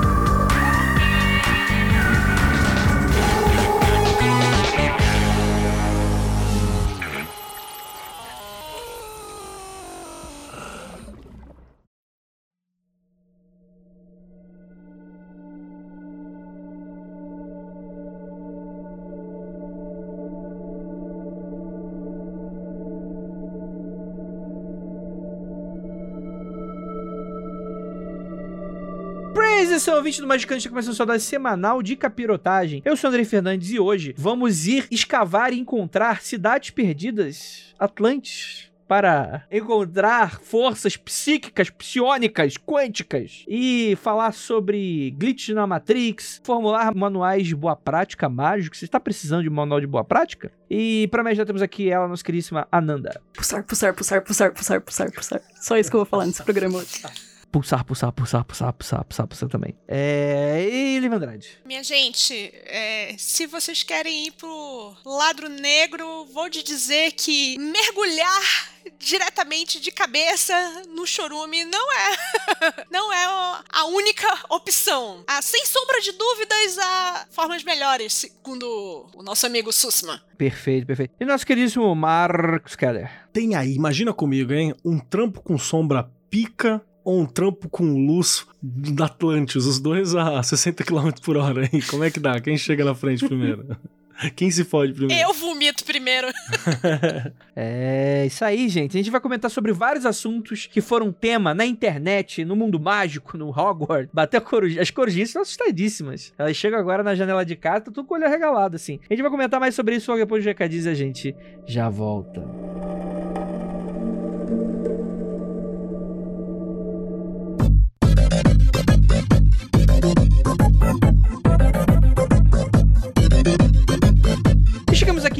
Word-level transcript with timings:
o 29.88 29.96
ouvinte 29.96 30.20
do 30.20 30.26
Magicante, 30.26 30.58
está 30.58 30.68
começando 30.68 30.94
sua 30.94 31.06
dose 31.06 31.24
semanal 31.24 31.82
de 31.82 31.96
capirotagem. 31.96 32.82
Eu 32.84 32.96
sou 32.96 33.08
o 33.08 33.12
André 33.12 33.24
Fernandes 33.24 33.70
e 33.70 33.80
hoje 33.80 34.14
vamos 34.18 34.66
ir 34.66 34.86
escavar 34.90 35.54
e 35.54 35.58
encontrar 35.58 36.20
cidades 36.20 36.68
perdidas, 36.68 37.74
Atlantes, 37.78 38.70
para 38.86 39.46
encontrar 39.50 40.38
forças 40.42 40.98
psíquicas, 40.98 41.70
psionicas, 41.70 42.58
quânticas 42.58 43.44
e 43.48 43.96
falar 44.02 44.32
sobre 44.32 45.12
glitch 45.12 45.48
na 45.50 45.66
Matrix, 45.66 46.42
formular 46.44 46.94
manuais 46.94 47.46
de 47.46 47.56
boa 47.56 47.74
prática 47.74 48.28
mágicos. 48.28 48.80
Você 48.80 48.84
está 48.84 49.00
precisando 49.00 49.44
de 49.44 49.48
um 49.48 49.54
manual 49.54 49.80
de 49.80 49.86
boa 49.86 50.04
prática? 50.04 50.52
E 50.68 51.08
para 51.10 51.24
me 51.24 51.30
ajudar 51.30 51.46
temos 51.46 51.62
aqui 51.62 51.88
ela, 51.88 52.06
nossa 52.06 52.22
queridíssima 52.22 52.68
Ananda. 52.70 53.18
Pulsar, 53.32 53.64
pulsar, 53.64 53.94
pulsar, 53.94 54.22
pulsar, 54.22 54.52
pulsar, 54.52 54.80
pulsar, 54.82 55.10
pulsar. 55.10 55.40
Só 55.58 55.78
isso 55.78 55.88
que 55.88 55.96
eu 55.96 56.00
vou 56.00 56.06
falar 56.06 56.26
nesse 56.26 56.42
programa 56.42 56.76
hoje. 56.76 57.00
Pulsar, 57.50 57.84
pulsar, 57.84 58.12
pulsar, 58.12 58.44
pulsar, 58.44 58.72
pulsar, 58.72 59.04
pulsar, 59.04 59.26
pulsar 59.26 59.48
também. 59.48 59.76
É... 59.88 60.68
E 60.70 60.98
Liv 61.00 61.12
Andrade? 61.12 61.58
Minha 61.64 61.82
gente, 61.82 62.32
é, 62.64 63.14
se 63.18 63.46
vocês 63.46 63.82
querem 63.82 64.28
ir 64.28 64.32
pro 64.32 64.94
lado 65.04 65.48
negro, 65.48 66.26
vou 66.26 66.48
te 66.48 66.62
dizer 66.62 67.12
que 67.12 67.58
mergulhar 67.58 68.70
diretamente 68.98 69.80
de 69.80 69.90
cabeça 69.90 70.54
no 70.88 71.06
chorume 71.06 71.64
não 71.64 71.92
é 71.92 72.84
não 72.90 73.12
é 73.12 73.24
a 73.72 73.84
única 73.86 74.28
opção. 74.48 75.24
Ah, 75.26 75.42
sem 75.42 75.64
sombra 75.66 76.00
de 76.00 76.12
dúvidas, 76.12 76.78
há 76.78 77.26
formas 77.30 77.64
melhores, 77.64 78.12
segundo 78.12 79.08
o 79.14 79.22
nosso 79.22 79.46
amigo 79.46 79.72
Sussman. 79.72 80.20
Perfeito, 80.38 80.86
perfeito. 80.86 81.14
E 81.20 81.24
nosso 81.24 81.46
queridíssimo 81.46 81.94
Marcos 81.94 82.76
Keller? 82.76 83.10
Tem 83.32 83.54
aí, 83.54 83.74
imagina 83.74 84.12
comigo, 84.12 84.52
hein? 84.52 84.74
Um 84.84 84.98
trampo 84.98 85.42
com 85.42 85.58
sombra 85.58 86.10
pica 86.30 86.80
um 87.04 87.24
trampo 87.26 87.68
com 87.68 87.84
luz 88.06 88.46
da 88.62 89.06
Atlantis, 89.06 89.66
os 89.66 89.80
dois 89.80 90.14
a 90.14 90.42
60 90.42 90.84
km 90.84 91.10
por 91.22 91.36
hora, 91.36 91.64
hein? 91.64 91.82
Como 91.88 92.04
é 92.04 92.10
que 92.10 92.20
dá? 92.20 92.40
Quem 92.40 92.56
chega 92.56 92.84
na 92.84 92.94
frente 92.94 93.26
primeiro? 93.26 93.76
Quem 94.36 94.50
se 94.50 94.64
fode 94.64 94.92
primeiro? 94.92 95.22
Eu 95.28 95.32
vomito 95.32 95.84
primeiro. 95.84 96.28
É 97.62 98.24
isso 98.26 98.42
aí, 98.42 98.70
gente. 98.70 98.96
A 98.96 98.98
gente 99.00 99.10
vai 99.10 99.20
comentar 99.20 99.50
sobre 99.50 99.70
vários 99.70 100.06
assuntos 100.06 100.66
que 100.66 100.80
foram 100.80 101.12
tema 101.12 101.52
na 101.52 101.66
internet, 101.66 102.42
no 102.42 102.56
mundo 102.56 102.80
mágico, 102.80 103.36
no 103.36 103.50
Hogwarts. 103.50 104.08
Bateu 104.14 104.40
coruja. 104.40 104.80
As 104.80 104.90
corujinhas 104.90 105.28
estão 105.28 105.42
assustadíssimas. 105.42 106.32
Elas 106.38 106.56
chegam 106.56 106.78
agora 106.78 107.02
na 107.02 107.14
janela 107.14 107.44
de 107.44 107.56
casa, 107.56 107.86
tá 107.86 107.90
tudo 107.92 108.06
com 108.06 108.14
o 108.14 108.16
olho 108.16 108.28
regalado, 108.30 108.76
assim. 108.76 108.98
A 109.10 109.12
gente 109.12 109.20
vai 109.20 109.30
comentar 109.30 109.60
mais 109.60 109.74
sobre 109.74 109.94
isso 109.96 110.10
logo 110.10 110.22
depois 110.22 110.42
do 110.42 110.46
recadinhos 110.46 110.86
e 110.86 110.88
a 110.88 110.94
gente 110.94 111.36
já 111.66 111.90
volta. 111.90 112.40
E 112.40 113.19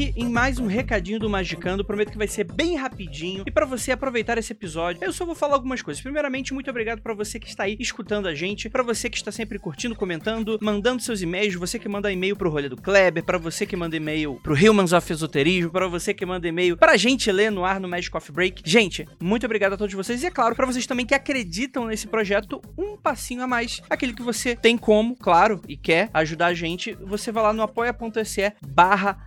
aqui 0.01 0.13
em 0.15 0.27
mais 0.27 0.57
um 0.57 0.65
recadinho 0.65 1.19
do 1.19 1.29
Magicando. 1.29 1.85
Prometo 1.85 2.11
que 2.11 2.17
vai 2.17 2.27
ser 2.27 2.43
bem 2.43 2.75
rapidinho. 2.75 3.43
E 3.45 3.51
para 3.51 3.65
você 3.65 3.91
aproveitar 3.91 4.37
esse 4.37 4.51
episódio, 4.51 5.03
eu 5.03 5.13
só 5.13 5.25
vou 5.25 5.35
falar 5.35 5.53
algumas 5.53 5.81
coisas. 5.81 6.01
Primeiramente, 6.01 6.53
muito 6.53 6.69
obrigado 6.69 7.01
para 7.01 7.13
você 7.13 7.39
que 7.39 7.47
está 7.47 7.63
aí 7.63 7.77
escutando 7.79 8.27
a 8.27 8.33
gente, 8.33 8.67
para 8.67 8.81
você 8.81 9.09
que 9.09 9.17
está 9.17 9.31
sempre 9.31 9.59
curtindo, 9.59 9.95
comentando, 9.95 10.57
mandando 10.61 11.03
seus 11.03 11.21
e-mails, 11.21 11.53
você 11.55 11.77
que 11.77 11.87
manda 11.87 12.11
e-mail 12.11 12.35
pro 12.35 12.49
Rolê 12.49 12.67
do 12.67 12.77
Kleber, 12.77 13.23
para 13.23 13.37
você 13.37 13.65
que 13.65 13.75
manda 13.75 13.95
e-mail 13.95 14.39
pro 14.41 14.55
Humans 14.55 14.91
of 14.91 15.11
Esoterismo, 15.11 15.69
para 15.69 15.87
você 15.87 16.13
que 16.13 16.25
manda 16.25 16.47
e-mail 16.47 16.77
pra 16.77 16.97
gente 16.97 17.31
ler 17.31 17.51
no 17.51 17.63
ar 17.63 17.79
no 17.79 17.87
Magic 17.87 18.09
Coffee 18.09 18.33
Break. 18.33 18.63
Gente, 18.65 19.07
muito 19.21 19.45
obrigado 19.45 19.73
a 19.73 19.77
todos 19.77 19.93
vocês 19.93 20.23
e 20.23 20.25
é 20.25 20.31
claro, 20.31 20.55
para 20.55 20.65
vocês 20.65 20.87
também 20.87 21.05
que 21.05 21.13
acreditam 21.13 21.85
nesse 21.85 22.07
projeto, 22.07 22.59
um 22.75 22.97
passinho 22.97 23.43
a 23.43 23.47
mais, 23.47 23.81
aquele 23.89 24.13
que 24.13 24.23
você 24.23 24.55
tem 24.55 24.77
como, 24.77 25.15
claro, 25.15 25.61
e 25.67 25.77
quer 25.77 26.09
ajudar 26.13 26.47
a 26.47 26.53
gente, 26.53 26.93
você 26.93 27.31
vai 27.31 27.43
lá 27.43 27.53
no 27.53 27.61
apoia.se 27.61 28.53
barra 28.65 29.25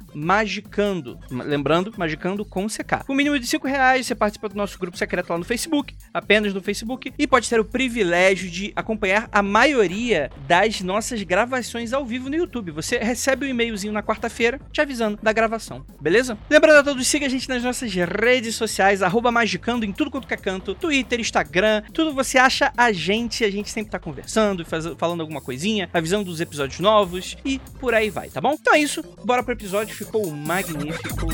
magicando. 0.64 1.19
Lembrando, 1.30 1.92
magicando 1.97 2.44
com 2.44 2.66
CK. 2.66 3.04
Com 3.06 3.14
mínimo 3.14 3.38
de 3.38 3.47
5 3.47 3.66
reais, 3.66 4.06
você 4.06 4.14
participa 4.14 4.48
do 4.48 4.56
nosso 4.56 4.78
grupo 4.78 4.97
secreto 4.97 5.30
lá 5.30 5.38
no 5.38 5.44
Facebook, 5.44 5.94
apenas 6.12 6.52
no 6.54 6.60
Facebook, 6.60 7.12
e 7.19 7.26
pode 7.26 7.48
ter 7.48 7.60
o 7.60 7.64
privilégio 7.64 8.50
de 8.50 8.72
acompanhar 8.74 9.28
a 9.30 9.42
maioria 9.42 10.30
das 10.47 10.80
nossas 10.80 11.22
gravações 11.22 11.92
ao 11.92 12.04
vivo 12.04 12.28
no 12.28 12.36
YouTube. 12.36 12.72
Você 12.72 12.98
recebe 12.98 13.47
um 13.47 13.48
e-mailzinho 13.48 13.92
na 13.92 14.03
quarta-feira 14.03 14.60
te 14.72 14.80
avisando 14.80 15.19
da 15.22 15.32
gravação, 15.32 15.84
beleza? 16.00 16.38
Lembrando 16.48 16.78
a 16.78 16.82
todos, 16.82 17.06
siga 17.06 17.26
a 17.26 17.28
gente 17.28 17.48
nas 17.48 17.62
nossas 17.62 17.92
redes 17.92 18.54
sociais, 18.54 19.03
arroba 19.03 19.30
magicando 19.30 19.84
em 19.84 19.92
tudo 19.92 20.10
quanto 20.10 20.26
que 20.26 20.34
é 20.34 20.36
canto, 20.36 20.74
Twitter, 20.74 21.20
Instagram, 21.20 21.82
tudo 21.92 22.12
você 22.12 22.38
acha 22.38 22.72
a 22.76 22.92
gente, 22.92 23.44
a 23.44 23.50
gente 23.50 23.70
sempre 23.70 23.91
tá 23.91 23.98
conversando, 23.98 24.64
falando 24.97 25.20
alguma 25.20 25.41
coisinha, 25.41 25.88
avisando 25.92 26.24
dos 26.24 26.41
episódios 26.41 26.80
novos 26.80 27.36
e 27.44 27.58
por 27.78 27.94
aí 27.94 28.10
vai, 28.10 28.28
tá 28.28 28.41
bom? 28.41 28.56
Então 28.60 28.74
é 28.74 28.78
isso, 28.78 29.03
bora 29.24 29.42
pro 29.42 29.53
episódio, 29.53 29.94
ficou 29.94 30.26
magnífico. 30.54 31.26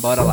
Bora 0.00 0.22
lá. 0.22 0.32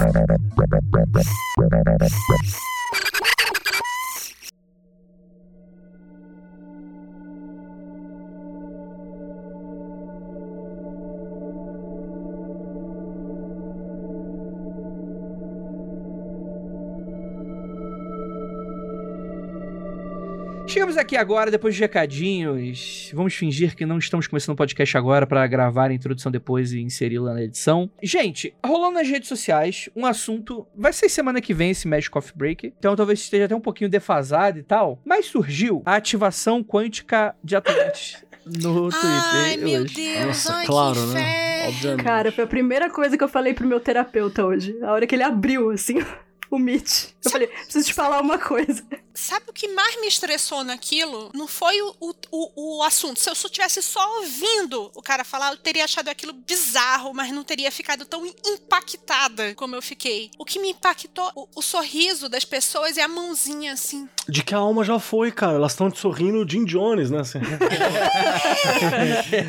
Chegamos 20.83 20.97
aqui 20.97 21.15
agora, 21.15 21.49
depois 21.49 21.75
de 21.75 21.79
recadinhos. 21.79 23.09
Vamos 23.13 23.33
fingir 23.33 23.73
que 23.73 23.85
não 23.85 23.97
estamos 23.97 24.27
começando 24.27 24.51
o 24.51 24.57
podcast 24.57 24.97
agora 24.97 25.25
para 25.25 25.47
gravar 25.47 25.89
a 25.89 25.93
introdução 25.93 26.29
depois 26.29 26.73
e 26.73 26.81
inseri-la 26.81 27.33
na 27.33 27.41
edição. 27.41 27.89
Gente, 28.03 28.53
rolando 28.61 28.95
nas 28.95 29.07
redes 29.07 29.29
sociais, 29.29 29.89
um 29.95 30.05
assunto. 30.05 30.67
Vai 30.75 30.91
ser 30.91 31.07
semana 31.07 31.39
que 31.39 31.53
vem 31.53 31.71
esse 31.71 31.87
Magic 31.87 32.09
Coffee 32.09 32.33
Break. 32.35 32.73
Então 32.77 32.97
talvez 32.97 33.21
esteja 33.21 33.45
até 33.45 33.55
um 33.55 33.61
pouquinho 33.61 33.89
defasado 33.89 34.59
e 34.59 34.63
tal. 34.63 34.99
Mas 35.05 35.27
surgiu 35.27 35.81
a 35.85 35.95
ativação 35.95 36.61
quântica 36.61 37.33
de 37.41 37.55
Atlantis 37.55 38.21
no 38.45 38.89
Twitter. 38.89 39.09
Ai, 39.35 39.55
meu 39.55 39.83
hoje. 39.83 39.95
Deus, 39.95 40.25
Nossa, 40.25 40.53
ai, 40.53 40.65
claro, 40.65 40.95
que 40.99 41.13
né? 41.13 41.67
Obviamente. 41.69 42.03
Cara, 42.03 42.29
foi 42.29 42.43
a 42.43 42.47
primeira 42.47 42.89
coisa 42.89 43.17
que 43.17 43.23
eu 43.23 43.29
falei 43.29 43.53
pro 43.53 43.65
meu 43.65 43.79
terapeuta 43.79 44.45
hoje. 44.45 44.77
A 44.83 44.91
hora 44.91 45.07
que 45.07 45.15
ele 45.15 45.23
abriu, 45.23 45.69
assim, 45.69 46.03
o 46.51 46.59
Meet. 46.59 47.13
Eu 47.23 47.31
falei, 47.31 47.47
preciso 47.47 47.87
te 47.87 47.93
falar 47.93 48.19
uma 48.19 48.37
coisa. 48.37 48.83
Sabe 49.13 49.45
o 49.49 49.53
que 49.53 49.67
mais 49.69 49.99
me 50.01 50.07
estressou 50.07 50.63
naquilo? 50.63 51.29
Não 51.33 51.47
foi 51.47 51.79
o, 51.81 51.95
o, 51.99 52.13
o, 52.31 52.77
o 52.77 52.83
assunto. 52.83 53.19
Se 53.19 53.29
eu 53.29 53.35
só 53.35 53.47
tivesse 53.47 53.81
só 53.81 54.19
ouvindo 54.19 54.91
o 54.95 55.01
cara 55.01 55.23
falar, 55.23 55.51
eu 55.51 55.57
teria 55.57 55.83
achado 55.85 56.07
aquilo 56.09 56.33
bizarro, 56.33 57.13
mas 57.13 57.31
não 57.31 57.43
teria 57.43 57.71
ficado 57.71 58.05
tão 58.05 58.25
impactada 58.25 59.53
como 59.55 59.75
eu 59.75 59.81
fiquei. 59.81 60.31
O 60.37 60.45
que 60.45 60.59
me 60.59 60.71
impactou, 60.71 61.31
o, 61.35 61.47
o 61.55 61.61
sorriso 61.61 62.27
das 62.27 62.43
pessoas 62.43 62.97
e 62.97 63.01
a 63.01 63.07
mãozinha 63.07 63.73
assim. 63.73 64.09
De 64.27 64.43
que 64.43 64.55
a 64.55 64.57
alma 64.57 64.83
já 64.83 64.99
foi, 64.99 65.31
cara. 65.31 65.53
Elas 65.53 65.73
estão 65.73 65.91
te 65.91 65.99
sorrindo 65.99 66.49
Jim 66.49 66.65
Jones, 66.65 67.11
né? 67.11 67.19
Assim. 67.19 67.39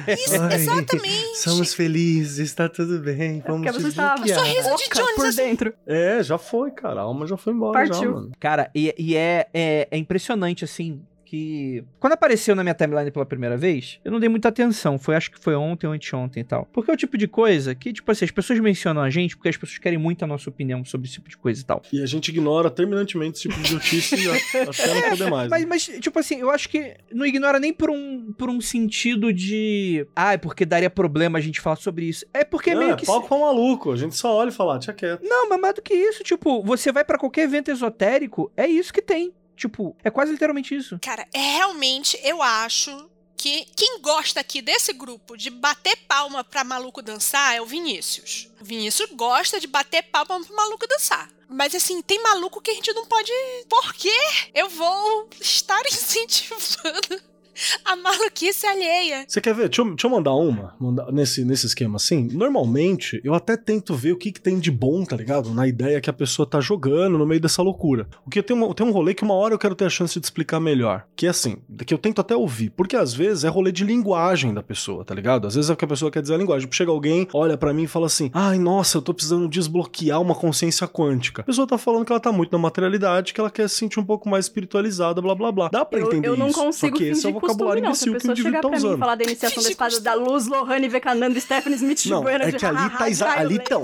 Isso, 0.08 0.42
Ai, 0.42 0.54
exatamente. 0.54 1.38
Somos 1.38 1.74
felizes, 1.74 2.48
está 2.50 2.68
tudo 2.68 2.98
bem. 2.98 3.42
Vamos 3.46 3.62
Porque 3.66 3.80
você 3.80 3.88
estava. 3.88 4.26
Sorriso 4.26 4.76
de 4.76 4.88
Jones, 4.94 5.14
por 5.14 5.26
assim. 5.26 5.36
dentro. 5.36 5.74
É, 5.86 6.22
já 6.22 6.38
foi, 6.38 6.70
cara. 6.70 7.00
A 7.00 7.04
alma 7.04 7.26
já 7.26 7.36
foi 7.36 7.52
embora, 7.52 7.86
já, 7.86 7.92
Partiu. 7.94 8.12
mano. 8.12 8.32
Cara, 8.38 8.70
e, 8.74 8.94
e 8.98 9.16
é, 9.16 9.48
é, 9.54 9.86
é 9.90 9.96
impressionante, 9.96 10.64
assim. 10.64 11.00
que 11.26 11.82
quando 11.98 12.12
apareceu 12.12 12.54
na 12.54 12.62
minha 12.62 12.74
timeline 12.74 13.10
pela 13.10 13.24
primeira 13.26 13.56
vez, 13.56 13.98
eu 14.04 14.12
não 14.12 14.20
dei 14.20 14.28
muita 14.28 14.50
atenção. 14.50 14.98
Foi, 14.98 15.16
acho 15.16 15.30
que 15.32 15.40
foi 15.40 15.54
ontem 15.56 15.86
ou 15.86 15.92
anteontem 15.94 16.42
e 16.42 16.44
tal. 16.44 16.68
Porque 16.72 16.90
é 16.90 16.94
o 16.94 16.96
tipo 16.96 17.16
de 17.16 17.26
coisa 17.26 17.74
que, 17.74 17.92
tipo 17.94 18.08
assim, 18.12 18.24
as 18.26 18.30
pessoas 18.30 18.60
mencionam 18.60 19.02
a 19.02 19.08
gente 19.10 19.34
porque 19.34 19.48
as 19.48 19.56
pessoas 19.56 19.78
querem 19.78 19.98
muito 19.98 20.22
a 20.22 20.28
nossa 20.28 20.48
opinião 20.50 20.84
sobre 20.84 21.06
esse 21.06 21.14
tipo 21.14 21.28
de 21.28 21.36
coisa 21.36 21.60
e 21.60 21.64
tal. 21.64 21.82
E 21.92 22.00
a 22.02 22.06
gente 22.06 22.28
ignora 22.28 22.70
terminantemente 22.70 23.38
esse 23.38 23.48
tipo 23.48 23.60
de 23.60 23.72
notícia 23.74 24.16
e 24.16 24.28
a- 24.28 24.34
até 24.70 24.94
não 24.94 25.10
poder 25.10 25.30
mais. 25.30 25.50
Mas, 25.50 25.62
né? 25.62 25.66
mas, 25.68 25.84
tipo 25.98 26.18
assim, 26.18 26.36
eu 26.40 26.50
acho 26.50 26.68
que 26.68 26.94
não 27.10 27.24
ignora 27.26 27.58
nem 27.58 27.72
por 27.72 27.90
um, 27.90 28.32
por 28.38 28.48
um 28.50 28.60
sentido 28.60 29.32
de. 29.32 30.06
Ah, 30.14 30.34
é 30.34 30.36
porque 30.36 30.64
daria 30.66 30.90
problema 30.90 31.38
a 31.38 31.42
gente 31.42 31.60
falar 31.60 31.76
sobre 31.76 32.04
isso. 32.04 32.24
É 32.34 32.44
porque 32.44 32.72
Não, 32.74 32.80
meio 32.80 32.92
é 32.92 32.96
que. 32.96 33.06
palco 33.06 33.26
pra 33.28 33.38
maluco. 33.38 33.90
A 33.90 33.96
gente 33.96 34.14
só 34.14 34.32
olha 34.36 34.50
e 34.50 34.52
fala, 34.52 34.76
ah, 34.76 34.78
tinha 34.78 34.94
quieto. 34.94 35.22
Não, 35.24 35.48
mas 35.48 35.60
mais 35.60 35.74
do 35.74 35.82
que 35.82 35.94
isso, 35.94 36.22
tipo, 36.22 36.62
você 36.62 36.92
vai 36.92 37.02
pra 37.04 37.18
qualquer 37.18 37.42
evento 37.44 37.70
esotérico, 37.70 38.52
é 38.56 38.66
isso 38.68 38.92
que 38.92 39.00
tem. 39.02 39.32
Tipo, 39.56 39.96
é 40.02 40.10
quase 40.10 40.32
literalmente 40.32 40.74
isso. 40.74 40.98
Cara, 41.00 41.26
é 41.32 41.38
realmente, 41.38 42.18
eu 42.22 42.42
acho 42.42 43.10
que 43.36 43.66
quem 43.76 44.00
gosta 44.00 44.40
aqui 44.40 44.62
desse 44.62 44.92
grupo 44.92 45.36
de 45.36 45.50
bater 45.50 45.96
palma 46.08 46.42
pra 46.42 46.64
maluco 46.64 47.02
dançar 47.02 47.54
é 47.54 47.60
o 47.60 47.66
Vinícius. 47.66 48.48
O 48.60 48.64
Vinícius 48.64 49.10
gosta 49.12 49.60
de 49.60 49.66
bater 49.66 50.02
palma 50.04 50.42
pro 50.42 50.56
maluco 50.56 50.86
dançar. 50.86 51.28
Mas 51.48 51.74
assim, 51.74 52.00
tem 52.00 52.22
maluco 52.22 52.60
que 52.60 52.70
a 52.70 52.74
gente 52.74 52.92
não 52.92 53.06
pode. 53.06 53.30
Por 53.68 53.92
quê? 53.94 54.16
Eu 54.54 54.68
vou 54.70 55.28
estar 55.40 55.80
incentivando 55.86 57.22
a 57.84 57.96
maluquice 57.96 58.66
alheia. 58.66 59.24
Você 59.28 59.40
quer 59.40 59.54
ver? 59.54 59.68
Deixa 59.68 59.82
eu, 59.82 59.86
deixa 59.86 60.06
eu 60.06 60.10
mandar 60.10 60.34
uma 60.34 60.74
mandar- 60.78 61.10
nesse, 61.12 61.44
nesse 61.44 61.66
esquema 61.66 61.96
assim. 61.96 62.28
Normalmente, 62.32 63.20
eu 63.24 63.34
até 63.34 63.56
tento 63.56 63.94
ver 63.94 64.12
o 64.12 64.16
que, 64.16 64.32
que 64.32 64.40
tem 64.40 64.58
de 64.58 64.70
bom, 64.70 65.04
tá 65.04 65.16
ligado? 65.16 65.50
Na 65.52 65.66
ideia 65.66 66.00
que 66.00 66.10
a 66.10 66.12
pessoa 66.12 66.46
tá 66.48 66.60
jogando 66.60 67.18
no 67.18 67.26
meio 67.26 67.40
dessa 67.40 67.62
loucura. 67.62 68.06
O 68.26 68.30
que 68.30 68.42
tem, 68.42 68.56
uma, 68.56 68.72
tem 68.74 68.86
um 68.86 68.90
rolê 68.90 69.14
que 69.14 69.22
uma 69.22 69.34
hora 69.34 69.54
eu 69.54 69.58
quero 69.58 69.74
ter 69.74 69.84
a 69.86 69.90
chance 69.90 70.18
de 70.18 70.26
explicar 70.26 70.60
melhor. 70.60 71.06
Que 71.16 71.26
é 71.26 71.30
assim, 71.30 71.56
que 71.86 71.92
eu 71.94 71.98
tento 71.98 72.20
até 72.20 72.34
ouvir. 72.36 72.70
Porque 72.70 72.96
às 72.96 73.12
vezes 73.14 73.44
é 73.44 73.48
rolê 73.48 73.70
de 73.72 73.84
linguagem 73.84 74.52
da 74.54 74.62
pessoa, 74.62 75.04
tá 75.04 75.14
ligado? 75.14 75.46
Às 75.46 75.54
vezes 75.54 75.70
é 75.70 75.72
o 75.72 75.76
que 75.76 75.84
a 75.84 75.88
pessoa 75.88 76.10
quer 76.10 76.22
dizer 76.22 76.34
a 76.34 76.38
linguagem. 76.38 76.68
Chega 76.70 76.90
alguém, 76.90 77.28
olha 77.32 77.56
pra 77.56 77.72
mim 77.72 77.84
e 77.84 77.86
fala 77.88 78.06
assim: 78.06 78.30
ai, 78.32 78.58
nossa, 78.58 78.98
eu 78.98 79.02
tô 79.02 79.12
precisando 79.14 79.48
desbloquear 79.48 80.20
uma 80.20 80.34
consciência 80.34 80.86
quântica. 80.88 81.42
A 81.42 81.44
pessoa 81.44 81.66
tá 81.66 81.78
falando 81.78 82.04
que 82.04 82.12
ela 82.12 82.20
tá 82.20 82.32
muito 82.32 82.52
na 82.52 82.58
materialidade, 82.58 83.32
que 83.32 83.40
ela 83.40 83.50
quer 83.50 83.68
se 83.68 83.76
sentir 83.76 84.00
um 84.00 84.04
pouco 84.04 84.28
mais 84.28 84.46
espiritualizada, 84.46 85.20
blá 85.20 85.34
blá 85.34 85.52
blá. 85.52 85.68
Dá 85.68 85.84
pra 85.84 85.98
Eu, 86.00 86.06
entender 86.06 86.28
eu 86.28 86.36
não 86.36 86.48
isso. 86.48 86.58
consigo 86.58 86.96
Só 87.14 87.32
que 87.46 87.52
esse 87.52 87.62
é 87.62 87.64
fingir 87.64 87.82
o 87.82 87.82
vocabulário 87.82 87.82
costume, 87.84 87.88
não. 87.88 87.94
Se 87.94 88.04
a 88.04 88.08
imbecil 88.08 88.12
que 88.12 88.16
o 88.16 88.20
pessoa 88.20 88.32
indivíduo 88.32 88.50
chegar 88.52 88.62
tá 88.62 88.68
pra 88.68 88.78
mim 88.78 88.84
e 88.84 88.88
usando. 88.88 88.98
falar 89.00 89.14
da 89.14 89.24
iniciação 89.24 89.62
da 89.62 89.68
Fingir 89.68 89.70
espada 89.72 90.00
da 90.00 90.14
Luz, 90.14 90.46
Lohane, 90.46 90.88
Vekananda, 90.88 91.40
Stephanie 91.40 91.76
Smith, 91.76 92.06
Não, 92.06 92.28
é 92.28 92.52
que 92.52 92.64
ali 92.66 92.90
tá 92.90 93.10
exa- 93.10 93.26
Jai 93.26 93.38
ali 93.38 93.58
tá- 93.58 93.76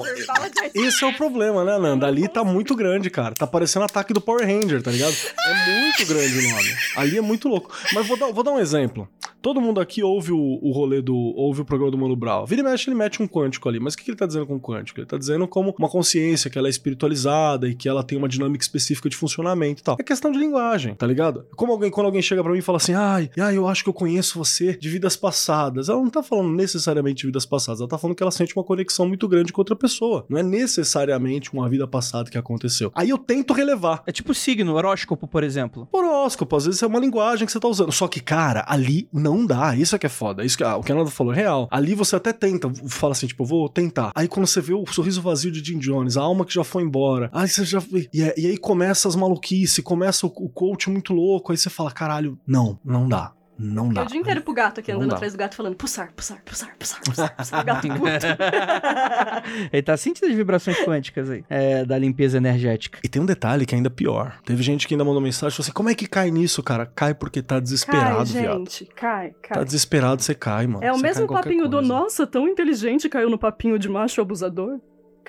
Esse 0.74 1.04
é 1.04 1.06
o 1.06 1.12
problema, 1.14 1.64
né, 1.64 1.78
Nanda? 1.78 2.06
Ali 2.06 2.28
tá 2.28 2.44
muito 2.44 2.74
grande, 2.74 3.10
cara. 3.10 3.34
Tá 3.34 3.46
parecendo 3.46 3.84
ataque 3.84 4.12
do 4.12 4.20
Power 4.20 4.46
Ranger, 4.46 4.82
tá 4.82 4.90
ligado? 4.90 5.14
É 5.14 5.80
muito 5.82 6.06
grande 6.06 6.38
o 6.38 6.50
nome. 6.50 6.68
Ali 6.96 7.18
é 7.18 7.20
muito 7.20 7.48
louco. 7.48 7.70
Mas 7.92 8.06
vou 8.06 8.16
dar, 8.16 8.32
vou 8.32 8.44
dar 8.44 8.52
um 8.52 8.58
exemplo. 8.58 9.08
Todo 9.42 9.58
mundo 9.58 9.80
aqui 9.80 10.02
ouve 10.02 10.32
o, 10.32 10.38
o 10.60 10.70
rolê 10.70 11.00
do. 11.00 11.16
ouve 11.16 11.62
o 11.62 11.64
programa 11.64 11.90
do 11.90 11.96
Mano 11.96 12.14
Brown. 12.14 12.44
Vira 12.44 12.60
e 12.60 12.64
mexe, 12.64 12.90
ele 12.90 12.96
mete 12.96 13.22
um 13.22 13.26
quântico 13.26 13.68
ali. 13.70 13.80
Mas 13.80 13.94
o 13.94 13.96
que, 13.96 14.04
que 14.04 14.10
ele 14.10 14.18
tá 14.18 14.26
dizendo 14.26 14.46
com 14.46 14.60
quântico? 14.60 15.00
Ele 15.00 15.06
tá 15.06 15.16
dizendo 15.16 15.48
como 15.48 15.74
uma 15.78 15.88
consciência, 15.88 16.50
que 16.50 16.58
ela 16.58 16.68
é 16.68 16.70
espiritualizada 16.70 17.66
e 17.66 17.74
que 17.74 17.88
ela 17.88 18.02
tem 18.04 18.18
uma 18.18 18.28
dinâmica 18.28 18.62
específica 18.62 19.08
de 19.08 19.16
funcionamento 19.16 19.80
e 19.80 19.84
tal. 19.84 19.96
É 19.98 20.02
questão 20.02 20.30
de 20.30 20.38
linguagem, 20.38 20.94
tá 20.94 21.06
ligado? 21.06 21.46
Como 21.56 21.72
alguém, 21.72 21.90
quando 21.90 22.06
alguém 22.06 22.20
chega 22.20 22.42
pra 22.42 22.52
mim 22.52 22.58
e 22.58 22.62
fala 22.62 22.76
assim, 22.76 22.92
ai, 22.92 23.30
ai, 23.40 23.49
eu 23.56 23.66
acho 23.68 23.82
que 23.82 23.88
eu 23.88 23.94
conheço 23.94 24.38
você 24.38 24.76
de 24.76 24.88
vidas 24.88 25.16
passadas. 25.16 25.88
Ela 25.88 26.00
não 26.00 26.10
tá 26.10 26.22
falando 26.22 26.50
necessariamente 26.54 27.20
de 27.20 27.26
vidas 27.26 27.44
passadas, 27.46 27.80
ela 27.80 27.88
tá 27.88 27.98
falando 27.98 28.16
que 28.16 28.22
ela 28.22 28.30
sente 28.32 28.56
uma 28.56 28.64
conexão 28.64 29.06
muito 29.06 29.26
grande 29.28 29.52
com 29.52 29.60
outra 29.60 29.76
pessoa. 29.76 30.24
Não 30.28 30.38
é 30.38 30.42
necessariamente 30.42 31.52
uma 31.52 31.68
vida 31.68 31.86
passada 31.86 32.30
que 32.30 32.38
aconteceu. 32.38 32.90
Aí 32.94 33.10
eu 33.10 33.18
tento 33.18 33.52
relevar. 33.52 34.02
É 34.06 34.12
tipo 34.12 34.32
signo, 34.34 34.74
horóscopo, 34.74 35.26
por 35.26 35.42
exemplo. 35.44 35.88
Horóscopo, 35.92 36.56
às 36.56 36.66
vezes 36.66 36.82
é 36.82 36.86
uma 36.86 36.98
linguagem 36.98 37.46
que 37.46 37.52
você 37.52 37.60
tá 37.60 37.68
usando. 37.68 37.92
Só 37.92 38.08
que, 38.08 38.20
cara, 38.20 38.64
ali 38.68 39.08
não 39.12 39.44
dá. 39.46 39.76
Isso 39.76 39.94
é 39.94 39.98
que 39.98 40.06
é 40.06 40.08
foda. 40.10 40.44
Isso 40.44 40.56
que, 40.56 40.64
ah, 40.64 40.76
o 40.76 40.82
que 40.82 40.92
a 40.92 40.94
Nanda 40.94 41.10
falou 41.10 41.32
é 41.32 41.36
real. 41.36 41.68
Ali 41.70 41.94
você 41.94 42.16
até 42.16 42.32
tenta, 42.32 42.70
fala 42.88 43.12
assim, 43.12 43.26
tipo, 43.26 43.44
vou 43.44 43.68
tentar. 43.68 44.12
Aí 44.14 44.28
quando 44.28 44.46
você 44.46 44.60
vê 44.60 44.72
o 44.74 44.86
sorriso 44.86 45.20
vazio 45.22 45.50
de 45.50 45.62
Jim 45.64 45.78
Jones, 45.78 46.16
a 46.16 46.22
alma 46.22 46.44
que 46.44 46.54
já 46.54 46.64
foi 46.64 46.82
embora, 46.82 47.30
aí 47.32 47.48
você 47.48 47.64
já. 47.64 47.82
E, 48.12 48.22
é- 48.22 48.34
e 48.38 48.46
aí 48.46 48.56
começa 48.56 49.08
as 49.08 49.16
maluquices, 49.16 49.82
começa 49.84 50.26
o, 50.26 50.32
o 50.34 50.48
coach 50.48 50.88
muito 50.90 51.12
louco, 51.12 51.52
aí 51.52 51.58
você 51.58 51.70
fala, 51.70 51.90
caralho, 51.90 52.38
não, 52.46 52.78
não 52.84 53.08
dá. 53.08 53.32
Não 53.62 53.92
dá. 53.92 54.02
o 54.02 54.06
dia 54.06 54.18
inteiro 54.18 54.40
pro 54.40 54.54
gato 54.54 54.80
aqui 54.80 54.90
Não 54.90 54.98
andando 55.00 55.10
dá. 55.10 55.16
atrás 55.16 55.32
do 55.34 55.38
gato 55.38 55.54
falando 55.54 55.74
pulsar, 55.76 56.10
pulsar, 56.14 56.40
pulsar, 56.44 56.70
pulsar, 56.78 57.00
pulsar, 57.04 57.36
pulsar. 57.36 57.60
O 57.60 57.64
gato 57.64 57.88
puto. 57.88 58.26
Ele 59.72 59.82
tá 59.82 59.96
sentindo 59.96 60.26
as 60.30 60.34
vibrações 60.34 60.78
quânticas 60.80 61.28
aí, 61.30 61.44
é, 61.48 61.84
da 61.84 61.98
limpeza 61.98 62.38
energética. 62.38 62.98
E 63.04 63.08
tem 63.08 63.20
um 63.20 63.26
detalhe 63.26 63.66
que 63.66 63.74
é 63.74 63.76
ainda 63.76 63.90
pior. 63.90 64.38
Teve 64.44 64.62
gente 64.62 64.88
que 64.88 64.94
ainda 64.94 65.04
mandou 65.04 65.20
mensagem 65.20 65.48
e 65.48 65.56
falou 65.56 65.64
assim: 65.64 65.72
como 65.72 65.88
é 65.90 65.94
que 65.94 66.06
cai 66.06 66.30
nisso, 66.30 66.62
cara? 66.62 66.86
Cai 66.86 67.12
porque 67.14 67.42
tá 67.42 67.56
Cai, 67.56 67.60
desesperado, 67.60 68.24
viado. 68.24 68.58
gente, 68.58 68.86
cai, 68.94 69.30
Tá 69.30 69.54
cai. 69.56 69.64
desesperado, 69.64 70.22
você 70.22 70.34
cai, 70.34 70.66
mano. 70.66 70.84
É 70.84 70.90
o 70.90 70.96
Você 70.96 71.02
cai 71.02 71.10
mesmo 71.10 71.26
papinho 71.28 71.68
do 71.68 71.82
nossa, 71.82 72.26
tão 72.26 72.48
inteligente, 72.48 73.08
caiu 73.08 73.28
no 73.28 73.38
papinho 73.38 73.78
de 73.78 73.88
macho 73.88 74.20
abusador. 74.20 74.78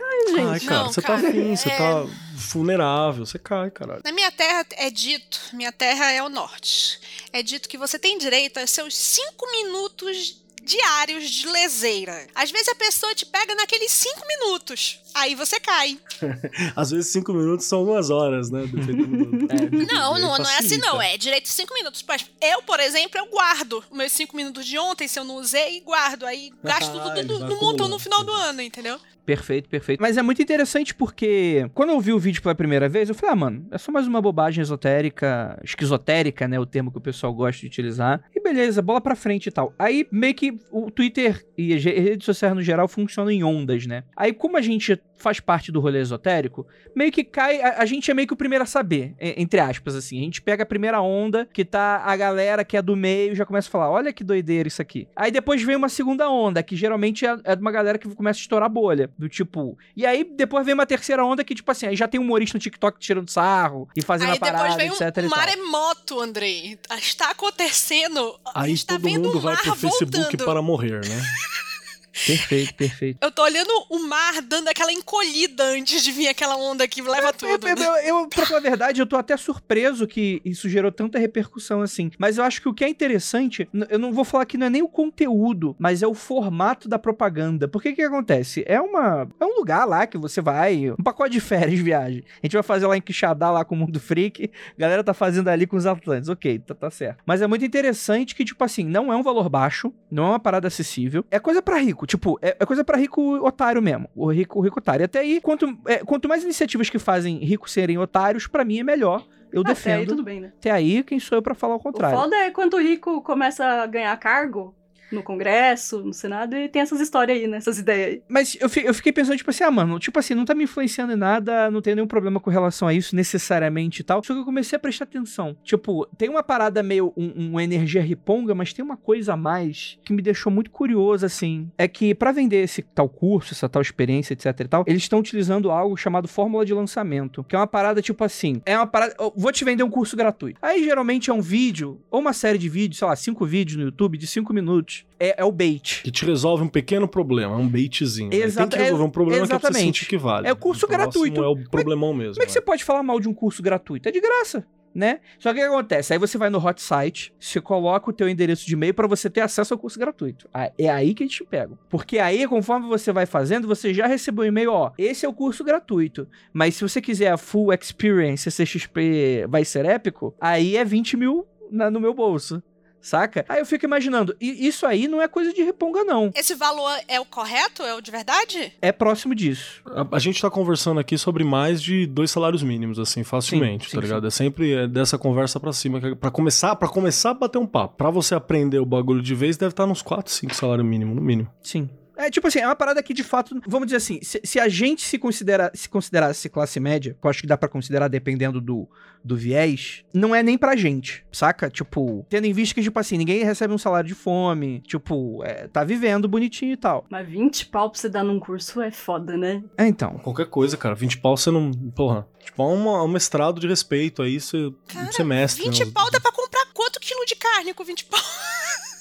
Cai, 0.01 0.35
Cai, 0.35 0.59
gente. 0.59 0.65
cara. 0.67 0.83
Não, 0.83 0.91
você 0.93 1.01
cara, 1.01 1.21
tá 1.21 1.27
afim, 1.27 1.55
você 1.55 1.69
é- 1.69 1.77
tá 1.77 2.05
vulnerável, 2.51 3.25
você 3.25 3.39
cai, 3.39 3.69
caralho. 3.71 4.01
Na 4.03 4.11
minha 4.11 4.31
terra 4.31 4.65
é 4.73 4.89
dito, 4.89 5.39
minha 5.53 5.71
terra 5.71 6.11
é 6.11 6.21
o 6.23 6.29
norte. 6.29 6.99
É 7.31 7.41
dito 7.43 7.69
que 7.69 7.77
você 7.77 7.97
tem 7.99 8.17
direito 8.17 8.57
a 8.59 8.67
seus 8.67 8.95
cinco 8.95 9.49
minutos 9.51 10.41
diários 10.63 11.27
de 11.29 11.47
leseira. 11.47 12.27
Às 12.35 12.51
vezes 12.51 12.67
a 12.69 12.75
pessoa 12.75 13.15
te 13.15 13.25
pega 13.25 13.55
naqueles 13.55 13.91
cinco 13.91 14.21
minutos. 14.27 14.99
Aí 15.13 15.33
você 15.33 15.59
cai. 15.59 15.97
Às 16.75 16.91
vezes 16.91 17.11
cinco 17.11 17.33
minutos 17.33 17.65
são 17.65 17.83
duas 17.83 18.09
horas, 18.11 18.51
né? 18.51 18.61
Dependendo 18.67 19.25
do. 19.25 19.41
Não, 19.91 20.15
Aí 20.15 20.21
não, 20.21 20.37
não 20.37 20.49
é 20.49 20.57
assim 20.59 20.77
não. 20.77 21.01
É 21.01 21.17
direito 21.17 21.45
de 21.45 21.49
cinco 21.49 21.73
minutos. 21.73 22.03
Mas 22.07 22.25
eu, 22.39 22.61
por 22.61 22.79
exemplo, 22.79 23.17
eu 23.17 23.25
guardo 23.25 23.83
meus 23.91 24.11
cinco 24.11 24.35
minutos 24.35 24.65
de 24.65 24.77
ontem, 24.77 25.07
se 25.07 25.19
eu 25.19 25.23
não 25.23 25.35
usei, 25.35 25.81
guardo. 25.81 26.25
Aí 26.25 26.53
gasto 26.63 26.91
Ah, 27.01 27.11
tudo 27.15 27.39
no, 27.39 27.59
montão 27.59 27.87
no 27.87 27.97
final 27.99 28.23
do 28.23 28.31
ano, 28.31 28.61
entendeu? 28.61 28.99
Perfeito, 29.25 29.69
perfeito. 29.69 30.01
Mas 30.01 30.17
é 30.17 30.21
muito 30.21 30.41
interessante 30.41 30.93
porque 30.95 31.69
quando 31.73 31.91
eu 31.91 31.99
vi 31.99 32.11
o 32.11 32.19
vídeo 32.19 32.41
pela 32.41 32.55
primeira 32.55 32.89
vez, 32.89 33.07
eu 33.07 33.15
falei, 33.15 33.33
ah, 33.33 33.35
mano, 33.35 33.67
é 33.71 33.77
só 33.77 33.91
mais 33.91 34.07
uma 34.07 34.21
bobagem 34.21 34.61
esotérica, 34.61 35.59
esquizotérica, 35.63 36.47
né? 36.47 36.59
O 36.59 36.65
termo 36.65 36.91
que 36.91 36.97
o 36.97 37.01
pessoal 37.01 37.33
gosta 37.33 37.61
de 37.61 37.67
utilizar. 37.67 38.21
E 38.35 38.41
beleza, 38.41 38.81
bola 38.81 38.99
pra 38.99 39.15
frente 39.15 39.47
e 39.47 39.51
tal. 39.51 39.73
Aí 39.77 40.07
meio 40.11 40.33
que 40.33 40.57
o 40.71 40.89
Twitter 40.89 41.45
e 41.57 41.73
as 41.73 41.83
redes 41.83 42.25
sociais 42.25 42.55
no 42.55 42.61
geral 42.61 42.87
funcionam 42.87 43.31
em 43.31 43.43
ondas, 43.43 43.85
né? 43.85 44.03
Aí 44.15 44.33
como 44.33 44.57
a 44.57 44.61
gente 44.61 44.99
faz 45.21 45.39
parte 45.39 45.71
do 45.71 45.79
rolê 45.79 45.99
esotérico, 45.99 46.65
meio 46.95 47.11
que 47.11 47.23
cai. 47.23 47.61
A, 47.61 47.81
a 47.81 47.85
gente 47.85 48.09
é 48.09 48.13
meio 48.13 48.27
que 48.27 48.33
o 48.33 48.37
primeiro 48.37 48.63
a 48.63 48.67
saber, 48.67 49.15
entre 49.19 49.59
aspas, 49.59 49.95
assim. 49.95 50.19
A 50.19 50.23
gente 50.23 50.41
pega 50.41 50.63
a 50.63 50.65
primeira 50.65 51.01
onda, 51.01 51.47
que 51.53 51.63
tá 51.63 52.01
a 52.03 52.15
galera 52.15 52.63
que 52.65 52.75
é 52.75 52.81
do 52.81 52.95
meio, 52.95 53.35
já 53.35 53.45
começa 53.45 53.67
a 53.67 53.71
falar: 53.71 53.89
olha 53.89 54.11
que 54.11 54.23
doideira 54.23 54.67
isso 54.67 54.81
aqui. 54.81 55.07
Aí 55.15 55.31
depois 55.31 55.61
vem 55.61 55.75
uma 55.75 55.89
segunda 55.89 56.29
onda, 56.29 56.61
que 56.63 56.75
geralmente 56.75 57.25
é, 57.25 57.37
é 57.43 57.55
de 57.55 57.61
uma 57.61 57.71
galera 57.71 57.97
que 57.97 58.07
começa 58.09 58.39
a 58.39 58.41
estourar 58.41 58.69
bolha. 58.69 59.09
Do 59.17 59.29
tipo. 59.29 59.77
E 59.95 60.05
aí 60.05 60.23
depois 60.23 60.65
vem 60.65 60.73
uma 60.73 60.85
terceira 60.85 61.23
onda 61.23 61.43
que, 61.43 61.53
tipo 61.53 61.69
assim, 61.71 61.87
aí 61.87 61.95
já 61.95 62.07
tem 62.07 62.19
um 62.19 62.23
humorista 62.23 62.57
no 62.57 62.61
TikTok 62.61 62.99
tirando 62.99 63.29
sarro 63.29 63.87
e 63.95 64.01
fazendo 64.01 64.31
Aí 64.31 64.37
a 64.37 64.39
parada, 64.39 64.63
depois 64.63 64.75
vem 64.99 65.07
etc. 65.07 65.23
um 65.25 65.29
maremoto, 65.29 66.19
Andrei. 66.19 66.79
Está 66.97 67.31
acontecendo. 67.31 68.39
a 68.45 68.61
Aí 68.63 68.71
gente 68.71 68.85
tá 68.85 68.95
todo 68.95 69.03
vendo 69.03 69.27
mundo 69.27 69.37
o 69.37 69.41
vai 69.41 69.55
pro 69.57 69.75
Facebook 69.75 70.17
voltando. 70.17 70.45
para 70.45 70.61
morrer, 70.61 71.01
né? 71.07 71.21
Perfeito, 72.11 72.73
perfeito. 72.75 73.17
Eu 73.21 73.31
tô 73.31 73.41
olhando 73.43 73.69
o 73.89 73.99
mar 74.07 74.41
dando 74.41 74.67
aquela 74.67 74.91
encolhida 74.91 75.63
antes 75.63 76.03
de 76.03 76.11
vir 76.11 76.27
aquela 76.27 76.57
onda 76.57 76.87
que 76.87 77.01
leva 77.01 77.31
tudo. 77.33 77.67
Eu, 77.67 77.77
eu, 77.77 77.95
eu, 77.95 78.27
pra 78.27 78.45
falar 78.45 78.59
a 78.59 78.63
verdade, 78.63 79.01
eu 79.01 79.05
tô 79.05 79.15
até 79.15 79.35
surpreso 79.37 80.07
que 80.07 80.41
isso 80.43 80.69
gerou 80.69 80.91
tanta 80.91 81.17
repercussão 81.17 81.81
assim. 81.81 82.11
Mas 82.17 82.37
eu 82.37 82.43
acho 82.43 82.61
que 82.61 82.69
o 82.69 82.73
que 82.73 82.83
é 82.83 82.89
interessante, 82.89 83.67
eu 83.89 83.97
não 83.97 84.11
vou 84.11 84.23
falar 84.23 84.45
que 84.45 84.57
não 84.57 84.67
é 84.67 84.69
nem 84.69 84.81
o 84.81 84.89
conteúdo, 84.89 85.75
mas 85.79 86.03
é 86.03 86.07
o 86.07 86.13
formato 86.13 86.87
da 86.89 86.99
propaganda. 86.99 87.67
Porque 87.67 87.93
que 87.93 88.01
acontece? 88.01 88.63
É 88.67 88.79
uma 88.79 89.27
é 89.39 89.45
um 89.45 89.57
lugar 89.57 89.85
lá 89.85 90.05
que 90.05 90.17
você 90.17 90.41
vai, 90.41 90.91
um 90.91 91.03
pacote 91.03 91.31
de 91.31 91.39
férias, 91.39 91.79
viagem. 91.79 92.23
A 92.41 92.45
gente 92.45 92.53
vai 92.53 92.63
fazer 92.63 92.87
lá 92.87 92.97
em 92.97 93.01
Quixadá, 93.01 93.51
lá 93.51 93.63
com 93.63 93.75
o 93.75 93.77
Mundo 93.77 93.99
Freak. 93.99 94.51
A 94.77 94.79
galera 94.79 95.03
tá 95.03 95.13
fazendo 95.13 95.47
ali 95.47 95.65
com 95.65 95.77
os 95.77 95.85
Atlantes. 95.85 96.29
Ok, 96.29 96.59
tá, 96.59 96.75
tá 96.75 96.89
certo. 96.89 97.23
Mas 97.25 97.41
é 97.41 97.47
muito 97.47 97.65
interessante 97.65 98.35
que, 98.35 98.43
tipo 98.43 98.63
assim, 98.63 98.83
não 98.83 99.11
é 99.11 99.15
um 99.15 99.23
valor 99.23 99.49
baixo, 99.49 99.93
não 100.09 100.25
é 100.25 100.29
uma 100.29 100.39
parada 100.39 100.67
acessível. 100.67 101.25
É 101.31 101.39
coisa 101.39 101.61
pra 101.61 101.77
rico. 101.77 102.00
Tipo, 102.05 102.39
é, 102.41 102.57
é 102.59 102.65
coisa 102.65 102.83
pra 102.83 102.97
rico 102.97 103.21
otário 103.45 103.81
mesmo. 103.81 104.09
O 104.15 104.31
rico, 104.31 104.59
o 104.59 104.61
rico 104.61 104.79
otário. 104.79 105.03
E 105.03 105.05
até 105.05 105.19
aí, 105.19 105.39
quanto, 105.41 105.77
é, 105.85 105.97
quanto 105.99 106.27
mais 106.27 106.43
iniciativas 106.43 106.89
que 106.89 106.97
fazem 106.99 107.37
ricos 107.37 107.71
serem 107.71 107.97
otários, 107.97 108.47
pra 108.47 108.63
mim 108.65 108.79
é 108.79 108.83
melhor. 108.83 109.25
Eu 109.51 109.61
Até 109.61 109.69
aí 109.71 109.75
defendo. 109.75 110.07
tudo 110.09 110.23
bem, 110.23 110.39
né? 110.39 110.53
Até 110.57 110.71
aí, 110.71 111.03
quem 111.03 111.19
sou 111.19 111.37
eu 111.37 111.41
pra 111.41 111.53
falar 111.53 111.73
o 111.73 111.77
O 111.77 111.81
contrário? 111.81 112.17
foda 112.17 112.35
é 112.37 112.51
quando 112.51 112.75
o 112.75 112.81
rico 112.81 113.21
começa 113.21 113.65
a 113.65 113.85
ganhar 113.85 114.15
cargo, 114.17 114.73
no 115.11 115.23
Congresso, 115.23 116.03
no 116.03 116.13
Senado, 116.13 116.55
e 116.55 116.69
tem 116.69 116.81
essas 116.81 116.99
histórias 116.99 117.37
aí, 117.37 117.47
né? 117.47 117.57
Essas 117.57 117.77
ideias 117.77 118.07
aí. 118.07 118.23
Mas 118.27 118.57
eu, 118.59 118.69
eu 118.83 118.93
fiquei 118.93 119.11
pensando, 119.11 119.37
tipo 119.37 119.49
assim, 119.49 119.63
ah, 119.63 119.71
mano, 119.71 119.99
tipo 119.99 120.17
assim, 120.19 120.33
não 120.33 120.45
tá 120.45 120.53
me 120.53 120.63
influenciando 120.63 121.13
em 121.13 121.17
nada, 121.17 121.69
não 121.69 121.81
tem 121.81 121.95
nenhum 121.95 122.07
problema 122.07 122.39
com 122.39 122.49
relação 122.49 122.87
a 122.87 122.93
isso 122.93 123.15
necessariamente 123.15 124.01
e 124.01 124.03
tal. 124.03 124.23
Só 124.23 124.33
que 124.33 124.39
eu 124.39 124.45
comecei 124.45 124.75
a 124.75 124.79
prestar 124.79 125.05
atenção. 125.05 125.55
Tipo, 125.63 126.05
tem 126.17 126.29
uma 126.29 126.43
parada 126.43 126.81
meio, 126.81 127.13
um, 127.15 127.49
uma 127.49 127.63
energia 127.63 128.01
riponga, 128.01 128.55
mas 128.55 128.73
tem 128.73 128.83
uma 128.83 128.97
coisa 128.97 129.33
a 129.33 129.37
mais 129.37 129.99
que 130.03 130.13
me 130.13 130.21
deixou 130.21 130.51
muito 130.51 130.71
curioso, 130.71 131.25
assim. 131.25 131.69
É 131.77 131.87
que 131.87 132.13
pra 132.15 132.31
vender 132.31 132.63
esse 132.63 132.81
tal 132.81 133.09
curso, 133.09 133.53
essa 133.53 133.69
tal 133.69 133.81
experiência, 133.81 134.33
etc 134.33 134.45
e 134.59 134.67
tal, 134.67 134.83
eles 134.87 135.03
estão 135.03 135.19
utilizando 135.19 135.71
algo 135.71 135.95
chamado 135.97 136.27
fórmula 136.27 136.65
de 136.65 136.73
lançamento. 136.73 137.43
Que 137.43 137.55
é 137.55 137.59
uma 137.59 137.67
parada, 137.67 138.01
tipo 138.01 138.23
assim, 138.23 138.61
é 138.65 138.77
uma 138.77 138.87
parada, 138.87 139.15
vou 139.35 139.51
te 139.51 139.63
vender 139.63 139.83
um 139.83 139.89
curso 139.89 140.15
gratuito. 140.15 140.59
Aí 140.61 140.83
geralmente 140.83 141.29
é 141.29 141.33
um 141.33 141.41
vídeo, 141.41 142.01
ou 142.09 142.19
uma 142.19 142.33
série 142.33 142.57
de 142.57 142.69
vídeos, 142.69 142.99
sei 142.99 143.07
lá, 143.07 143.15
cinco 143.15 143.45
vídeos 143.45 143.77
no 143.77 143.83
YouTube 143.83 144.17
de 144.17 144.27
cinco 144.27 144.53
minutos. 144.53 145.00
É, 145.19 145.41
é 145.41 145.45
o 145.45 145.51
bait. 145.51 146.01
Que 146.03 146.09
te 146.11 146.25
resolve 146.25 146.63
um 146.63 146.67
pequeno 146.67 147.07
problema, 147.07 147.53
é 147.53 147.57
um 147.57 147.67
baitzinho. 147.67 148.29
né? 148.29 148.35
Exata- 148.37 148.69
Tem 148.69 148.79
que 148.79 148.83
resolver 148.85 149.03
um 149.03 149.09
problema 149.09 149.45
que 149.45 149.45
é 149.45 149.47
pra 149.47 149.59
você 149.59 149.65
exatamente. 149.67 149.85
sentir 149.99 150.09
que 150.09 150.17
vale. 150.17 150.47
É 150.47 150.51
o 150.51 150.55
curso 150.55 150.87
próximo 150.87 151.03
gratuito. 151.25 151.43
É 151.43 151.47
o 151.47 151.69
problemão 151.69 152.13
mesmo. 152.13 152.33
Como 152.33 152.43
é 152.43 152.45
que 152.47 152.51
você 152.51 152.61
pode 152.61 152.83
falar 152.83 153.03
mal 153.03 153.19
de 153.19 153.29
um 153.29 153.33
curso 153.33 153.61
gratuito? 153.61 154.09
É 154.09 154.11
de 154.11 154.19
graça. 154.19 154.65
Né? 154.93 155.21
Só 155.39 155.53
que 155.53 155.59
o 155.59 155.61
que 155.63 155.67
acontece? 155.69 156.11
Aí 156.11 156.19
você 156.19 156.37
vai 156.37 156.49
no 156.49 156.57
hot 156.57 156.81
site, 156.81 157.33
você 157.39 157.61
coloca 157.61 158.09
o 158.09 158.13
teu 158.13 158.27
endereço 158.27 158.65
de 158.67 158.73
e-mail 158.73 158.93
pra 158.93 159.07
você 159.07 159.29
ter 159.29 159.39
acesso 159.39 159.73
ao 159.73 159.77
curso 159.79 159.97
gratuito. 159.97 160.49
Ah, 160.53 160.69
É 160.77 160.89
aí 160.89 161.13
que 161.13 161.23
eles 161.23 161.33
te 161.33 161.45
pegam. 161.45 161.77
Porque 161.89 162.19
aí, 162.19 162.45
conforme 162.45 162.89
você 162.89 163.09
vai 163.13 163.25
fazendo, 163.25 163.69
você 163.69 163.93
já 163.93 164.05
recebeu 164.05 164.43
um 164.43 164.47
e-mail, 164.47 164.73
ó, 164.73 164.91
esse 164.97 165.25
é 165.25 165.29
o 165.29 165.33
curso 165.33 165.63
gratuito. 165.63 166.27
Mas 166.51 166.75
se 166.75 166.81
você 166.81 166.99
quiser 166.99 167.31
a 167.31 167.37
full 167.37 167.71
experience, 167.71 168.51
CXP 168.51 169.45
vai 169.47 169.63
ser 169.63 169.85
épico, 169.85 170.35
aí 170.41 170.75
é 170.75 170.83
20 170.83 171.15
mil 171.15 171.45
na- 171.71 171.89
no 171.89 172.01
meu 172.01 172.13
bolso. 172.13 172.61
Saca? 173.01 173.45
Aí 173.49 173.59
eu 173.59 173.65
fico 173.65 173.85
imaginando, 173.85 174.35
e 174.39 174.67
isso 174.67 174.85
aí 174.85 175.07
não 175.07 175.21
é 175.21 175.27
coisa 175.27 175.51
de 175.51 175.63
reponga, 175.63 176.03
não. 176.03 176.31
Esse 176.35 176.55
valor 176.55 176.95
é 177.07 177.19
o 177.19 177.25
correto? 177.25 177.81
É 177.83 177.95
o 177.95 178.01
de 178.01 178.11
verdade? 178.11 178.73
É 178.81 178.91
próximo 178.91 179.33
disso. 179.33 179.81
A, 179.87 180.15
a 180.15 180.19
gente 180.19 180.41
tá 180.41 180.49
conversando 180.49 180.99
aqui 180.99 181.17
sobre 181.17 181.43
mais 181.43 181.81
de 181.81 182.05
dois 182.05 182.29
salários 182.29 182.61
mínimos, 182.61 182.99
assim, 182.99 183.23
facilmente, 183.23 183.89
Sim, 183.89 183.95
tá 183.95 184.01
sim, 184.01 184.07
ligado? 184.07 184.27
É 184.27 184.29
sempre 184.29 184.73
é, 184.73 184.87
dessa 184.87 185.17
conversa 185.17 185.59
pra 185.59 185.73
cima. 185.73 185.99
é 185.99 186.15
Pra 186.15 186.29
começar, 186.29 186.75
para 186.75 186.87
começar 186.87 187.31
a 187.31 187.33
bater 187.33 187.57
um 187.57 187.65
papo. 187.65 187.95
Pra 187.97 188.09
você 188.09 188.35
aprender 188.35 188.79
o 188.79 188.85
bagulho 188.85 189.21
de 189.21 189.33
vez, 189.33 189.57
deve 189.57 189.71
estar 189.71 189.87
nos 189.87 190.01
4, 190.01 190.31
5 190.31 190.53
salários 190.53 190.85
mínimos, 190.85 191.15
no 191.15 191.21
mínimo. 191.21 191.49
Sim. 191.63 191.89
É 192.25 192.31
tipo 192.31 192.47
assim, 192.47 192.59
é 192.59 192.65
uma 192.65 192.75
parada 192.75 193.01
que 193.01 193.13
de 193.13 193.23
fato, 193.23 193.59
vamos 193.67 193.87
dizer 193.87 193.97
assim, 193.97 194.19
se, 194.21 194.39
se 194.43 194.59
a 194.59 194.67
gente 194.67 195.01
se, 195.03 195.17
considera, 195.17 195.71
se 195.73 195.89
considerasse 195.89 196.49
classe 196.49 196.79
média, 196.79 197.15
que 197.19 197.25
eu 197.25 197.29
acho 197.29 197.41
que 197.41 197.47
dá 197.47 197.57
pra 197.57 197.69
considerar 197.69 198.07
dependendo 198.07 198.61
do, 198.61 198.87
do 199.23 199.35
viés, 199.35 200.03
não 200.13 200.33
é 200.33 200.43
nem 200.43 200.57
pra 200.57 200.75
gente, 200.75 201.25
saca? 201.31 201.69
Tipo, 201.69 202.25
tendo 202.29 202.45
em 202.45 202.53
vista 202.53 202.75
que, 202.75 202.83
tipo 202.83 202.99
assim, 202.99 203.17
ninguém 203.17 203.43
recebe 203.43 203.73
um 203.73 203.77
salário 203.77 204.07
de 204.07 204.15
fome, 204.15 204.81
tipo, 204.81 205.43
é, 205.43 205.67
tá 205.67 205.83
vivendo 205.83 206.27
bonitinho 206.27 206.73
e 206.73 206.77
tal. 206.77 207.05
Mas 207.09 207.27
20 207.27 207.67
pau 207.67 207.89
pra 207.89 207.99
você 207.99 208.09
dar 208.09 208.23
num 208.23 208.39
curso 208.39 208.81
é 208.81 208.91
foda, 208.91 209.37
né? 209.37 209.63
É, 209.77 209.87
então. 209.87 210.17
Qualquer 210.19 210.47
coisa, 210.47 210.77
cara. 210.77 210.95
20 210.95 211.19
pau 211.19 211.35
você 211.35 211.51
não. 211.51 211.71
Porra. 211.95 212.27
Tipo, 212.43 212.63
é 212.63 212.65
um 212.65 213.07
mestrado 213.07 213.59
de 213.59 213.67
respeito 213.67 214.21
aí, 214.21 214.39
você, 214.39 214.73
Cara, 214.87 215.11
você 215.11 215.21
é 215.21 215.25
mestre. 215.25 215.63
20 215.63 215.85
né? 215.85 215.91
pau 215.93 216.09
dá 216.11 216.19
pra 216.19 216.31
comprar 216.31 216.65
quanto 216.73 216.99
quilo 216.99 217.25
de 217.25 217.35
carne 217.35 217.73
com 217.73 217.83
20 217.83 218.05
pau? 218.05 218.19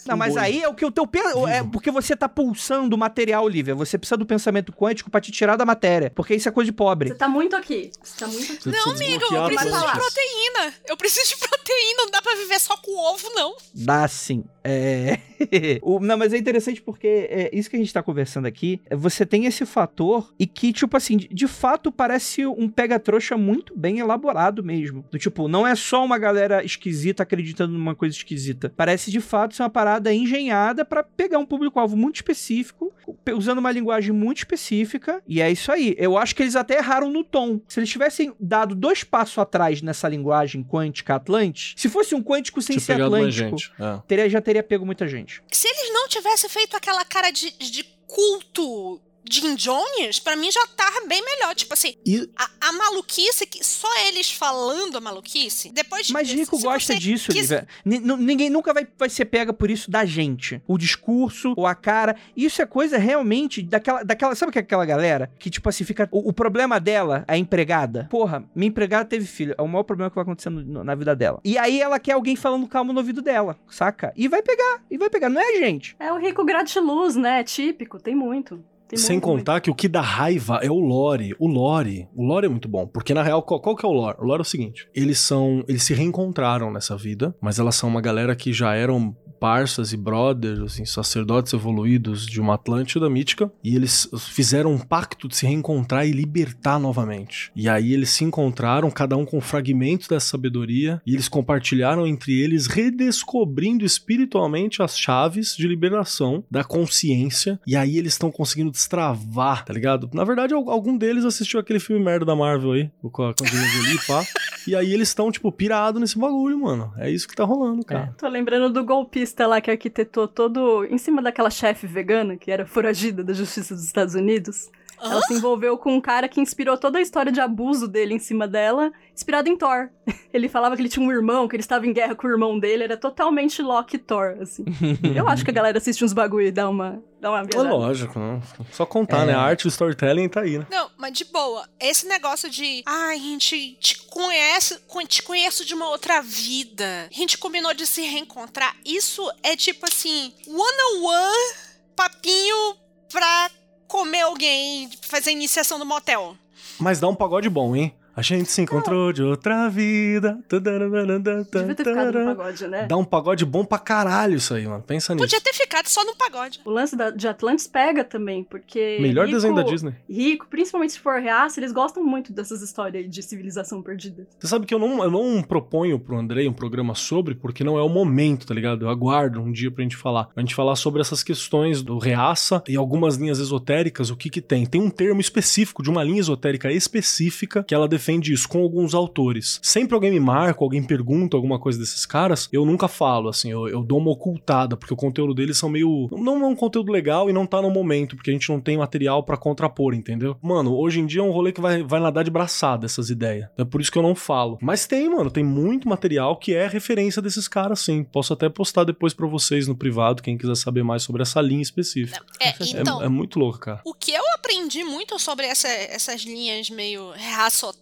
Não, 0.07 0.17
mas 0.17 0.35
boi. 0.35 0.43
aí 0.43 0.63
é 0.63 0.69
o 0.69 0.75
que 0.75 0.85
o 0.85 0.91
teu 0.91 1.07
pe- 1.07 1.19
é 1.49 1.63
porque 1.63 1.91
você 1.91 2.17
tá 2.17 2.29
pulsando 2.29 2.95
o 2.97 2.99
material, 2.99 3.49
Lívia. 3.49 3.75
Você 3.75 3.99
precisa 3.99 4.17
do 4.17 4.27
pensamento 4.27 4.73
quântico 4.73 5.11
pra 5.11 5.21
te 5.21 5.31
tirar 5.33 5.57
da 5.57 5.65
matéria, 5.65 6.11
porque 6.15 6.35
isso 6.35 6.49
é 6.49 6.53
coisa 6.53 6.71
de 6.71 6.77
pobre. 6.77 7.09
Você 7.11 7.15
tá 7.15 7.29
muito 7.29 7.55
aqui. 7.57 7.91
Você 8.03 8.19
tá 8.19 8.27
muito 8.29 8.53
aqui. 8.53 8.69
Não, 8.71 8.93
amigo, 8.93 9.25
eu 9.35 9.45
preciso 9.47 9.79
de 9.87 9.93
proteína. 9.93 10.75
Eu 10.89 10.97
preciso 10.97 11.29
de 11.29 11.37
proteína, 11.49 12.03
não 12.05 12.11
dá 12.11 12.23
pra 12.23 12.35
viver 12.35 12.59
só 12.61 12.77
com 12.77 12.97
ovo, 13.13 13.29
não. 13.35 13.55
Dá 13.75 14.07
sim. 14.09 14.45
É. 14.65 15.19
O- 15.83 16.01
não, 16.01 16.19
mas 16.19 16.35
é 16.35 16.37
interessante 16.39 16.83
porque 16.83 17.07
é 17.31 17.51
isso 17.53 17.71
que 17.71 17.77
a 17.77 17.79
gente 17.79 17.93
tá 17.93 18.03
conversando 18.03 18.45
aqui. 18.47 18.81
é 18.91 18.95
Você 18.97 19.25
tem 19.25 19.47
esse 19.47 19.65
fator 19.65 20.33
e 20.39 20.47
que, 20.47 20.71
tipo 20.71 20.95
assim, 20.97 21.17
de, 21.17 21.29
de 21.29 21.47
fato 21.49 21.91
parece 21.91 22.45
um 22.47 22.69
pega-trouxa 22.69 23.39
muito 23.39 23.73
bem 23.77 23.99
elaborado 24.01 24.63
mesmo. 24.63 25.03
Do 25.11 25.19
tipo, 25.19 25.49
não 25.49 25.67
é 25.67 25.75
só 25.75 26.05
uma 26.05 26.19
galera 26.19 26.63
esquisita 26.63 27.23
acreditando 27.23 27.73
numa 27.73 27.95
coisa 27.95 28.15
esquisita. 28.15 28.71
Parece 28.77 29.11
de 29.11 29.19
fato 29.21 29.55
ser 29.55 29.63
uma 29.63 29.71
parada 29.71 29.90
engenhada 30.13 30.85
pra 30.85 31.03
pegar 31.03 31.39
um 31.39 31.47
público-alvo 31.47 31.97
muito 31.97 32.17
específico, 32.17 32.93
pe- 33.25 33.33
usando 33.33 33.59
uma 33.59 33.73
linguagem 33.73 34.13
muito 34.13 34.39
específica. 34.39 35.23
E 35.27 35.41
é 35.41 35.51
isso 35.51 35.73
aí. 35.73 35.95
Eu 35.99 36.17
acho 36.19 36.37
que 36.37 36.43
eles 36.43 36.55
até 36.57 36.77
erraram 36.79 37.11
no 37.11 37.25
tom. 37.25 37.61
Se 37.67 37.81
eles 37.81 37.89
tivessem 37.91 38.33
dado 38.39 38.75
dois 38.75 39.03
passos 39.03 39.39
atrás 39.39 39.81
nessa 39.83 40.09
linguagem 40.09 40.63
quântica 40.63 41.15
Atlantis, 41.17 41.75
se 41.77 41.89
fosse 41.89 42.15
um 42.15 42.23
quântico 42.23 42.61
sem 42.63 42.79
ser 42.79 43.01
atlântico. 43.01 43.57
É. 43.79 44.01
teria, 44.07 44.29
já 44.31 44.41
teria 44.41 44.63
pego 44.63 44.85
muita 44.87 45.09
gente. 45.09 45.43
Se 45.51 45.67
eles 45.67 45.93
não 45.93 46.07
tivessem 46.09 46.49
feito 46.51 46.77
aquela 46.77 47.05
cara 47.05 47.31
de, 47.31 47.51
de 47.59 47.85
culto 48.07 49.01
Jim 49.31 49.55
Jones, 49.55 50.19
pra 50.19 50.35
mim 50.37 50.51
já 50.51 50.67
tava 50.77 51.07
bem 51.07 51.25
melhor. 51.25 51.55
Tipo 51.55 51.75
assim, 51.75 51.95
E 52.05 52.29
a, 52.37 52.51
a 52.69 52.73
maluquice, 52.73 53.47
que 53.47 53.65
só 53.65 53.89
eles 54.09 54.31
falando 54.33 54.97
a 54.97 55.01
maluquice, 55.01 55.71
depois 55.73 56.07
de. 56.09 56.13
Mas 56.13 56.31
Rico 56.31 56.57
se 56.57 56.63
gosta 56.63 56.95
disso, 56.97 57.33
quis- 57.33 57.51
Lívia. 57.51 57.67
Ninguém 57.85 58.51
nunca 58.51 58.73
vai, 58.75 58.87
vai 58.99 59.09
ser 59.09 59.25
pega 59.27 59.53
por 59.53 59.71
isso 59.71 59.91
da 59.91 60.05
gente. 60.05 60.61
O 60.67 60.77
discurso, 60.77 61.55
ou 61.57 61.67
a 61.67 61.75
cara. 61.75 62.17
Isso 62.37 62.61
é 62.63 62.67
coisa 62.67 62.99
realmente 62.99 63.63
daquela. 63.63 64.03
daquela 64.03 64.35
sabe 64.35 64.53
que 64.53 64.59
é 64.59 64.63
aquela 64.63 64.85
galera 64.85 65.31
que, 65.39 65.51
tipo 65.51 65.69
assim, 65.69 65.85
fica. 65.85 66.09
O, 66.11 66.31
o 66.31 66.33
problema 66.33 66.81
dela, 66.81 67.25
a 67.29 67.37
empregada. 67.37 68.07
Porra, 68.11 68.45
minha 68.55 68.69
empregada 68.69 69.05
teve 69.05 69.27
filho. 69.27 69.55
É 69.57 69.63
o 69.63 69.69
maior 69.69 69.85
problema 69.85 70.11
que 70.11 70.15
vai 70.17 70.23
acontecer 70.23 70.51
no- 70.51 70.83
na 70.85 70.95
vida 70.95 71.15
dela. 71.15 71.41
E 71.45 71.57
aí 71.59 71.81
ela 71.81 71.99
quer 72.01 72.13
alguém 72.13 72.37
falando 72.37 72.67
calmo 72.67 72.93
no 72.93 72.99
ouvido 73.01 73.23
dela, 73.23 73.59
saca? 73.71 74.13
E 74.17 74.29
vai 74.29 74.43
pegar. 74.43 74.83
E 74.91 74.99
vai 74.99 75.09
pegar. 75.11 75.29
Não 75.29 75.41
é 75.41 75.57
a 75.57 75.59
gente. 75.59 75.95
É 75.99 76.13
o 76.13 76.19
rico 76.19 76.45
gratiluz, 76.45 77.17
né? 77.17 77.45
Típico, 77.45 77.99
tem 78.01 78.15
muito. 78.15 78.63
Tem 78.91 78.99
Sem 78.99 79.17
muito, 79.17 79.25
contar 79.25 79.61
que 79.61 79.71
o 79.71 79.75
que 79.75 79.87
dá 79.87 80.01
raiva 80.01 80.59
é 80.63 80.69
o 80.69 80.81
lore. 80.81 81.33
O 81.39 81.47
lore. 81.47 82.09
O 82.13 82.25
lore 82.25 82.47
é 82.47 82.49
muito 82.49 82.69
bom. 82.69 82.89
Porque, 82.89 83.15
na 83.15 83.23
real, 83.23 83.41
qual, 83.41 83.61
qual 83.61 83.77
que 83.77 83.87
é 83.87 83.89
o 83.89 83.93
lore? 83.93 84.17
O 84.19 84.25
lore 84.25 84.41
é 84.41 84.43
o 84.43 84.45
seguinte: 84.45 84.89
eles 84.93 85.21
são. 85.21 85.65
Eles 85.69 85.85
se 85.85 85.95
reencontraram 85.95 86.73
nessa 86.73 86.97
vida, 86.97 87.33
mas 87.41 87.61
elas 87.61 87.77
são 87.77 87.89
uma 87.89 88.01
galera 88.01 88.35
que 88.35 88.53
já 88.53 88.75
eram 88.75 89.17
parças 89.41 89.93
e 89.93 89.97
brothers, 89.97 90.61
assim, 90.61 90.85
sacerdotes 90.85 91.55
evoluídos 91.55 92.27
de 92.27 92.41
uma 92.41 92.55
Atlântida 92.55 93.09
mítica, 93.09 93.51
e 93.65 93.75
eles 93.75 94.09
fizeram 94.29 94.73
um 94.73 94.79
pacto 94.79 95.27
de 95.27 95.37
se 95.37 95.47
reencontrar 95.47 96.07
e 96.07 96.13
libertar 96.13 96.79
novamente. 96.79 97.51
E 97.57 97.69
aí 97.69 97.95
eles 97.95 98.11
se 98.11 98.23
encontraram, 98.23 98.91
cada 98.91 99.17
um 99.17 99.25
com 99.25 99.41
fragmentos 99.41 100.07
dessa 100.07 100.27
sabedoria, 100.27 101.01
e 101.07 101.15
eles 101.15 101.27
compartilharam 101.27 102.07
entre 102.07 102.39
eles, 102.39 102.67
redescobrindo 102.67 103.85
espiritualmente 103.85 104.83
as 104.83 104.99
chaves 104.99 105.57
de 105.57 105.67
liberação 105.67 106.45
da 106.51 106.63
consciência, 106.63 107.59
e 107.67 107.75
aí 107.75 107.97
eles 107.97 108.13
estão 108.13 108.31
conseguindo 108.31 108.71
destravar, 108.81 109.65
tá 109.65 109.73
ligado? 109.73 110.09
Na 110.13 110.25
verdade, 110.25 110.55
al- 110.55 110.71
algum 110.71 110.97
deles 110.97 111.25
assistiu 111.25 111.61
aquele 111.61 111.79
filme 111.81 112.03
merda 112.05 112.25
da 112.25 112.35
Marvel 112.35 112.73
aí, 112.73 112.91
com 113.13 113.23
a 113.23 113.35
Angelina 113.41 113.69
Jolie, 113.69 113.99
pá, 114.07 114.25
e 114.67 114.75
aí 114.75 114.93
eles 114.93 115.09
estão, 115.09 115.31
tipo, 115.31 115.51
pirados 115.53 116.01
nesse 116.01 116.19
bagulho, 116.19 116.59
mano. 116.59 116.93
É 116.97 117.11
isso 117.11 117.29
que 117.29 117.35
tá 117.37 117.45
rolando, 117.45 117.85
cara. 117.85 118.15
Tô 118.19 118.29
lembrando 118.29 118.73
do 118.73 118.85
golpista 118.85 119.47
lá 119.47 119.61
que 119.61 119.71
arquitetou 119.71 120.27
todo 120.27 120.85
em 120.87 120.99
cima 120.99 121.23
daquela 121.23 121.51
chefe 121.51 121.87
vegana 121.87 122.37
que 122.37 122.51
era 122.51 122.67
foragida 122.67 123.23
da 123.23 123.33
justiça 123.33 123.75
dos 123.75 123.85
Estados 123.85 124.15
Unidos. 124.15 124.69
Hã? 125.03 125.13
Ela 125.13 125.23
se 125.23 125.33
envolveu 125.35 125.79
com 125.79 125.95
um 125.95 126.01
cara 126.01 126.29
que 126.29 126.41
inspirou 126.43 126.77
toda 126.77 126.99
a 126.99 127.03
história 127.03 127.33
de 127.33 127.41
abuso 127.41 127.89
dele 127.89 128.15
em 128.15 128.19
cima 128.19 128.47
dela, 128.47 128.93
inspirado 129.15 129.49
em 129.49 129.57
Thor. 129.57 129.89
Ele 130.33 130.47
falava 130.49 130.77
que 130.77 130.83
ele 130.83 130.89
tinha 130.91 131.05
um 131.05 131.11
irmão, 131.11 131.49
que 131.49 131.57
ele 131.57 131.63
estava 131.63 131.87
em 131.87 131.93
guerra 131.93 132.15
com 132.15 132.27
o 132.27 132.31
irmão 132.31 132.57
dele, 132.59 132.85
era 132.85 132.97
totalmente 132.97 133.61
Loki 133.63 133.97
e 133.97 133.99
Thor, 133.99 134.37
assim. 134.41 134.65
Eu 135.17 135.27
acho 135.27 135.43
que 135.45 135.51
a 135.51 135.55
galera 135.55 135.79
assiste 135.79 136.05
uns 136.05 136.13
bagulho 136.13 136.47
e 136.47 136.53
dá 136.53 136.69
uma, 136.69 137.03
É 137.23 137.43
viajada. 137.43 137.69
lógico, 137.75 138.19
né? 138.19 138.41
Só 138.73 138.87
contar, 138.87 139.23
É. 139.23 139.27
né? 139.27 139.35
A 139.35 139.41
arte 139.41 139.63
do 139.65 139.69
storytelling 139.69 140.29
tá 140.29 140.41
aí, 140.41 140.59
né? 140.59 140.67
Não, 140.71 140.91
mas 140.97 141.13
de 141.13 141.25
boa. 141.25 141.69
Esse 141.79 142.07
negócio 142.07 142.49
de. 142.49 142.83
Ai, 142.87 143.17
a 143.17 143.19
gente 143.19 143.77
te 143.81 143.99
conhece, 144.07 144.79
con- 144.87 145.05
te 145.07 145.23
conheço 145.23 145.65
de 145.65 145.75
uma 145.75 145.89
outra 145.91 146.23
vida. 146.23 147.09
A 147.11 147.15
gente 147.15 147.37
combinou 147.37 147.75
de 147.75 147.87
se 147.87 148.03
reencontrar. 148.03 148.75
Isso 148.85 149.23
é 149.43 149.55
tipo 149.57 149.87
assim, 149.87 150.33
one-on-one, 150.47 151.55
papinho 151.95 152.77
pra 153.13 153.51
comer 153.87 154.21
alguém, 154.23 154.89
fazer 155.03 155.33
iniciação 155.33 155.79
no 155.79 155.85
motel. 155.85 156.37
Mas 156.79 157.01
dá 157.01 157.09
um 157.09 157.15
pagode 157.15 157.49
bom, 157.49 157.75
hein? 157.77 157.95
A 158.15 158.23
gente 158.23 158.51
se 158.51 158.61
encontrou 158.63 159.13
de 159.13 159.23
outra 159.23 159.69
vida. 159.69 160.39
Devia 160.49 161.75
ter 161.75 161.85
ficado 161.85 162.13
no 162.19 162.37
pagode, 162.37 162.67
né? 162.69 162.87
Dá 162.87 162.97
um 162.97 163.05
pagode 163.05 163.45
bom 163.45 163.65
pra 163.65 163.79
caralho 163.79 164.37
isso 164.37 164.55
aí, 164.55 164.67
mano. 164.67 164.83
Pensa 164.83 165.15
nisso. 165.15 165.25
Podia 165.25 165.41
ter 165.41 165.53
ficado 165.55 165.87
só 165.89 166.05
no 166.05 166.15
pagode. 166.17 166.61
O 166.65 166.71
lance 166.71 166.97
da- 166.97 167.11
de 167.11 167.27
Atlantis 167.29 167.67
pega 167.67 168.05
também, 168.05 168.45
porque. 168.45 168.99
Melhor 169.01 169.27
rico- 169.27 169.37
desenho 169.37 169.55
da 169.55 169.63
Disney. 169.63 169.95
Rico, 170.09 170.47
principalmente 170.49 170.93
se 170.95 170.99
for 171.01 171.21
reaça, 171.21 171.61
eles 171.61 171.73
gostam 171.73 172.05
muito 172.05 172.33
dessas 172.33 172.63
histórias 172.63 173.03
aí 173.05 173.09
de 173.09 173.23
civilização 173.23 173.83
perdida. 173.83 174.27
Você 174.39 174.47
sabe 174.47 174.67
que 174.67 174.75
eu 174.75 174.79
não, 174.79 175.03
eu 175.05 175.11
não 175.11 175.43
proponho 175.43 175.99
pro 175.99 176.17
Andrei 176.17 176.49
um 176.49 176.53
programa 176.53 176.95
sobre, 176.95 177.35
porque 177.35 177.63
não 177.65 177.79
é 177.79 177.83
o 177.83 177.89
momento, 177.89 178.47
tá 178.47 178.55
ligado? 178.55 178.85
Eu 178.85 178.91
aguardo 178.91 179.41
um 179.41 179.53
dia 179.53 179.71
pra 179.71 179.83
gente 179.83 179.97
falar. 179.97 180.25
Pra 180.27 180.41
gente 180.43 180.55
falar 180.55 180.77
sobre 180.77 181.01
essas 181.01 181.23
questões 181.23 181.83
do 181.83 181.99
reaça 181.99 182.63
e 182.69 182.77
algumas 182.77 183.17
linhas 183.17 183.39
esotéricas, 183.39 184.11
o 184.11 184.17
que 184.17 184.29
que 184.31 184.41
tem. 184.41 184.67
Tem 184.67 184.81
um 184.81 184.91
termo 184.91 185.21
específico, 185.21 185.83
de 185.83 185.91
uma 185.91 186.03
linha 186.03 186.21
esotérica 186.21 186.71
específica, 186.73 187.63
que 187.63 187.75
ela 187.75 187.89
defende 187.89 188.10
defende 188.11 188.33
isso 188.33 188.49
com 188.49 188.61
alguns 188.61 188.95
autores. 188.95 189.61
Sempre 189.63 189.95
alguém 189.95 190.11
me 190.11 190.21
marca, 190.21 190.63
alguém 190.63 190.83
pergunta 190.83 191.37
alguma 191.37 191.59
coisa 191.59 191.79
desses 191.79 192.05
caras, 192.05 192.49
eu 192.53 192.67
nunca 192.67 192.89
falo, 192.89 193.29
assim, 193.29 193.51
eu, 193.51 193.69
eu 193.69 193.83
dou 193.83 193.99
uma 193.99 194.11
ocultada, 194.11 194.77
porque 194.77 194.93
o 194.93 194.97
conteúdo 194.97 195.35
deles 195.35 195.57
são 195.57 195.69
meio. 195.69 196.09
Não 196.13 196.43
é 196.43 196.47
um 196.47 196.57
conteúdo 196.57 196.91
legal 196.91 197.31
e 197.31 197.33
não 197.33 197.47
tá 197.47 197.63
no 197.63 197.71
momento, 197.71 198.17
porque 198.17 198.31
a 198.31 198.33
gente 198.33 198.49
não 198.49 198.61
tem 198.61 198.77
material 198.77 199.23
para 199.23 199.37
contrapor, 199.37 199.95
entendeu? 199.95 200.37
Mano, 200.43 200.75
hoje 200.75 201.01
em 201.01 201.07
dia 201.07 201.21
é 201.21 201.25
um 201.25 201.31
rolê 201.31 201.53
que 201.53 201.61
vai, 201.61 201.83
vai 201.83 202.01
nadar 202.01 202.25
de 202.25 202.31
braçada 202.31 202.87
essas 202.87 203.11
ideias. 203.11 203.49
É 203.57 203.65
por 203.65 203.81
isso 203.81 203.93
que 203.93 203.99
eu 203.99 204.03
não 204.03 204.15
falo. 204.15 204.59
Mas 204.61 204.87
tem, 204.87 205.09
mano, 205.09 205.31
tem 205.31 205.45
muito 205.45 205.89
material 205.89 206.37
que 206.37 206.55
é 206.55 206.67
referência 206.67 207.23
desses 207.23 207.47
caras, 207.47 207.81
sim. 207.81 208.03
Posso 208.03 208.33
até 208.33 208.49
postar 208.49 208.85
depois 208.85 209.15
para 209.15 209.27
vocês 209.27 209.69
no 209.69 209.77
privado, 209.77 210.23
quem 210.23 210.37
quiser 210.37 210.57
saber 210.57 210.83
mais 210.83 211.03
sobre 211.03 211.23
essa 211.23 211.41
linha 211.41 211.63
específica. 211.63 212.25
É, 212.41 212.55
então, 212.61 213.03
é, 213.03 213.07
é 213.07 213.09
muito 213.09 213.39
louco, 213.39 213.59
cara. 213.59 213.81
O 213.85 213.95
que 213.95 214.13
eu 214.13 214.23
aprendi 214.35 214.83
muito 214.83 215.19
sobre 215.19 215.47
essa, 215.47 215.69
essas 215.69 216.23
linhas 216.23 216.71
meio 216.71 217.11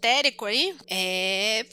raçotérico 0.09 0.45
aí 0.47 0.75
é. 0.89 1.67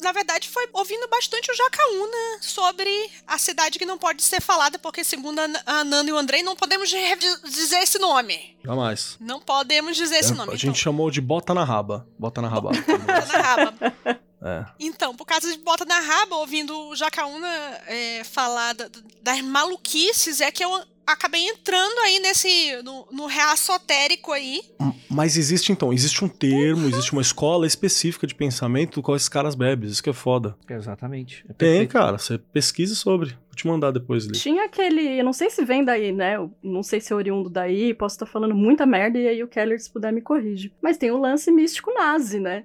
Na 0.00 0.10
verdade, 0.10 0.48
foi 0.48 0.68
ouvindo 0.72 1.06
bastante 1.08 1.50
o 1.50 1.54
Jacaúna 1.54 2.38
sobre 2.40 2.90
a 3.28 3.38
cidade 3.38 3.78
que 3.78 3.84
não 3.86 3.96
pode 3.96 4.20
ser 4.22 4.40
falada, 4.42 4.76
porque, 4.76 5.04
segundo 5.04 5.38
a 5.38 5.84
Nanda 5.84 6.10
e 6.10 6.12
o 6.12 6.18
Andrei, 6.18 6.42
não 6.42 6.56
podemos 6.56 6.88
dizer 6.88 7.78
esse 7.78 7.96
nome. 7.98 8.56
Jamais. 8.64 9.16
Não 9.20 9.40
podemos 9.40 9.96
dizer 9.96 10.16
esse 10.16 10.32
É, 10.32 10.34
nome. 10.34 10.52
a 10.52 10.56
gente 10.56 10.78
chamou 10.80 11.10
de 11.12 11.20
bota 11.20 11.54
na 11.54 11.62
raba. 11.64 12.06
Bota 12.18 12.42
na 12.42 12.48
raba. 12.48 12.70
Bota 13.06 13.26
na 13.38 13.38
raba. 13.40 13.74
é. 14.42 14.66
Então, 14.80 15.14
por 15.14 15.24
causa 15.24 15.48
de 15.50 15.58
bota 15.58 15.84
na 15.84 16.00
raba, 16.00 16.36
ouvindo 16.36 16.76
o 16.88 16.96
Jacaúna 16.96 17.48
é, 17.86 18.24
falar 18.24 18.74
da- 18.74 18.90
das 19.22 19.40
maluquices, 19.42 20.40
é 20.40 20.50
que 20.50 20.64
eu 20.64 20.84
acabei 21.06 21.46
entrando 21.46 21.98
aí 22.00 22.18
nesse. 22.20 22.82
no, 22.82 23.06
no 23.10 23.26
reaçotérico 23.26 24.32
aí. 24.32 24.62
Mas 25.10 25.36
existe 25.36 25.72
então, 25.72 25.92
existe 25.92 26.24
um 26.24 26.28
termo, 26.28 26.88
existe 26.88 27.12
uma 27.12 27.22
escola 27.22 27.66
específica 27.66 28.26
de 28.26 28.34
pensamento 28.34 28.94
do 28.94 29.02
qual 29.02 29.16
esses 29.16 29.28
caras 29.28 29.54
bebem. 29.54 29.88
Isso 29.88 30.02
que 30.02 30.10
é 30.10 30.12
foda. 30.12 30.56
Exatamente. 30.68 31.44
É 31.48 31.52
Tem, 31.52 31.86
cara. 31.86 32.18
Você 32.18 32.38
pesquisa 32.38 32.94
sobre. 32.94 33.30
Vou 33.30 33.54
te 33.54 33.66
mandar 33.66 33.90
depois, 33.90 34.24
Li. 34.24 34.32
Tinha 34.32 34.64
aquele. 34.64 35.18
Eu 35.18 35.24
não 35.24 35.32
sei 35.32 35.50
se 35.50 35.64
vem 35.64 35.84
daí, 35.84 36.12
né? 36.12 36.36
Eu 36.36 36.50
não 36.62 36.82
sei 36.82 37.00
se 37.00 37.12
é 37.12 37.16
oriundo 37.16 37.50
daí, 37.50 37.92
posso 37.92 38.14
estar 38.14 38.26
falando 38.26 38.54
muita 38.54 38.86
merda 38.86 39.18
e 39.18 39.28
aí 39.28 39.42
o 39.42 39.48
Keller, 39.48 39.80
se 39.80 39.90
puder, 39.90 40.12
me 40.12 40.22
corrige. 40.22 40.72
Mas 40.80 40.96
tem 40.96 41.10
o 41.10 41.18
lance 41.18 41.50
místico 41.52 41.92
nazi, 41.92 42.40
né? 42.40 42.64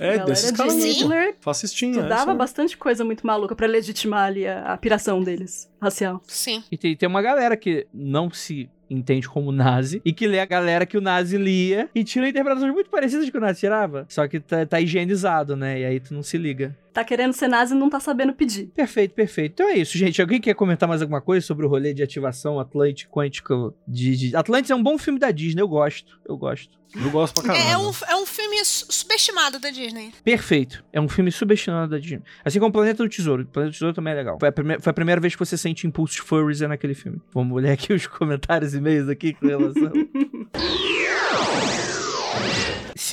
É, 0.00 0.06
Galera 0.12 0.24
desses 0.24 0.50
de 0.50 0.56
caras 0.56 0.74
mesmo. 0.74 0.90
Hitler 0.90 1.34
Fascistinha. 1.40 1.92
é 1.92 1.96
estudava 1.98 2.32
aí. 2.32 2.36
bastante 2.36 2.76
coisa 2.76 3.04
muito 3.04 3.26
maluca 3.26 3.54
pra 3.54 3.66
legitimar 3.66 4.26
ali 4.28 4.46
a, 4.46 4.72
a 4.72 4.76
piração 4.78 5.22
deles, 5.22 5.70
racial. 5.80 6.20
Sim. 6.26 6.64
E 6.72 6.78
tem, 6.78 6.96
tem 6.96 7.08
uma 7.08 7.20
galera 7.20 7.56
que 7.56 7.86
não 7.92 8.30
se 8.30 8.70
entende 8.88 9.28
como 9.28 9.52
nazi 9.52 10.02
e 10.04 10.12
que 10.12 10.26
lê 10.26 10.40
a 10.40 10.44
galera 10.46 10.84
que 10.84 10.98
o 10.98 11.00
nazi 11.00 11.36
lia 11.36 11.88
e 11.94 12.02
tira 12.02 12.28
interpretações 12.28 12.72
muito 12.72 12.90
parecidas 12.90 13.28
que 13.30 13.36
o 13.36 13.40
nazi 13.40 13.60
tirava. 13.60 14.04
Só 14.08 14.26
que 14.26 14.40
tá, 14.40 14.66
tá 14.66 14.80
higienizado, 14.80 15.54
né? 15.54 15.80
E 15.80 15.84
aí 15.84 16.00
tu 16.00 16.12
não 16.12 16.22
se 16.22 16.36
liga. 16.36 16.76
Tá 16.92 17.04
querendo 17.04 17.32
ser 17.32 17.48
nazi 17.48 17.74
e 17.74 17.76
não 17.78 17.88
tá 17.88 18.00
sabendo 18.00 18.32
pedir. 18.32 18.66
Perfeito, 18.74 19.14
perfeito. 19.14 19.52
Então 19.52 19.68
é 19.68 19.76
isso, 19.76 19.96
gente. 19.96 20.20
Alguém 20.20 20.40
quer 20.40 20.54
comentar 20.54 20.88
mais 20.88 21.00
alguma 21.00 21.20
coisa 21.20 21.46
sobre 21.46 21.64
o 21.64 21.68
rolê 21.68 21.94
de 21.94 22.02
ativação 22.02 22.58
Atlântico 22.58 23.12
quântico 23.12 23.74
de, 23.86 24.16
de... 24.16 24.36
Atlantis 24.36 24.70
é 24.70 24.74
um 24.74 24.82
bom 24.82 24.98
filme 24.98 25.18
da 25.18 25.30
Disney, 25.30 25.62
eu 25.62 25.68
gosto. 25.68 26.18
Eu 26.28 26.36
gosto. 26.36 26.78
Eu 26.92 27.08
gosto 27.10 27.40
pra 27.40 27.54
É, 27.54 27.56
caralho. 27.56 27.88
um, 27.88 27.92
é 28.08 28.16
um 28.16 28.26
filme 28.26 28.64
su- 28.64 28.86
subestimado 28.90 29.60
da 29.60 29.70
Disney. 29.70 30.12
Perfeito. 30.24 30.84
É 30.92 31.00
um 31.00 31.08
filme 31.08 31.30
subestimado 31.30 31.88
da 31.92 31.98
Disney. 31.98 32.22
Assim 32.44 32.58
como 32.58 32.72
Planeta 32.72 33.04
do 33.04 33.08
Tesouro. 33.08 33.46
Planeta 33.46 33.70
do 33.70 33.74
Tesouro 33.74 33.94
também 33.94 34.12
é 34.12 34.16
legal. 34.16 34.36
Foi 34.40 34.48
a, 34.48 34.52
prime- 34.52 34.80
foi 34.80 34.90
a 34.90 34.94
primeira 34.94 35.20
vez 35.20 35.34
que 35.34 35.38
você 35.38 35.56
sente 35.56 35.86
impulsos 35.86 36.16
furries 36.16 36.60
é 36.62 36.66
naquele 36.66 36.94
filme. 36.94 37.20
Vamos 37.32 37.62
ler 37.62 37.70
aqui 37.70 37.92
os 37.92 38.06
comentários 38.08 38.74
e 38.74 38.78
e-mails 38.78 39.08
aqui 39.08 39.32
com 39.34 39.46
relação. 39.46 39.92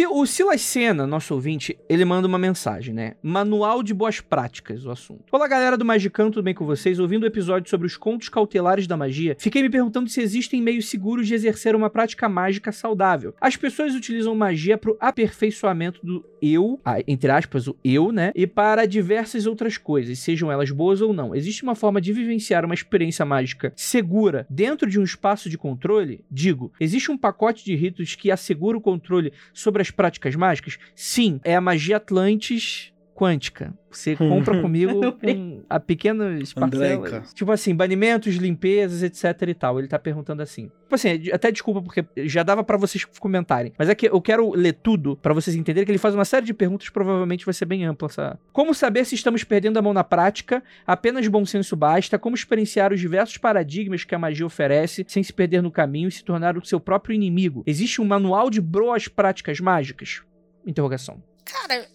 O 0.06 0.26
Silas 0.28 0.62
Senna, 0.62 1.08
nosso 1.08 1.34
ouvinte, 1.34 1.76
ele 1.90 2.06
manda 2.06 2.28
uma 2.28 2.38
mensagem, 2.38 2.94
né? 2.94 3.16
Manual 3.24 3.82
de 3.82 3.94
boas 3.96 4.22
práticas, 4.22 4.86
o 4.86 4.92
assunto. 4.92 5.24
Olá, 5.32 5.48
galera 5.48 5.76
do 5.76 5.84
Magicano, 5.84 6.30
tudo 6.30 6.44
bem 6.44 6.54
com 6.54 6.66
vocês? 6.66 7.00
Ouvindo 7.00 7.24
o 7.24 7.28
episódio 7.28 7.70
sobre 7.70 7.88
os 7.88 7.98
contos 7.98 8.30
cautelares 8.30 8.86
da 8.86 8.96
magia, 8.96 9.36
fiquei 9.40 9.64
me 9.64 9.70
perguntando 9.70 10.10
se 10.10 10.22
existem 10.22 10.62
meios 10.62 10.90
seguros 10.90 11.26
de 11.28 11.34
exercer 11.34 11.76
uma 11.76 11.90
prática 11.90 12.30
mágica 12.30 12.72
saudável. 12.72 13.34
As 13.42 13.56
pessoas 13.56 13.96
utilizam 13.96 14.36
magia 14.36 14.78
para 14.78 14.92
o 14.92 14.98
aperfeiçoamento 15.00 16.06
do 16.06 16.24
eu, 16.42 16.80
entre 17.08 17.32
aspas, 17.32 17.68
o 17.68 17.76
eu, 17.84 18.12
né? 18.12 18.32
E 18.36 18.46
para 18.46 18.86
diversas 18.86 19.46
outras 19.46 19.78
coisas, 19.78 20.20
sejam 20.20 20.52
elas 20.52 20.72
boas 20.72 21.02
ou 21.02 21.14
não. 21.14 21.36
Existe 21.36 21.64
uma 21.64 21.76
forma 21.76 22.02
de 22.02 22.14
vivenciar 22.14 22.66
uma 22.66 22.74
experiência 22.74 23.26
mágica 23.26 23.74
segura 23.76 24.46
dentro 24.50 24.90
de 24.90 25.00
um 25.00 25.04
espaço 25.04 25.50
de 25.50 25.58
controle? 25.58 26.24
Digo, 26.30 26.72
existe 26.80 27.12
um 27.12 27.18
pacote 27.18 27.64
de 27.64 27.76
ritos 27.76 28.16
que 28.16 28.32
assegura 28.32 28.78
o 28.78 28.82
controle 28.82 29.34
sobre 29.54 29.82
as 29.82 29.92
práticas 29.92 30.36
mágicas? 30.36 30.78
Sim, 30.96 31.40
é 31.44 31.56
a 31.56 31.62
magia 31.62 31.98
Atlantis 31.98 32.92
quântica. 33.18 33.74
Você 33.90 34.14
compra 34.16 34.62
comigo 34.62 35.14
com 35.14 35.64
a 35.68 35.80
pequenas 35.80 36.54
parcelas. 36.54 37.34
Tipo 37.34 37.52
assim, 37.52 37.74
banimentos, 37.74 38.36
limpezas, 38.36 39.02
etc 39.02 39.42
e 39.48 39.54
tal. 39.56 39.80
Ele 39.80 39.88
tá 39.88 39.98
perguntando 39.98 40.44
assim. 40.44 40.70
Tipo 40.84 40.94
assim, 40.94 41.32
até 41.34 41.52
desculpa 41.52 41.82
porque 41.82 42.06
já 42.28 42.44
dava 42.44 42.64
pra 42.64 42.78
vocês 42.78 43.04
comentarem. 43.20 43.74
Mas 43.78 43.90
é 43.90 43.96
que 43.96 44.08
eu 44.08 44.22
quero 44.22 44.52
ler 44.52 44.74
tudo 44.74 45.18
pra 45.18 45.34
vocês 45.34 45.56
entenderem 45.56 45.86
que 45.86 45.92
ele 45.92 45.98
faz 45.98 46.14
uma 46.14 46.26
série 46.26 46.46
de 46.46 46.54
perguntas, 46.54 46.90
provavelmente 46.90 47.44
vai 47.44 47.54
ser 47.54 47.66
bem 47.66 47.86
ampla 47.86 48.08
essa. 48.08 48.40
Como 48.54 48.76
saber 48.76 49.04
se 49.04 49.16
estamos 49.16 49.44
perdendo 49.44 49.78
a 49.80 49.82
mão 49.82 49.94
na 49.94 50.04
prática? 50.04 50.64
Apenas 50.86 51.28
bom 51.28 51.46
senso 51.46 51.76
basta. 51.76 52.20
Como 52.20 52.36
experienciar 52.36 52.94
os 52.94 53.00
diversos 53.00 53.38
paradigmas 53.38 54.04
que 54.04 54.14
a 54.14 54.20
magia 54.20 54.46
oferece 54.46 55.04
sem 55.08 55.24
se 55.24 55.34
perder 55.34 55.64
no 55.64 55.72
caminho 55.72 56.08
e 56.08 56.12
se 56.12 56.24
tornar 56.24 56.56
o 56.56 56.66
seu 56.66 56.80
próprio 56.80 57.16
inimigo? 57.16 57.64
Existe 57.66 58.00
um 58.00 58.06
manual 58.06 58.52
de 58.52 58.62
boas 58.62 59.08
práticas 59.08 59.60
mágicas? 59.60 60.22
Interrogação. 60.66 61.24
Cara, 61.46 61.88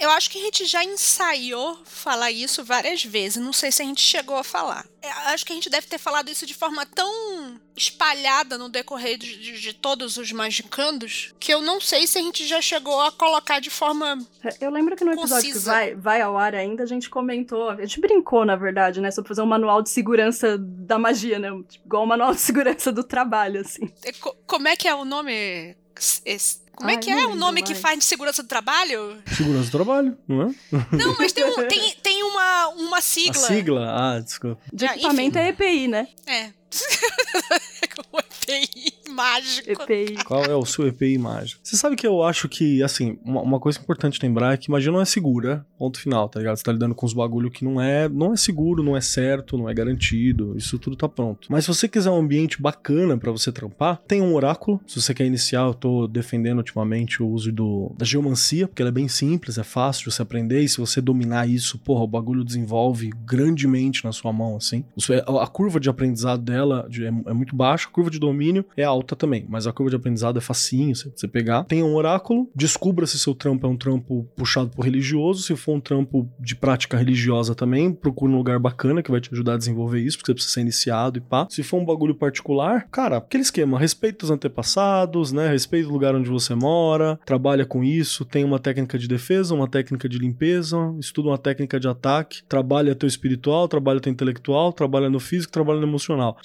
eu 0.00 0.10
acho 0.10 0.30
que 0.30 0.38
a 0.38 0.42
gente 0.42 0.64
já 0.64 0.82
ensaiou 0.84 1.78
falar 1.84 2.30
isso 2.32 2.64
várias 2.64 3.04
vezes. 3.04 3.42
Não 3.42 3.52
sei 3.52 3.70
se 3.70 3.82
a 3.82 3.84
gente 3.84 4.00
chegou 4.00 4.36
a 4.36 4.42
falar. 4.44 4.84
Eu 5.02 5.10
acho 5.32 5.46
que 5.46 5.52
a 5.52 5.54
gente 5.54 5.70
deve 5.70 5.86
ter 5.86 5.98
falado 5.98 6.28
isso 6.30 6.44
de 6.46 6.54
forma 6.54 6.84
tão 6.86 7.58
espalhada 7.76 8.58
no 8.58 8.68
decorrer 8.68 9.16
de, 9.16 9.36
de- 9.38 9.60
de 9.60 9.72
todos 9.72 10.16
os 10.18 10.30
magicandos 10.32 11.34
que 11.40 11.52
eu 11.52 11.62
não 11.62 11.80
sei 11.80 12.06
se 12.06 12.18
a 12.18 12.20
gente 12.22 12.46
já 12.46 12.60
chegou 12.60 13.00
a 13.00 13.10
colocar 13.12 13.60
de 13.60 13.70
forma. 13.70 14.18
É, 14.44 14.56
Eu 14.66 14.70
lembro 14.70 14.94
que 14.96 15.04
no 15.04 15.12
episódio 15.12 15.44
que 15.46 15.52
Concisa. 15.52 15.70
vai, 15.72 15.94
vai 15.94 16.20
ao 16.20 16.36
ar 16.36 16.54
ainda, 16.54 16.82
a 16.82 16.86
gente 16.86 17.08
comentou, 17.08 17.70
a 17.70 17.76
gente 17.80 18.00
brincou, 18.00 18.44
na 18.44 18.56
verdade, 18.56 19.00
né, 19.00 19.10
sobre 19.10 19.28
fazer 19.28 19.42
um 19.42 19.46
manual 19.46 19.80
de 19.82 19.88
segurança 19.90 20.58
da 20.58 20.98
magia, 20.98 21.38
né? 21.38 21.48
Tipo, 21.68 21.86
igual 21.86 22.02
o 22.04 22.06
manual 22.06 22.34
de 22.34 22.40
segurança 22.42 22.92
do 22.92 23.02
trabalho, 23.02 23.60
assim. 23.60 23.90
É, 24.04 24.12
co- 24.12 24.36
Como 24.46 24.68
é 24.68 24.76
que 24.76 24.86
é 24.86 24.94
o 24.94 25.04
nome? 25.04 25.76
Esse- 26.24 26.59
Como 26.80 26.90
é 26.90 26.94
Ai, 26.94 26.98
que 27.00 27.10
não 27.10 27.18
é 27.18 27.26
o 27.26 27.34
nome 27.36 27.62
que 27.62 27.74
faz 27.74 27.98
de 27.98 28.04
segurança 28.06 28.42
do 28.42 28.48
trabalho? 28.48 29.22
Segurança 29.36 29.66
do 29.66 29.70
trabalho, 29.70 30.16
não 30.26 30.42
é? 30.42 30.54
Não, 30.96 31.14
mas 31.18 31.30
tem, 31.30 31.44
um- 31.44 31.54
tem, 31.68 31.94
tem 32.02 32.22
uma, 32.22 32.68
uma 32.68 32.98
A 32.98 33.02
sigla. 33.02 33.46
sigla? 33.46 33.94
Ah, 34.16 34.18
desculpa. 34.20 34.58
De 34.72 34.86
Ah, 34.86 34.94
equipamento 34.94 35.36
é 35.38 35.48
EPI, 35.48 35.88
né? 35.88 36.08
É. 36.26 36.50
o 38.12 38.18
EPI 38.18 38.94
mágico. 39.10 39.70
EPI. 39.70 40.16
Qual 40.24 40.44
é 40.44 40.54
o 40.54 40.64
seu 40.64 40.86
EPI 40.86 41.18
mágico? 41.18 41.60
Você 41.62 41.76
sabe 41.76 41.96
que 41.96 42.06
eu 42.06 42.22
acho 42.22 42.48
que, 42.48 42.82
assim, 42.82 43.18
uma, 43.24 43.42
uma 43.42 43.60
coisa 43.60 43.78
importante 43.78 44.18
lembrar 44.22 44.54
é 44.54 44.56
que 44.56 44.70
magia 44.70 44.90
não 44.92 45.00
é 45.00 45.04
segura, 45.04 45.64
ponto 45.78 46.00
final, 46.00 46.28
tá 46.28 46.38
ligado? 46.40 46.56
Você 46.56 46.62
tá 46.64 46.72
lidando 46.72 46.94
com 46.94 47.06
uns 47.06 47.12
bagulho 47.12 47.50
que 47.50 47.64
não 47.64 47.80
é, 47.80 48.08
não 48.08 48.32
é 48.32 48.36
seguro, 48.36 48.82
não 48.82 48.96
é 48.96 49.00
certo, 49.00 49.56
não 49.58 49.68
é 49.68 49.74
garantido, 49.74 50.54
isso 50.56 50.78
tudo 50.78 50.96
tá 50.96 51.08
pronto. 51.08 51.48
Mas 51.50 51.64
se 51.64 51.68
você 51.68 51.88
quiser 51.88 52.10
um 52.10 52.18
ambiente 52.18 52.60
bacana 52.60 53.16
pra 53.18 53.30
você 53.30 53.50
trampar, 53.52 54.00
tem 54.06 54.20
um 54.22 54.34
oráculo. 54.34 54.80
Se 54.86 55.00
você 55.00 55.12
quer 55.14 55.24
iniciar, 55.26 55.62
eu 55.66 55.74
tô 55.74 56.06
defendendo 56.06 56.58
ultimamente 56.58 57.22
o 57.22 57.28
uso 57.28 57.50
do, 57.52 57.92
da 57.96 58.04
geomancia, 58.04 58.66
porque 58.68 58.82
ela 58.82 58.90
é 58.90 58.92
bem 58.92 59.08
simples, 59.08 59.58
é 59.58 59.64
fácil 59.64 60.04
de 60.08 60.14
você 60.14 60.22
aprender, 60.22 60.60
e 60.62 60.68
se 60.68 60.78
você 60.78 61.00
dominar 61.00 61.48
isso, 61.48 61.78
porra, 61.78 62.02
o 62.04 62.06
bagulho 62.06 62.44
desenvolve 62.44 63.10
grandemente 63.24 64.04
na 64.04 64.12
sua 64.12 64.32
mão, 64.32 64.56
assim. 64.56 64.84
É- 65.10 65.24
a 65.42 65.46
curva 65.46 65.80
de 65.80 65.88
aprendizado 65.88 66.42
dela 66.42 66.86
de- 66.88 67.04
é, 67.04 67.08
é 67.08 67.32
muito 67.32 67.54
baixa, 67.56 67.88
a 67.88 67.90
curva 67.90 68.10
de 68.10 68.18
domínio 68.18 68.64
é 68.76 68.84
alta 68.84 68.99
também, 69.16 69.44
mas 69.48 69.66
a 69.66 69.72
curva 69.72 69.90
de 69.90 69.96
aprendizado 69.96 70.38
é 70.38 70.40
facinho 70.40 70.94
você, 70.94 71.28
pegar. 71.28 71.64
Tem 71.64 71.82
um 71.82 71.94
oráculo, 71.94 72.48
descubra 72.54 73.06
se 73.06 73.18
seu 73.18 73.34
trampo 73.34 73.66
é 73.66 73.70
um 73.70 73.76
trampo 73.76 74.26
puxado 74.36 74.70
por 74.70 74.84
religioso, 74.84 75.42
se 75.42 75.54
for 75.56 75.74
um 75.74 75.80
trampo 75.80 76.28
de 76.38 76.54
prática 76.56 76.96
religiosa 76.96 77.54
também, 77.54 77.92
procure 77.92 78.32
um 78.32 78.36
lugar 78.36 78.58
bacana 78.58 79.02
que 79.02 79.10
vai 79.10 79.20
te 79.20 79.30
ajudar 79.32 79.54
a 79.54 79.56
desenvolver 79.58 80.00
isso, 80.00 80.16
porque 80.18 80.30
você 80.30 80.34
precisa 80.34 80.54
ser 80.54 80.60
iniciado 80.62 81.18
e 81.18 81.20
pá. 81.20 81.46
Se 81.50 81.62
for 81.62 81.78
um 81.80 81.84
bagulho 81.84 82.14
particular, 82.14 82.86
cara, 82.90 83.18
aquele 83.18 83.42
esquema, 83.42 83.78
respeita 83.78 84.24
os 84.24 84.30
antepassados, 84.30 85.32
né, 85.32 85.48
respeita 85.48 85.88
o 85.88 85.92
lugar 85.92 86.14
onde 86.14 86.28
você 86.28 86.54
mora, 86.54 87.18
trabalha 87.24 87.64
com 87.64 87.82
isso, 87.82 88.24
tem 88.24 88.44
uma 88.44 88.58
técnica 88.58 88.98
de 88.98 89.08
defesa, 89.08 89.54
uma 89.54 89.68
técnica 89.68 90.08
de 90.08 90.18
limpeza, 90.18 90.76
estuda 90.98 91.28
uma 91.28 91.38
técnica 91.38 91.78
de 91.80 91.88
ataque, 91.88 92.42
trabalha 92.48 92.94
teu 92.94 93.06
espiritual, 93.08 93.68
trabalha 93.68 94.00
teu 94.00 94.12
intelectual, 94.12 94.72
trabalha 94.72 95.08
no 95.10 95.20
físico, 95.20 95.52
trabalha 95.52 95.80
no 95.80 95.86
emocional. 95.86 96.36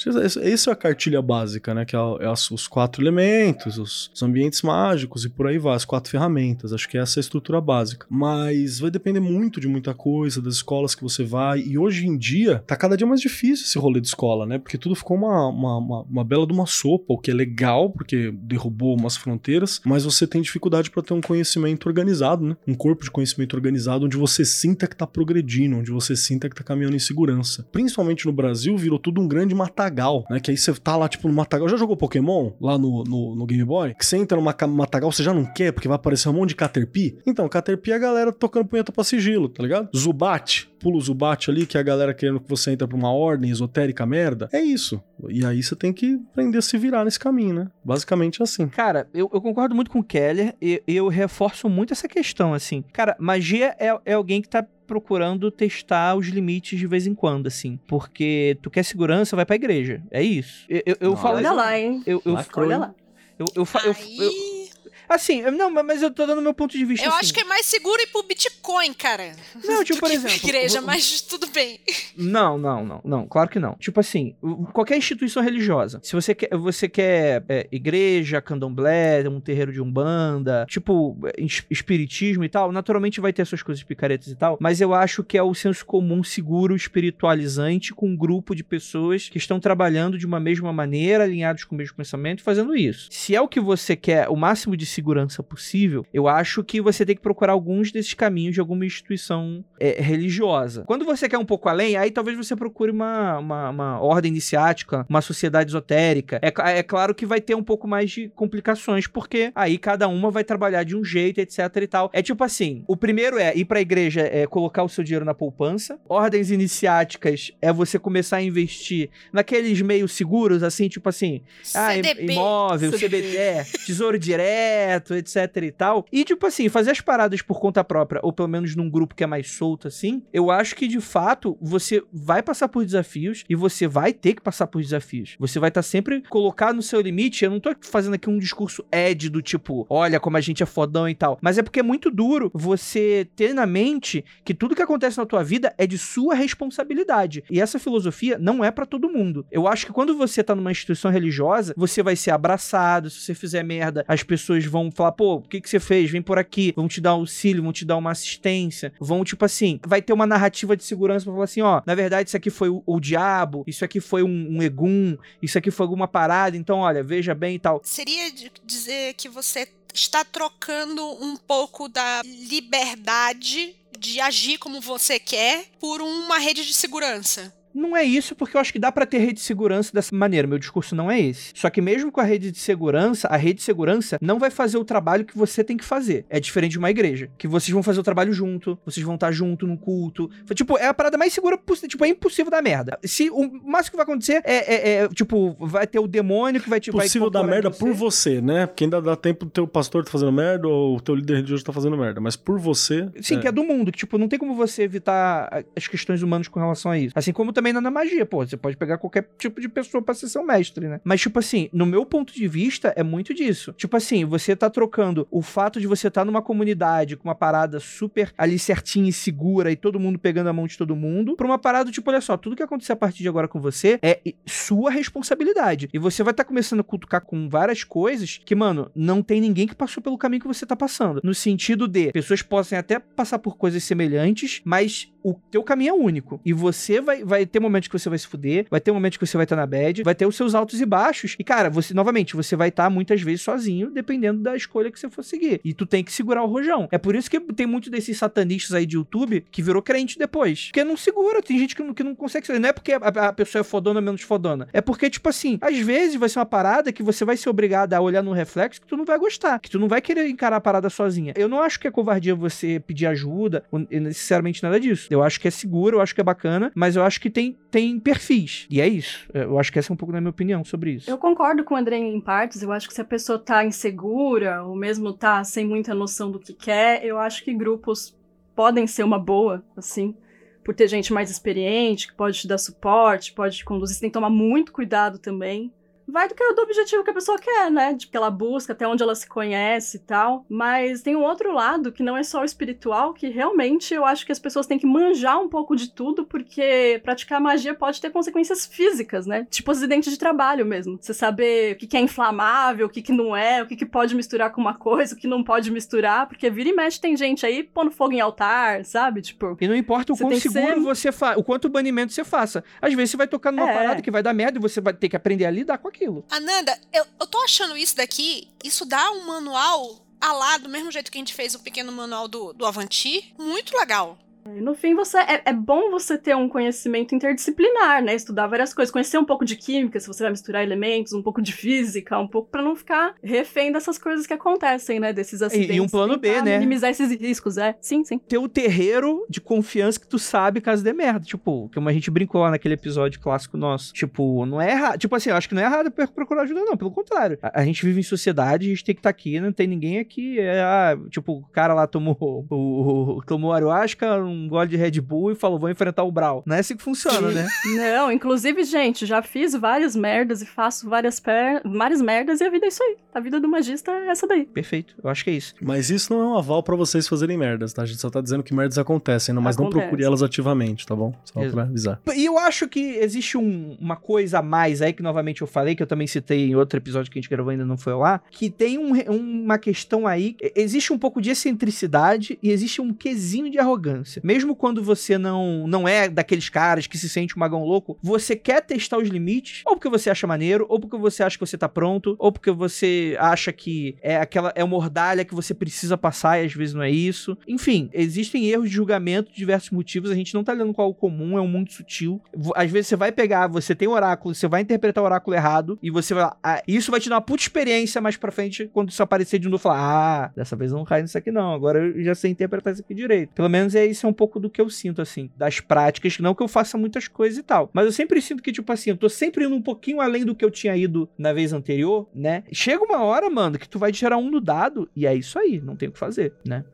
Essa 0.41 0.70
é 0.70 0.74
a 0.74 0.76
cartilha 0.76 1.22
básica, 1.22 1.74
né, 1.74 1.86
que 1.86 1.96
é, 1.96 2.00
a- 2.00 2.18
é 2.22 2.28
os 2.51 2.67
quatro 2.67 3.01
elementos, 3.03 3.77
os, 3.77 4.12
os 4.13 4.23
ambientes 4.23 4.62
mágicos 4.62 5.25
e 5.25 5.29
por 5.29 5.47
aí 5.47 5.58
vai, 5.58 5.75
as 5.75 5.86
quatro 5.86 6.10
ferramentas. 6.10 6.73
Acho 6.73 6.88
que 6.88 6.97
essa 6.97 7.19
é 7.19 7.21
a 7.21 7.25
estrutura 7.25 7.60
básica. 7.62 8.05
Mas 8.10 8.79
vai 8.79 8.91
depender 8.91 9.19
muito 9.19 9.60
de 9.60 9.67
muita 9.67 9.93
coisa, 9.93 10.41
das 10.41 10.55
escolas 10.55 10.95
que 10.95 11.03
você 11.03 11.23
vai. 11.23 11.60
E 11.62 11.77
hoje 11.77 12.08
em 12.08 12.17
dia, 12.17 12.63
tá 12.65 12.75
cada 12.75 12.97
dia 12.97 13.08
mais 13.08 13.21
difícil 13.21 13.65
esse 13.65 13.77
rolê 13.77 14.01
de 14.01 14.08
escola, 14.08 14.45
né? 14.45 14.58
Porque 14.58 14.77
tudo 14.77 14.95
ficou 14.95 15.17
uma, 15.17 15.47
uma, 15.47 15.77
uma, 15.77 16.01
uma 16.03 16.23
bela 16.23 16.45
de 16.45 16.53
uma 16.53 16.65
sopa, 16.65 17.05
o 17.13 17.17
que 17.17 17.31
é 17.31 17.34
legal, 17.34 17.89
porque 17.89 18.31
derrubou 18.31 18.95
umas 18.97 19.17
fronteiras, 19.17 19.81
mas 19.86 20.03
você 20.03 20.27
tem 20.27 20.41
dificuldade 20.41 20.91
para 20.91 21.03
ter 21.03 21.13
um 21.13 21.21
conhecimento 21.21 21.88
organizado, 21.88 22.45
né? 22.45 22.58
Um 22.67 22.75
corpo 22.75 23.03
de 23.03 23.12
conhecimento 23.12 23.55
organizado 23.55 24.05
onde 24.05 24.17
você 24.17 24.45
sinta 24.45 24.88
que 24.88 24.95
tá 24.95 25.08
progredindo, 25.08 25.77
onde 25.77 25.91
você 25.91 26.15
sinta 26.15 26.49
que 26.49 26.55
tá 26.55 26.63
caminhando 26.63 26.95
em 26.95 26.99
segurança. 26.99 27.65
Principalmente 27.71 28.25
no 28.25 28.34
Brasil, 28.34 28.75
virou 28.77 28.99
tudo 28.99 29.21
um 29.21 29.27
grande 29.27 29.55
matagal, 29.55 30.25
né? 30.29 30.39
Que 30.39 30.51
aí 30.51 30.58
você 30.58 30.73
tá 30.73 30.95
lá, 30.95 31.08
tipo, 31.08 31.27
no 31.27 31.34
matagal. 31.34 31.69
Já 31.69 31.77
jogou 31.77 31.95
Pokémon 31.95 32.35
lá 32.60 32.78
no, 32.78 33.04
no, 33.04 33.36
no 33.36 33.45
Game 33.45 33.63
Boy? 33.63 33.93
Que 33.93 34.06
você 34.06 34.17
entra 34.17 34.38
numa 34.38 34.56
matagal, 34.67 35.12
você 35.12 35.24
já 35.24 35.34
não 35.34 35.45
quer, 35.45 35.71
porque 35.71 35.88
vai 35.88 35.95
aparecer 35.95 36.30
um 36.30 36.34
monte 36.34 36.50
de 36.50 36.56
Caterpie? 36.56 37.17
Então, 37.26 37.48
Caterpie 37.48 37.91
é 37.91 37.95
a 37.95 38.00
galera 38.00 38.32
tocando 38.32 38.65
punheta 38.65 38.91
pra 38.91 39.04
sigilo, 39.04 39.50
tá 39.50 39.63
ligado? 39.63 39.89
Zubat, 39.95 40.69
pula 40.80 40.98
o 40.98 41.02
Zubat 41.02 41.50
ali, 41.50 41.65
que 41.65 41.78
é 41.78 41.80
a 41.80 41.84
galera 41.84 42.13
querendo 42.13 42.39
que 42.39 42.50
você 42.50 42.71
entre 42.71 42.88
pra 42.88 42.98
uma 42.98 43.12
ordem 43.12 43.50
esotérica 43.50 44.06
merda. 44.06 44.50
É 44.52 44.62
isso. 44.62 45.02
E 45.30 45.45
aí 45.45 45.62
você 45.62 45.76
tem 45.76 45.91
que 45.91 46.19
aprender 46.32 46.58
a 46.58 46.62
se 46.62 46.78
virar 46.78 47.06
nesse 47.06 47.19
caminho, 47.19 47.56
né? 47.56 47.67
Basicamente 47.84 48.41
assim. 48.43 48.67
Cara, 48.67 49.08
eu, 49.13 49.30
eu 49.34 49.41
concordo 49.41 49.76
muito 49.76 49.89
com 49.89 50.00
o 50.00 50.04
Keller 50.04 50.56
e 50.62 50.82
eu 50.88 51.08
reforço 51.08 51.69
muito 51.69 51.93
essa 51.93 52.08
questão, 52.08 52.54
assim. 52.54 52.84
Cara, 52.93 53.15
magia 53.19 53.76
é, 53.80 53.98
é 54.06 54.13
alguém 54.13 54.41
que 54.41 54.50
tá 54.50 54.65
procurando 54.86 55.50
testar 55.52 56.15
os 56.15 56.28
limites 56.28 56.78
de 56.80 56.88
vez 56.88 57.06
em 57.08 57.13
quando, 57.15 57.48
assim. 57.48 57.80
Porque 57.88 58.58
tu 58.62 58.69
quer 58.69 58.84
segurança, 58.84 59.36
vai 59.36 59.45
pra 59.45 59.56
igreja. 59.56 60.02
É 60.12 60.21
isso. 60.21 60.65
Eu, 60.69 60.82
eu, 60.86 60.98
eu 61.00 61.15
falo. 61.17 61.38
Olha 61.38 61.52
lá, 61.52 61.78
hein? 61.80 62.02
Eu, 62.06 62.21
eu, 62.26 62.38
Olha 62.56 62.78
lá. 62.78 62.95
eu, 63.38 63.45
eu, 63.56 63.63
eu, 63.86 63.91
Aí, 63.95 64.17
eu- 64.17 64.64
assim, 65.10 65.41
não, 65.44 65.70
mas 65.72 66.02
eu 66.02 66.12
tô 66.12 66.26
dando 66.26 66.41
meu 66.41 66.54
ponto 66.54 66.78
de 66.78 66.84
vista. 66.86 67.06
eu 67.06 67.10
assim. 67.12 67.20
acho 67.20 67.34
que 67.34 67.39
é 67.41 67.44
mais 67.46 67.65
seguro 67.65 68.02
ir 68.02 68.08
pro 68.08 68.24
Bitcoin, 68.24 68.94
cara. 68.94 69.32
Não, 69.63 69.84
tipo, 69.86 70.00
por 70.00 70.12
exemplo, 70.12 70.38
igreja, 70.38 70.80
vou- 70.80 70.88
mas 70.88 71.22
tudo 71.22 71.48
bem. 71.48 71.80
Não, 72.18 72.58
não, 72.58 72.84
não, 72.86 73.02
não, 73.04 73.28
claro 73.28 73.50
que 73.50 73.60
não. 73.60 73.76
Tipo 73.76 74.00
assim, 74.00 74.36
qualquer 74.74 74.98
instituição 74.98 75.41
religiosa, 75.44 76.00
se 76.04 76.13
você 76.13 76.34
quer, 76.36 76.56
você 76.58 76.88
quer 76.89 77.44
é, 77.50 77.68
igreja, 77.72 78.41
candomblé, 78.41 79.28
um 79.30 79.39
terreiro 79.39 79.72
de 79.72 79.82
umbanda, 79.82 80.65
tipo, 80.70 81.18
é, 81.26 81.44
es- 81.44 81.65
espiritismo 81.70 82.44
e 82.44 82.50
tal, 82.50 82.72
naturalmente 82.72 83.20
vai 83.22 83.34
ter 83.34 83.46
suas 83.46 83.62
coisas 83.63 83.84
picaretas 83.84 84.28
e 84.28 84.36
tal, 84.36 84.58
mas 84.60 84.82
eu 84.82 84.94
acho 84.94 85.24
que 85.24 85.38
é 85.38 85.44
o 85.44 85.54
senso 85.54 85.86
comum 85.86 86.24
seguro 86.24 86.76
espiritualizante 86.76 87.94
com 87.94 88.08
um 88.10 88.15
grupo 88.15 88.56
de 88.56 88.63
pessoas 88.63 89.30
que 89.30 89.38
estão 89.38 89.60
trabalhando 89.60 90.18
de 90.18 90.26
uma 90.26 90.39
mesma 90.39 90.72
maneira, 90.74 91.24
alinhados 91.24 91.63
com 91.63 91.76
o 91.76 91.78
mesmo 91.78 91.96
pensamento, 91.96 92.44
fazendo 92.44 92.76
isso. 92.76 93.08
Se 93.12 93.36
é 93.36 93.41
o 93.41 93.48
que 93.48 93.60
você 93.60 93.96
quer, 93.96 94.30
o 94.30 94.36
máximo 94.36 94.76
de 94.76 94.86
segurança 94.95 95.43
possível, 95.43 96.05
eu 96.13 96.27
acho 96.27 96.63
que 96.63 96.81
você 96.81 97.05
tem 97.05 97.15
que 97.15 97.21
procurar 97.21 97.53
alguns 97.53 97.91
desses 97.91 98.13
caminhos 98.13 98.53
de 98.53 98.60
alguma 98.60 98.86
instituição 98.86 99.63
é, 99.79 100.01
religiosa. 100.01 100.84
Quando 100.86 101.05
você 101.05 101.27
quer 101.29 101.38
um 101.38 101.45
pouco 101.45 101.67
além, 101.69 101.97
aí 101.97 102.10
talvez 102.12 102.38
você 102.38 102.55
procure 102.55 102.91
uma, 102.91 103.38
uma, 103.38 103.69
uma 103.69 103.99
ordem 104.01 104.31
iniciática, 104.31 105.05
uma 105.10 105.21
sociedade 105.21 105.69
esotérica. 105.71 106.39
É, 106.41 106.51
é 106.79 106.84
claro 106.84 107.13
que 107.13 107.25
vai 107.25 107.41
ter 107.41 107.55
um 107.55 107.63
pouco 107.63 107.88
mais 107.88 108.10
de 108.12 108.29
complicações, 108.29 109.08
porque 109.08 109.51
aí 109.55 109.77
cada 109.77 110.08
uma 110.08 110.31
vai 110.31 110.43
trabalhar 110.43 110.84
de 110.84 110.95
um 110.95 111.03
jeito, 111.03 111.39
etc 111.39 111.60
e 111.81 111.88
tal. 111.88 112.10
É 112.13 112.21
tipo 112.21 112.43
assim, 112.43 112.84
o 112.88 112.95
primeiro 112.95 113.38
é 113.38 113.55
ir 113.55 113.65
pra 113.65 113.81
igreja, 113.81 114.21
é 114.21 114.45
colocar 114.47 114.84
o 114.84 114.89
seu 114.89 115.03
dinheiro 115.03 115.25
na 115.25 115.34
poupança. 115.34 115.99
Ordens 116.08 116.51
iniciáticas 116.51 117.51
é 117.62 117.71
você 117.73 117.99
começar 117.99 118.38
a 118.38 118.41
investir 118.43 119.10
naqueles 119.34 119.81
meios 119.81 120.12
seguros, 120.13 120.63
assim, 120.63 120.88
tipo 120.88 121.10
assim, 121.10 121.41
ah, 121.73 121.97
im- 121.97 122.03
CDB. 122.03 122.34
imóvel, 122.34 122.91
CBD, 122.91 123.63
tesouro 123.86 124.17
direto, 124.19 124.45
etc 124.93 125.63
e 125.63 125.71
tal. 125.71 126.06
E, 126.12 126.24
tipo 126.24 126.45
assim, 126.45 126.69
fazer 126.69 126.91
as 126.91 127.02
paradas 127.02 127.41
por 127.41 127.60
conta 127.60 127.84
própria, 127.84 128.19
ou 128.24 128.32
pelo 128.32 128.48
menos 128.48 128.76
num 128.76 128.89
grupo 128.89 129.15
que 129.15 129.24
é 129.24 129.28
mais 129.28 129.52
solto, 129.52 129.88
assim, 129.88 130.24
eu 130.34 130.52
acho 130.52 130.76
que, 130.76 130.88
de 130.88 131.00
fato, 131.00 131.58
você 131.62 132.04
vai 132.12 132.41
passar 132.41 132.67
por 132.67 132.86
desafios 132.86 133.43
e 133.50 133.56
você 133.56 133.88
vai 133.88 134.13
ter 134.13 134.34
que 134.34 134.41
passar 134.41 134.67
por 134.67 134.82
desafios. 134.82 135.36
Você 135.39 135.60
vai 135.60 135.69
estar 135.69 135.82
sempre 135.82 136.21
colocado 136.21 136.76
no 136.76 136.82
seu 136.82 137.02
limite. 137.02 137.45
Eu 137.45 137.52
não 137.52 137.60
tô 137.60 137.74
fazendo 137.82 138.15
aqui 138.15 138.30
um 138.30 138.38
discurso 138.38 138.86
ed 138.91 139.30
do 139.30 139.41
tipo, 139.41 139.86
olha 139.89 140.19
como 140.19 140.38
a 140.38 140.41
gente 140.41 140.63
é 140.63 140.65
fodão 140.65 141.08
e 141.08 141.15
tal. 141.15 141.38
Mas 141.41 141.58
é 141.58 141.63
porque 141.63 141.80
é 141.80 141.84
muito 141.84 142.10
duro 142.12 142.52
você 142.54 143.28
ter 143.36 143.54
na 143.54 143.65
mente 143.65 144.24
que 144.43 144.54
tudo 144.54 144.76
que 144.76 144.82
acontece 144.82 145.17
na 145.17 145.26
tua 145.26 145.43
vida 145.43 145.74
é 145.78 145.88
de 145.88 145.98
sua 145.98 146.36
responsabilidade. 146.36 147.43
E 147.50 147.60
essa 147.60 147.80
filosofia 147.80 148.38
não 148.39 148.63
é 148.63 148.71
pra 148.71 148.86
todo 148.86 149.10
mundo. 149.10 149.45
Eu 149.52 149.67
acho 149.67 149.86
que 149.86 149.93
quando 149.93 150.17
você 150.17 150.43
tá 150.43 150.56
numa 150.56 150.71
instituição 150.71 151.12
religiosa, 151.12 151.74
você 151.78 152.02
vai 152.04 152.15
ser 152.15 152.32
abraçado. 152.32 153.10
Se 153.10 153.21
você 153.21 153.34
fizer 153.34 153.63
merda, 153.63 154.04
as 154.08 154.24
pessoas 154.24 154.65
vão 154.75 154.91
falar, 154.91 155.13
pô, 155.13 155.35
o 155.35 155.41
que, 155.41 155.61
que 155.61 155.69
você 155.69 155.79
fez? 155.79 156.11
Vem 156.11 156.21
por 156.21 156.38
aqui. 156.38 156.73
Vão 156.75 156.88
te 156.88 156.99
dar 156.99 157.11
auxílio, 157.11 157.63
vão 157.63 157.71
te 157.71 157.85
dar 157.85 157.97
uma 157.97 158.11
assistência. 158.11 158.93
Vão, 158.99 159.23
tipo 159.23 159.45
assim, 159.45 159.79
vai 159.85 160.01
ter 160.01 160.13
uma 160.13 160.27
narrativa 160.27 160.75
de 160.75 160.83
segurança 160.83 161.25
pra 161.25 161.33
falar 161.33 161.45
assim, 161.45 161.61
ó, 161.61 161.81
na 161.85 161.95
verdade, 161.95 162.29
isso 162.29 162.38
aqui 162.38 162.49
foi 162.49 162.69
o, 162.69 162.83
o 162.85 162.99
diabo, 162.99 163.63
isso 163.65 163.85
aqui 163.85 164.01
foi 164.01 164.23
um, 164.23 164.57
um 164.57 164.61
egum, 164.61 165.17
isso 165.41 165.57
aqui 165.57 165.71
foi 165.71 165.85
alguma 165.85 166.07
parada, 166.07 166.57
então, 166.57 166.79
olha, 166.79 167.03
veja 167.03 167.33
bem 167.33 167.55
e 167.55 167.59
tal. 167.59 167.81
Seria 167.83 168.31
dizer 168.65 169.13
que 169.13 169.29
você 169.29 169.67
está 169.93 170.25
trocando 170.25 171.01
um 171.23 171.38
pouco 171.38 171.88
da 171.88 172.21
liberdade 172.49 173.75
de 173.97 174.19
agir 174.19 174.57
como 174.57 174.81
você 174.81 175.17
quer 175.17 175.65
por 175.79 176.01
uma 176.01 176.38
rede 176.38 176.65
de 176.65 176.73
segurança. 176.73 177.53
Não 177.75 177.95
é 177.95 178.03
isso, 178.03 178.35
porque 178.35 178.55
eu 178.55 178.61
acho 178.61 178.71
que 178.71 178.79
dá 178.79 178.91
pra 178.91 179.05
ter 179.05 179.17
rede 179.17 179.33
de 179.33 179.39
segurança 179.41 179.91
dessa 179.93 180.15
maneira. 180.15 180.47
Meu 180.47 180.57
discurso 180.57 180.95
não 180.95 181.11
é 181.11 181.19
esse. 181.19 181.51
Só 181.53 181.69
que 181.69 181.81
mesmo 181.81 182.11
com 182.11 182.21
a 182.21 182.23
rede 182.23 182.49
de 182.51 182.57
segurança, 182.57 183.27
a 183.27 183.35
rede 183.35 183.55
de 183.55 183.63
segurança 183.63 184.17
não 184.21 184.39
vai 184.39 184.49
fazer 184.49 184.77
o 184.77 184.85
trabalho 184.85 185.25
que 185.25 185.38
você 185.38 185.63
tem 185.63 185.75
que 185.75 185.83
fazer. 185.83 186.25
É 186.29 186.39
diferente 186.39 186.71
de 186.71 186.79
uma 186.79 186.89
igreja, 186.89 187.29
que 187.38 187.47
vocês 187.47 187.71
vão 187.73 187.83
fazer 187.83 187.99
o 187.99 188.03
trabalho 188.03 188.31
junto, 188.31 188.79
vocês 188.85 189.05
vão 189.05 189.15
estar 189.15 189.31
junto 189.31 189.67
no 189.67 189.77
culto. 189.77 190.29
Tipo, 190.53 190.77
é 190.77 190.88
a 190.88 190.93
parada 190.93 191.17
mais 191.17 191.33
segura 191.33 191.57
possível. 191.57 191.89
Tipo, 191.89 192.05
é 192.05 192.07
impossível 192.07 192.49
dar 192.49 192.61
merda. 192.61 192.97
Se 193.03 193.29
o 193.29 193.41
máximo 193.67 193.91
que 193.91 193.97
vai 193.97 194.03
acontecer 194.03 194.41
é, 194.45 194.73
é- 194.73 194.89
é, 195.03 195.07
tipo, 195.09 195.55
vai 195.59 195.85
ter 195.85 195.99
o 195.99 196.07
demônio 196.07 196.61
que 196.61 196.69
vai 196.69 196.79
te 196.79 196.91
Possível 196.91 197.29
dar 197.29 197.43
merda 197.43 197.69
você. 197.69 197.79
por 197.79 197.93
você, 197.93 198.39
né? 198.41 198.65
Porque 198.67 198.85
ainda 198.85 199.01
dá 199.01 199.15
tempo 199.17 199.43
do 199.45 199.51
teu 199.51 199.67
pastor 199.67 200.05
tá 200.05 200.11
fazendo 200.11 200.31
merda 200.31 200.65
ou 200.67 200.95
o 200.95 201.01
teu 201.01 201.13
líder 201.13 201.35
religioso 201.35 201.63
tá 201.65 201.73
fazendo 201.73 201.97
merda. 201.97 202.21
Mas 202.21 202.35
por 202.38 202.57
você. 202.57 203.09
Sim, 203.21 203.39
que 203.41 203.47
é 203.47 203.51
do 203.51 203.63
mundo, 203.63 203.91
que 203.91 203.97
tipo, 203.97 204.17
não 204.17 204.27
tem 204.29 204.39
como 204.39 204.55
você 204.55 204.83
evitar 204.83 205.65
as 205.75 205.88
questões 205.88 206.21
humanas 206.21 206.47
com 206.47 206.59
relação 206.59 206.89
a 206.91 206.97
isso. 206.97 207.11
Assim 207.15 207.33
como 207.33 207.51
também 207.51 207.64
na 207.73 207.82
na 207.82 207.91
magia, 207.91 208.25
pô, 208.25 208.45
você 208.45 208.58
pode 208.58 208.78
pegar 208.78 208.97
qualquer 208.97 209.30
tipo 209.38 209.62
de 209.62 209.69
pessoa 209.69 210.01
pra 210.01 210.13
ser 210.13 210.28
seu 210.28 210.43
mestre, 210.43 210.88
né? 210.88 210.99
Mas 211.04 211.21
tipo 211.21 211.39
assim, 211.39 211.69
no 211.71 211.86
meu 211.86 212.06
ponto 212.06 212.34
de 212.34 212.47
vista 212.47 212.93
é 212.95 213.04
muito 213.04 213.34
disso. 213.34 213.73
Tipo 213.73 213.97
assim, 213.97 214.25
você 214.25 214.56
tá 214.56 214.69
trocando 214.69 215.28
o 215.30 215.41
fato 215.41 215.80
de 215.80 215.88
você 215.88 216.08
estar 216.08 216.21
tá 216.21 216.25
numa 216.25 216.41
comunidade 216.41 217.15
com 217.15 217.28
uma 217.28 217.36
parada 217.36 217.80
super 217.80 218.34
ali 218.38 218.58
certinha 218.58 219.10
e 219.10 219.13
segura 219.13 219.71
e 219.71 219.75
todo 219.75 219.99
mundo 219.99 220.17
pegando 220.17 220.49
a 220.49 220.54
mão 220.54 220.67
de 220.67 220.78
todo 220.78 220.95
mundo, 220.95 221.36
pra 221.36 221.45
uma 221.45 221.60
parada 221.60 221.91
tipo, 221.91 222.10
olha 222.10 222.21
só, 222.21 222.38
tudo 222.38 222.56
que 222.56 222.63
acontecer 222.63 222.93
a 222.93 222.95
partir 222.95 223.23
de 223.23 223.30
agora 223.30 223.47
com 223.47 223.60
você 223.60 223.99
é 224.01 224.19
sua 224.45 224.89
responsabilidade. 224.89 225.89
E 225.93 225.99
você 225.99 226.23
vai 226.23 226.32
estar 226.32 226.43
começando 226.43 226.80
a 226.80 226.84
cutucar 226.84 227.21
com 227.21 227.47
várias 227.49 227.84
coisas 227.84 228.39
que, 228.43 228.56
mano, 228.56 228.91
não 228.95 229.21
tem 229.21 229.39
ninguém 229.39 229.67
que 229.67 229.75
passou 229.75 230.01
pelo 230.01 230.17
caminho 230.17 230.41
que 230.41 230.47
você 230.47 230.65
tá 230.65 230.75
passando. 230.75 231.21
No 231.23 231.34
sentido 231.34 231.88
de 231.88 232.12
pessoas 232.12 232.41
possam 232.41 232.80
até 232.80 232.99
passar 232.99 233.39
por 233.39 233.58
coisas 233.58 233.84
semelhantes, 233.84 234.62
mas 234.63 235.12
o 235.25 235.33
teu 235.49 235.63
caminho 235.63 235.89
é 235.89 235.93
único. 235.93 236.39
E 236.45 236.53
você 236.53 237.01
vai, 237.01 237.23
vai 237.23 237.45
ter 237.47 237.59
momentos 237.59 237.88
que 237.88 237.97
você 237.97 238.07
vai 238.07 238.19
se 238.19 238.27
fuder, 238.27 238.67
vai 238.69 238.79
ter 238.79 238.91
momentos 238.91 239.17
que 239.17 239.25
você 239.25 239.35
vai 239.35 239.45
estar 239.45 239.55
na 239.55 239.65
bad, 239.65 240.03
vai 240.03 240.13
ter 240.13 240.27
os 240.27 240.35
seus 240.35 240.53
altos 240.53 240.79
e 240.79 240.85
baixos. 240.85 241.35
E, 241.39 241.43
cara, 241.43 241.67
você, 241.67 241.95
novamente, 241.95 242.35
você 242.35 242.55
vai 242.55 242.69
estar 242.69 242.89
muitas 242.91 243.21
vezes 243.23 243.41
sozinho, 243.41 243.89
dependendo 243.89 244.41
da 244.41 244.55
escolha 244.55 244.91
que 244.91 244.99
você 244.99 245.09
for 245.09 245.23
seguir. 245.23 245.59
E 245.63 245.73
tu 245.73 245.88
tem 245.88 246.03
que 246.03 246.13
segurar 246.13 246.43
o 246.43 246.47
rojão. 246.47 246.88
É 246.91 246.99
por 246.99 247.15
isso 247.15 247.29
que 247.29 247.39
tem 247.39 247.65
muito 247.65 247.89
desses 247.89 248.17
satanistas 248.17 248.73
aí 248.75 248.85
de 248.85 248.97
YouTube 248.97 249.43
que 249.49 249.63
virou 249.63 249.81
crente 249.81 250.19
depois. 250.19 250.65
Porque 250.65 250.83
não 250.83 250.95
segura. 250.95 251.41
Tem 251.41 251.57
gente 251.57 251.75
que 251.75 251.81
não, 251.81 251.93
que 251.93 252.03
não 252.03 252.13
consegue. 252.13 252.47
Não 252.59 252.69
é 252.69 252.73
porque 252.73 252.93
a, 252.93 252.97
a 252.97 253.33
pessoa 253.33 253.61
é 253.61 253.63
fodona 253.63 253.99
menos 253.99 254.21
fodona. 254.21 254.67
É 254.71 254.81
porque, 254.81 255.09
tipo 255.09 255.27
assim, 255.27 255.57
às 255.59 255.79
vezes 255.79 256.15
vai 256.15 256.29
ser 256.29 256.38
uma 256.38 256.45
parada 256.45 256.91
que 256.91 257.01
você 257.01 257.25
vai 257.25 257.35
ser 257.35 257.49
obrigado 257.49 257.93
a 257.93 257.99
olhar 257.99 258.21
no 258.21 258.31
reflexo 258.31 258.79
que 258.79 258.88
tu 258.88 258.95
não 258.95 259.05
vai 259.05 259.17
gostar. 259.17 259.59
Que 259.59 259.71
tu 259.71 259.79
não 259.79 259.88
vai 259.88 260.01
querer 260.01 260.29
encarar 260.29 260.57
a 260.57 260.61
parada 260.61 260.89
sozinha. 260.89 261.33
Eu 261.35 261.49
não 261.49 261.61
acho 261.61 261.79
que 261.79 261.88
é 261.88 261.91
covardia 261.91 262.35
você 262.35 262.79
pedir 262.79 263.07
ajuda, 263.07 263.63
necessariamente 263.89 264.61
nada 264.61 264.79
disso. 264.79 265.07
Eu 265.15 265.23
acho 265.23 265.39
que 265.39 265.47
é 265.47 265.51
seguro, 265.51 265.97
eu 265.97 266.01
acho 266.01 266.13
que 266.13 266.21
é 266.21 266.23
bacana, 266.23 266.71
mas 266.75 266.95
eu 266.95 267.04
acho 267.04 267.19
que 267.19 267.30
tem, 267.30 267.58
tem 267.71 267.99
perfis. 267.99 268.67
E 268.69 268.82
é 268.82 268.88
isso. 268.88 269.30
Eu 269.34 269.58
acho 269.58 269.71
que 269.71 269.80
essa 269.80 269.91
é 269.91 269.93
um 269.93 269.97
pouco 269.97 270.13
da 270.13 270.19
minha 270.19 270.30
opinião 270.30 270.63
sobre 270.63 270.91
isso. 270.91 271.10
Eu 271.10 271.17
concordo 271.17 271.63
com 271.63 271.73
o 271.73 271.78
André 271.78 271.97
em 271.97 272.21
partes. 272.21 272.62
Eu 272.62 272.71
acho 272.71 272.88
que 272.88 272.93
se 272.93 273.01
a 273.01 273.06
pessoa 273.06 273.39
tá 273.39 273.63
insegura, 273.65 274.63
ou 274.63 274.75
mesmo 274.75 275.13
tá 275.13 275.43
sem 275.43 275.65
muita 275.65 275.93
noção 275.93 276.30
do 276.30 276.39
que 276.39 276.54
quer, 276.54 277.04
eu 277.06 277.17
acho 277.17 277.43
que 277.43 277.54
grupos 277.54 278.15
podem 278.56 278.88
ser 278.88 279.04
uma 279.04 279.19
boa, 279.19 279.63
assim. 279.75 280.15
Por 280.63 280.73
ter 280.73 280.88
gente 280.88 281.13
mais 281.13 281.30
experiente, 281.30 282.08
que 282.08 282.15
pode 282.15 282.39
te 282.39 282.47
dar 282.47 282.58
suporte, 282.58 283.34
pode 283.34 283.58
te 283.58 283.65
conduzir. 283.65 283.95
Você 283.95 284.01
tem 284.01 284.10
que 284.10 284.13
tomar 284.13 284.30
muito 284.30 284.71
cuidado 284.71 285.19
também. 285.19 285.71
Vai 286.08 286.28
do, 286.28 286.36
que, 286.36 286.54
do 286.54 286.62
objetivo 286.62 287.04
que 287.04 287.10
a 287.10 287.13
pessoa 287.13 287.38
quer, 287.39 287.70
né? 287.72 287.94
De 287.94 288.08
que 288.08 288.15
ela 288.15 288.30
busca, 288.30 288.74
até 288.74 288.88
onde 288.88 289.04
ela 289.04 289.15
se 289.15 289.28
conhece 289.28 289.98
e 289.98 290.00
tal. 290.00 290.46
Mas 290.50 291.02
tem 291.02 291.15
um 291.15 291.24
outro 291.24 291.54
lado 291.54 291.91
que 291.91 292.04
não 292.04 292.15
é 292.18 292.24
só 292.24 292.41
o 292.41 292.46
espiritual, 292.46 293.13
que 293.13 293.28
realmente 293.30 293.94
eu 293.94 294.06
acho 294.06 294.26
que 294.26 294.32
as 294.32 294.39
pessoas 294.39 294.65
têm 294.68 294.78
que 294.80 294.86
manjar 294.86 295.39
um 295.41 295.50
pouco 295.50 295.76
de 295.76 295.89
tudo, 295.91 296.26
porque 296.26 297.00
praticar 297.04 297.39
magia 297.41 297.74
pode 297.74 298.00
ter 298.02 298.10
consequências 298.12 298.65
físicas, 298.65 299.26
né? 299.26 299.48
Tipo 299.50 299.72
acidente 299.72 300.10
de 300.10 300.18
trabalho 300.18 300.65
mesmo. 300.65 300.98
Você 301.02 301.13
saber 301.13 301.74
o 301.74 301.78
que, 301.78 301.88
que 301.88 301.98
é 301.98 302.00
inflamável, 302.00 302.88
o 302.88 302.89
que, 302.89 303.02
que 303.02 303.12
não 303.12 303.36
é, 303.36 303.62
o 303.63 303.68
que, 303.68 303.76
que 303.76 303.86
pode 303.86 304.15
misturar 304.15 304.52
com 304.52 304.62
uma 304.62 304.74
coisa, 304.76 305.15
o 305.15 305.18
que 305.18 305.28
não 305.28 305.44
pode 305.44 305.72
misturar, 305.72 306.28
porque 306.28 306.50
vira 306.50 306.70
e 306.70 306.74
mexe 306.74 307.00
tem 307.00 307.15
gente 307.18 307.46
aí 307.46 307.63
pondo 307.63 307.91
fogo 307.91 308.13
em 308.13 308.22
altar, 308.22 308.84
sabe? 308.86 309.22
Tipo. 309.22 309.58
E 309.60 309.68
não 309.68 309.76
importa 309.76 310.13
o 310.13 310.18
quão 310.18 310.32
seguro 310.39 310.65
ser- 310.76 310.80
você 310.80 311.12
faz, 311.12 311.38
o 311.38 311.44
quanto 311.44 311.70
banimento 311.70 312.13
você 312.13 312.24
faça. 312.24 312.63
Às 312.82 312.94
vezes 312.94 313.12
você 313.12 313.18
vai 313.18 313.28
tocar 313.28 313.52
numa 313.52 313.70
É. 313.70 313.74
parada 313.74 314.02
que 314.02 314.12
vai 314.12 314.22
dar 314.24 314.34
merda 314.34 314.58
e 314.58 314.62
você 314.62 314.80
vai 314.82 314.94
ter 314.94 315.10
que 315.10 315.15
aprender 315.15 315.46
a 315.46 315.52
lidar 315.52 315.78
com 315.78 315.88
aquilo. 315.95 316.23
Ananda, 316.29 316.79
eu, 316.93 317.05
eu 317.19 317.27
tô 317.27 317.39
achando 317.39 317.77
isso 317.77 317.95
daqui, 317.95 318.49
isso 318.63 318.86
dá 318.86 319.12
um 319.12 319.25
manual 319.25 320.05
a 320.19 320.34
lá, 320.34 320.58
do 320.58 320.69
mesmo 320.69 320.91
jeito 320.91 321.12
que 321.12 321.17
a 321.17 321.21
gente 321.21 321.34
fez 321.34 321.55
o 321.55 321.60
pequeno 321.60 321.91
manual 321.91 322.27
do, 322.27 322.53
do 322.53 322.65
Avanti, 322.65 323.34
muito 323.38 323.75
legal. 323.77 324.17
E 324.53 324.62
no 324.62 324.75
fim, 324.75 324.93
você 324.93 325.17
é, 325.17 325.41
é 325.45 325.53
bom 325.53 325.89
você 325.89 326.17
ter 326.17 326.36
um 326.36 326.47
conhecimento 326.47 327.15
interdisciplinar, 327.15 328.03
né? 328.03 328.13
Estudar 328.13 328.47
várias 328.47 328.73
coisas, 328.73 328.91
conhecer 328.91 329.17
um 329.17 329.25
pouco 329.25 329.43
de 329.43 329.55
química, 329.55 329.99
se 329.99 330.08
você 330.08 330.23
vai 330.23 330.31
misturar 330.31 330.63
elementos, 330.63 331.13
um 331.13 331.21
pouco 331.21 331.41
de 331.41 331.51
física, 331.51 332.17
um 332.19 332.27
pouco 332.27 332.49
pra 332.51 332.62
não 332.62 332.75
ficar 332.75 333.15
refém 333.23 333.71
dessas 333.71 333.97
coisas 333.97 334.27
que 334.27 334.34
acontecem, 334.34 334.99
né? 334.99 335.12
Desses 335.12 335.41
acidentes. 335.41 335.79
um 335.79 335.88
plano 335.89 336.17
B, 336.17 336.41
né? 336.41 336.58
Minimizar 336.60 336.89
esses 336.91 337.12
riscos, 337.19 337.58
é. 337.58 337.75
Sim, 337.81 338.03
sim. 338.03 338.17
Ter 338.19 338.38
o 338.38 338.47
terreiro 338.47 339.25
de 339.29 339.41
confiança 339.41 339.99
que 339.99 340.08
tu 340.08 340.19
sabe 340.19 340.62
caso 340.62 340.84
dê 340.84 340.93
merda. 340.93 341.25
Tipo, 341.25 341.69
como 341.73 341.89
a 341.89 341.93
gente 341.93 342.12
brincou 342.12 342.41
lá 342.41 342.51
naquele 342.51 342.75
episódio 342.75 343.19
clássico 343.19 343.58
nosso. 343.58 343.93
Tipo, 343.93 344.45
não 344.45 344.62
é 344.62 344.71
errado. 344.71 344.99
Tipo 344.99 345.15
assim, 345.15 345.29
eu 345.31 345.36
acho 345.36 345.49
que 345.49 345.55
não 345.55 345.62
é 345.62 345.65
errado 345.65 345.91
procurar 345.91 346.43
ajuda, 346.43 346.62
não. 346.63 346.77
Pelo 346.77 346.91
contrário. 346.91 347.39
A, 347.41 347.62
a 347.62 347.65
gente 347.65 347.84
vive 347.86 347.99
em 347.99 348.03
sociedade, 348.03 348.67
a 348.67 348.69
gente 348.69 348.84
tem 348.84 348.93
que 348.95 348.99
estar 348.99 349.10
aqui, 349.10 349.39
não 349.39 349.51
tem 349.51 349.65
ninguém 349.67 349.97
aqui. 349.99 350.39
É, 350.39 350.62
ah, 350.62 350.97
tipo, 351.10 351.34
o 351.39 351.47
cara 351.51 351.73
lá 351.73 351.88
tomou 351.88 352.15
o, 352.21 353.17
o- 353.17 353.23
tomou 353.25 353.51
ayahuasca, 353.51 354.17
um 354.23 354.35
gole 354.48 354.69
de 354.69 354.78
Red 354.78 355.00
Bull 355.02 355.32
e 355.32 355.36
falou, 355.36 355.60
vou 355.60 355.69
enfrentar 355.69 356.04
o 356.04 356.12
Brawl. 356.12 356.43
Não 356.45 356.56
é 356.56 356.60
assim 356.60 356.76
que 356.76 356.84
funciona, 356.84 357.30
né? 357.32 357.48
Não, 357.78 358.12
inclusive, 358.12 358.63
gente, 358.63 359.06
já 359.06 359.21
fiz 359.21 359.54
várias 359.54 359.95
merdas 359.95 360.41
e 360.41 360.45
faço 360.45 360.89
várias, 360.89 361.19
per... 361.19 361.62
várias 361.65 362.02
merdas 362.02 362.39
e 362.41 362.43
a 362.43 362.50
vida 362.50 362.65
é 362.65 362.69
isso 362.69 362.84
aí. 362.84 362.98
A 363.13 363.19
vida 363.19 363.39
do 363.39 363.48
magista 363.48 363.91
é 363.91 364.08
essa 364.10 364.28
daí. 364.28 364.45
Perfeito. 364.45 364.95
Eu 365.04 365.10
acho 365.10 365.24
que 365.24 365.30
é 365.30 365.34
isso. 365.34 365.54
Mas 365.62 365.89
isso 365.89 366.13
não 366.13 366.21
é 366.21 366.26
um 366.28 366.38
aval 366.38 366.62
pra 366.63 366.76
vocês 366.76 367.08
fazerem 367.08 367.38
merdas, 367.38 367.74
tá? 367.74 367.82
A 367.84 367.86
gente 367.86 368.00
só 368.00 368.10
tá 368.10 368.21
dizendo 368.21 368.43
que 368.43 368.54
merdas 368.54 368.78
acontecem, 368.78 369.34
não- 369.34 369.41
mas 369.41 369.58
não 369.58 369.65
Acontece. 369.65 369.84
procure 369.88 370.04
elas 370.04 370.21
ativamente, 370.24 370.86
tá 370.86 370.95
bom? 370.95 371.13
Só 371.24 371.39
Exato. 371.39 371.54
pra 371.54 371.63
avisar. 371.63 372.02
E 372.15 372.26
eu 372.26 372.38
acho 372.38 372.67
que 372.67 372.80
existe 372.80 373.38
um- 373.38 373.78
uma 373.80 373.95
coisa 373.95 374.39
a 374.39 374.41
mais 374.41 374.82
aí 374.82 374.91
que 374.93 375.02
novamente 375.04 375.41
eu 375.41 375.48
falei, 375.48 375.76
que 375.76 375.84
eu 375.84 375.88
também 375.88 376.08
citei 376.08 376.50
em 376.50 376.56
outro 376.56 376.78
episódio 376.78 377.12
que 377.12 377.17
a 377.17 377.21
gente 377.21 377.30
gravou 377.30 377.52
ainda 377.52 377.65
não 377.65 377.78
foi 377.78 377.93
lá, 377.93 378.21
que 378.32 378.50
tem 378.50 378.78
um 378.78 378.95
uma 379.36 379.58
questão 379.58 380.08
aí, 380.08 380.36
existe 380.56 380.91
um 380.93 380.98
pouco 380.98 381.21
de 381.21 381.30
excentricidade 381.30 382.38
e 382.41 382.52
existe 382.52 382.82
um 382.82 382.93
quesinho 382.93 383.50
de 383.50 383.60
arrogância. 383.60 384.21
Mesmo 384.25 384.55
quando 384.55 384.83
você 384.83 385.19
não 385.19 385.67
não 385.67 385.88
é 385.88 386.09
daqueles 386.09 386.49
caras 386.49 386.88
que 386.88 386.97
se 386.97 387.07
sente 387.07 387.38
um 387.38 387.39
magão 387.39 387.63
louco, 387.63 387.95
você 388.01 388.35
quer 388.35 388.59
testar 388.59 388.97
os 388.97 389.07
limites, 389.07 389.61
ou 389.67 389.75
porque 389.75 389.88
você 389.88 390.09
acha 390.09 390.25
maneiro, 390.25 390.65
ou 390.67 390.79
porque 390.79 390.97
você 390.97 391.21
acha 391.21 391.38
que 391.38 391.45
você 391.45 391.55
tá 391.55 391.69
pronto, 391.69 392.15
ou 392.17 392.31
porque 392.31 392.49
você 392.49 393.15
acha 393.19 393.53
que 393.53 393.95
é 394.01 394.17
aquela 394.17 394.51
é 394.55 394.63
uma 394.63 394.77
ordalha 394.77 395.23
que 395.23 395.35
você 395.35 395.53
precisa 395.53 395.95
passar 395.95 396.41
e 396.41 396.45
às 396.47 396.53
vezes 396.53 396.73
não 396.73 396.81
é 396.81 396.89
isso. 396.89 397.38
Enfim, 397.47 397.88
existem 397.93 398.47
erros 398.47 398.67
de 398.67 398.75
julgamento 398.75 399.29
de 399.31 399.38
diversos 399.38 399.69
motivos, 399.69 400.09
a 400.09 400.15
gente 400.15 400.33
não 400.33 400.43
tá 400.43 400.53
lendo 400.53 400.73
qual 400.73 400.88
é 400.88 400.91
o 400.91 400.95
comum, 400.95 401.38
é 401.38 401.41
um 401.41 401.47
mundo 401.47 401.71
sutil. 401.71 402.19
Às 402.55 402.71
vezes 402.71 402.88
você 402.88 402.95
vai 402.95 403.11
pegar, 403.11 403.45
você 403.45 403.75
tem 403.75 403.88
um 403.88 403.91
oráculo, 403.91 404.33
você 404.33 404.47
vai 404.47 404.61
interpretar 404.61 405.03
o 405.03 405.05
oráculo 405.05 405.35
errado 405.35 405.77
e 405.83 405.91
você 405.91 406.15
vai. 406.15 406.31
ah, 406.41 406.63
isso 406.67 406.89
vai 406.89 406.99
te 406.99 407.09
dar 407.09 407.17
uma 407.17 407.21
puta 407.21 407.43
experiência 407.43 408.01
mais 408.01 408.17
pra 408.17 408.31
frente 408.31 408.67
quando 408.73 408.89
isso 408.89 409.03
aparecer 409.03 409.38
de 409.38 409.47
novo. 409.47 409.61
Falar, 409.61 410.25
ah, 410.25 410.31
dessa 410.35 410.55
vez 410.55 410.71
eu 410.71 410.79
não 410.79 410.85
cai 410.85 411.03
nisso 411.03 411.15
aqui 411.15 411.29
não, 411.29 411.53
agora 411.53 411.77
eu 411.77 412.03
já 412.03 412.15
sei 412.15 412.31
interpretar 412.31 412.73
isso 412.73 412.81
aqui 412.81 412.95
direito. 412.95 413.29
Pelo 413.35 413.49
menos 413.49 413.75
é 413.75 413.85
isso 413.85 414.07
é 414.07 414.09
um 414.09 414.14
pouco 414.15 414.39
do 414.39 414.49
que 414.49 414.60
eu 414.60 414.69
sinto, 414.69 415.01
assim, 415.01 415.30
das 415.38 415.60
práticas. 415.60 416.17
Não 416.19 416.34
que 416.34 416.41
eu 416.41 416.47
faça 416.47 416.78
muitas 416.78 417.08
coisas 417.08 417.38
e 417.38 417.43
tal, 417.43 417.69
mas 417.73 417.86
eu 417.86 417.91
sempre 417.91 418.21
sinto 418.21 418.41
que, 418.41 418.51
tipo 418.51 418.71
assim, 418.71 418.89
eu 418.89 418.97
tô 418.97 419.10
sempre 419.10 419.45
indo 419.45 419.56
um 419.56 419.62
pouquinho 419.62 420.01
além 420.01 420.25
do 420.25 420.34
que 420.34 420.43
eu 420.43 420.49
tinha 420.49 420.75
ido 420.75 421.08
na 421.17 421.34
vez 421.34 421.54
anterior, 421.54 422.10
né? 422.13 422.43
Chega 422.51 422.84
uma 422.84 423.04
hora, 423.04 423.30
mano, 423.30 423.60
que 423.60 423.69
tu 423.69 423.78
vai 423.78 423.93
gerar 423.93 424.17
um 424.17 424.32
no 424.32 424.41
dado 424.41 424.89
e 424.95 425.06
é 425.06 425.13
isso 425.13 425.38
aí, 425.38 425.62
não 425.62 425.75
tem 425.75 425.89
o 425.89 425.91
que 425.91 425.99
fazer, 425.99 426.34
né? 426.45 426.65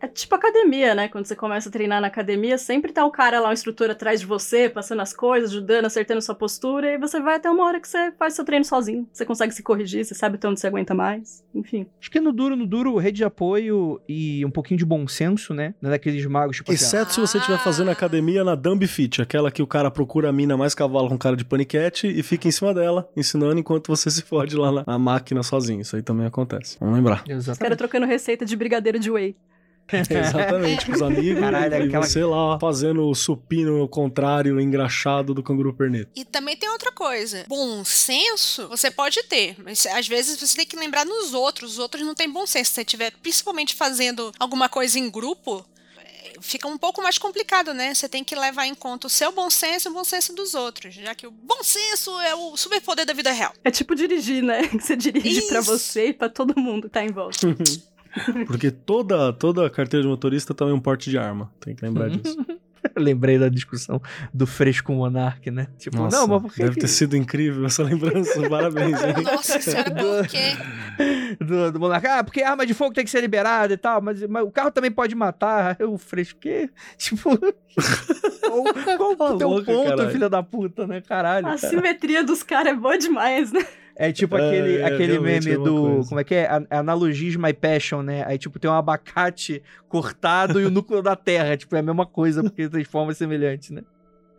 É 0.00 0.06
tipo 0.06 0.34
academia, 0.34 0.94
né? 0.94 1.08
Quando 1.08 1.26
você 1.26 1.34
começa 1.36 1.68
a 1.68 1.72
treinar 1.72 2.00
na 2.00 2.06
academia, 2.06 2.58
sempre 2.58 2.92
tá 2.92 3.04
o 3.04 3.10
cara 3.10 3.40
lá, 3.40 3.50
o 3.50 3.52
instrutor 3.52 3.90
atrás 3.90 4.20
de 4.20 4.26
você, 4.26 4.68
passando 4.68 5.00
as 5.02 5.12
coisas, 5.12 5.50
ajudando, 5.50 5.86
acertando 5.86 6.20
sua 6.20 6.34
postura, 6.34 6.92
e 6.92 6.98
você 6.98 7.20
vai 7.20 7.36
até 7.36 7.50
uma 7.50 7.64
hora 7.64 7.80
que 7.80 7.88
você 7.88 8.12
faz 8.18 8.34
seu 8.34 8.44
treino 8.44 8.64
sozinho. 8.64 9.08
Você 9.12 9.24
consegue 9.24 9.52
se 9.54 9.62
corrigir, 9.62 10.04
você 10.04 10.14
sabe 10.14 10.36
até 10.36 10.48
onde 10.48 10.60
você 10.60 10.66
aguenta 10.66 10.94
mais. 10.94 11.44
Enfim. 11.54 11.86
Acho 12.00 12.10
que 12.10 12.20
no 12.20 12.32
duro, 12.32 12.56
no 12.56 12.66
duro, 12.66 12.96
rede 12.96 13.16
de 13.18 13.24
apoio 13.24 14.00
e 14.08 14.44
um 14.44 14.50
pouquinho 14.50 14.78
de 14.78 14.84
bom 14.84 15.06
senso, 15.08 15.54
né? 15.54 15.74
Não 15.80 15.88
é 15.90 15.92
daqueles 15.92 16.24
magos, 16.26 16.56
tipo 16.56 16.70
assim, 16.72 16.84
Exceto 16.84 17.12
se 17.14 17.20
você 17.20 17.38
estiver 17.38 17.58
fazendo 17.58 17.90
academia 17.90 18.44
na 18.44 18.54
Dumb 18.54 18.86
Fit, 18.86 19.22
aquela 19.22 19.50
que 19.50 19.62
o 19.62 19.66
cara 19.66 19.90
procura 19.90 20.28
a 20.28 20.32
mina 20.32 20.56
mais 20.56 20.74
cavalo 20.74 21.08
com 21.08 21.18
cara 21.18 21.36
de 21.36 21.44
paniquete 21.44 22.06
e 22.06 22.22
fica 22.22 22.48
em 22.48 22.50
cima 22.50 22.74
dela, 22.74 23.08
ensinando 23.16 23.58
enquanto 23.58 23.88
você 23.88 24.10
se 24.10 24.22
fode 24.22 24.56
lá 24.56 24.70
na, 24.70 24.84
na 24.86 24.98
máquina 24.98 25.42
sozinho. 25.42 25.80
Isso 25.80 25.96
aí 25.96 26.02
também 26.02 26.26
acontece. 26.26 26.76
Vamos 26.80 26.96
lembrar. 26.96 27.24
ah, 27.30 27.36
Os 27.36 27.58
caras 27.58 27.76
trocando 27.78 28.06
receita 28.06 28.44
de 28.44 28.56
brigadeiro 28.56 28.98
de 28.98 29.10
whey. 29.10 29.36
Exatamente, 30.10 30.86
com 30.86 30.92
os 30.92 31.02
amigos 31.02 31.40
Caralho, 31.40 31.74
e 31.74 31.88
aquela- 31.88 32.04
você 32.06 32.24
lá 32.24 32.58
fazendo 32.58 33.08
o 33.08 33.14
supino 33.14 33.80
ao 33.80 33.88
contrário, 33.88 34.60
engraxado 34.60 35.32
do 35.32 35.42
canguru 35.42 35.72
perneta. 35.72 36.10
E 36.16 36.24
também 36.24 36.56
tem 36.56 36.68
outra 36.68 36.90
coisa. 36.92 37.44
Bom 37.48 37.84
senso 37.84 38.68
você 38.68 38.90
pode 38.90 39.22
ter, 39.24 39.56
mas 39.62 39.86
às 39.86 40.08
vezes 40.08 40.40
você 40.40 40.56
tem 40.56 40.66
que 40.66 40.76
lembrar 40.76 41.04
nos 41.04 41.34
outros. 41.34 41.72
Os 41.72 41.78
outros 41.78 42.04
não 42.04 42.14
têm 42.14 42.28
bom 42.30 42.46
senso. 42.46 42.70
Se 42.70 42.74
você 42.76 42.80
estiver 42.82 43.12
principalmente 43.22 43.74
fazendo 43.74 44.32
alguma 44.38 44.68
coisa 44.68 44.98
em 44.98 45.08
grupo, 45.10 45.64
fica 46.40 46.66
um 46.68 46.76
pouco 46.76 47.00
mais 47.02 47.16
complicado, 47.16 47.72
né? 47.72 47.94
Você 47.94 48.08
tem 48.08 48.22
que 48.24 48.34
levar 48.34 48.66
em 48.66 48.74
conta 48.74 49.06
o 49.06 49.10
seu 49.10 49.32
bom 49.32 49.48
senso 49.48 49.88
e 49.88 49.90
o 49.90 49.94
bom 49.94 50.04
senso 50.04 50.34
dos 50.34 50.54
outros, 50.54 50.94
já 50.94 51.14
que 51.14 51.26
o 51.26 51.30
bom 51.30 51.62
senso 51.62 52.10
é 52.20 52.34
o 52.34 52.56
superpoder 52.56 53.06
da 53.06 53.12
vida 53.14 53.30
real. 53.32 53.52
É 53.64 53.70
tipo 53.70 53.94
dirigir, 53.94 54.42
né? 54.42 54.66
Que 54.68 54.80
você 54.82 54.96
dirige 54.96 55.42
pra 55.42 55.60
Isso. 55.60 55.70
você 55.70 56.08
e 56.08 56.12
pra 56.12 56.28
todo 56.28 56.58
mundo 56.60 56.88
que 56.88 56.92
tá 56.94 57.04
em 57.04 57.10
volta. 57.12 57.38
Porque 58.46 58.70
toda, 58.70 59.32
toda 59.32 59.68
carteira 59.70 60.02
de 60.02 60.08
motorista 60.08 60.54
também 60.54 60.72
é 60.74 60.76
um 60.76 60.80
porte 60.80 61.10
de 61.10 61.18
arma. 61.18 61.50
Tem 61.60 61.74
que 61.74 61.84
lembrar 61.84 62.08
disso. 62.10 62.36
Lembrei 62.96 63.36
da 63.36 63.48
discussão 63.48 64.00
do 64.32 64.46
Freixo 64.46 64.84
com 64.84 64.94
o 64.94 64.98
Monark, 64.98 65.50
né? 65.50 65.66
Tipo, 65.76 65.96
Nossa, 65.96 66.16
não, 66.18 66.28
mas 66.28 66.42
por 66.42 66.52
que 66.52 66.62
deve 66.62 66.74
que- 66.76 66.80
ter 66.82 66.88
sido 66.88 67.16
incrível 67.16 67.66
essa 67.66 67.82
lembrança. 67.82 68.40
Parabéns, 68.48 69.02
hein? 69.02 69.24
Nossa 69.24 69.60
senhora, 69.60 69.90
por 69.90 70.26
quê? 70.28 70.52
do, 71.44 71.72
do 71.72 71.80
Monark, 71.80 72.06
ah, 72.06 72.22
porque 72.22 72.42
arma 72.42 72.64
de 72.64 72.74
fogo 72.74 72.94
tem 72.94 73.04
que 73.04 73.10
ser 73.10 73.20
liberada 73.20 73.74
e 73.74 73.76
tal, 73.76 74.00
mas, 74.00 74.22
mas 74.28 74.44
o 74.44 74.52
carro 74.52 74.70
também 74.70 74.90
pode 74.92 75.16
matar. 75.16 75.76
O 75.82 75.98
Freixo, 75.98 76.36
que? 76.36 76.70
Tipo, 76.96 77.30
qual, 78.40 78.96
qual 78.96 79.12
o 79.12 79.16
Tá 79.16 79.36
teu 79.36 79.48
louco, 79.48 79.64
ponto, 79.66 79.88
caralho. 79.90 80.10
filha 80.10 80.28
da 80.28 80.42
puta, 80.42 80.86
né? 80.86 81.00
Caralho. 81.00 81.46
A 81.46 81.56
cara. 81.56 81.58
simetria 81.70 82.24
dos 82.24 82.42
caras 82.42 82.72
é 82.72 82.76
boa 82.76 82.96
demais, 82.98 83.52
né? 83.52 83.64
É 83.98 84.12
tipo 84.12 84.36
É, 84.36 84.46
aquele, 84.46 84.76
é, 84.78 84.84
aquele 84.84 85.18
meme 85.18 85.50
é 85.52 85.54
do. 85.56 85.80
coisa. 85.94 86.08
Como 86.08 86.20
é 86.20 86.24
que 86.24 86.34
é? 86.34 86.46
A- 86.46 86.66
Analogismo 86.80 87.42
My 87.46 87.52
Passion, 87.54 88.02
né? 88.02 88.24
Aí, 88.26 88.36
tipo, 88.38 88.58
tem 88.58 88.70
um 88.70 88.74
abacate 88.74 89.62
cortado 89.88 90.60
e 90.60 90.64
o 90.66 90.70
núcleo 90.70 91.02
da 91.02 91.16
terra. 91.16 91.56
Tipo, 91.56 91.76
é 91.76 91.78
a 91.78 91.82
mesma 91.82 92.04
coisa, 92.04 92.42
porque 92.42 92.68
tem 92.68 92.84
formas 92.84 93.16
semelhantes, 93.16 93.70
né? 93.70 93.82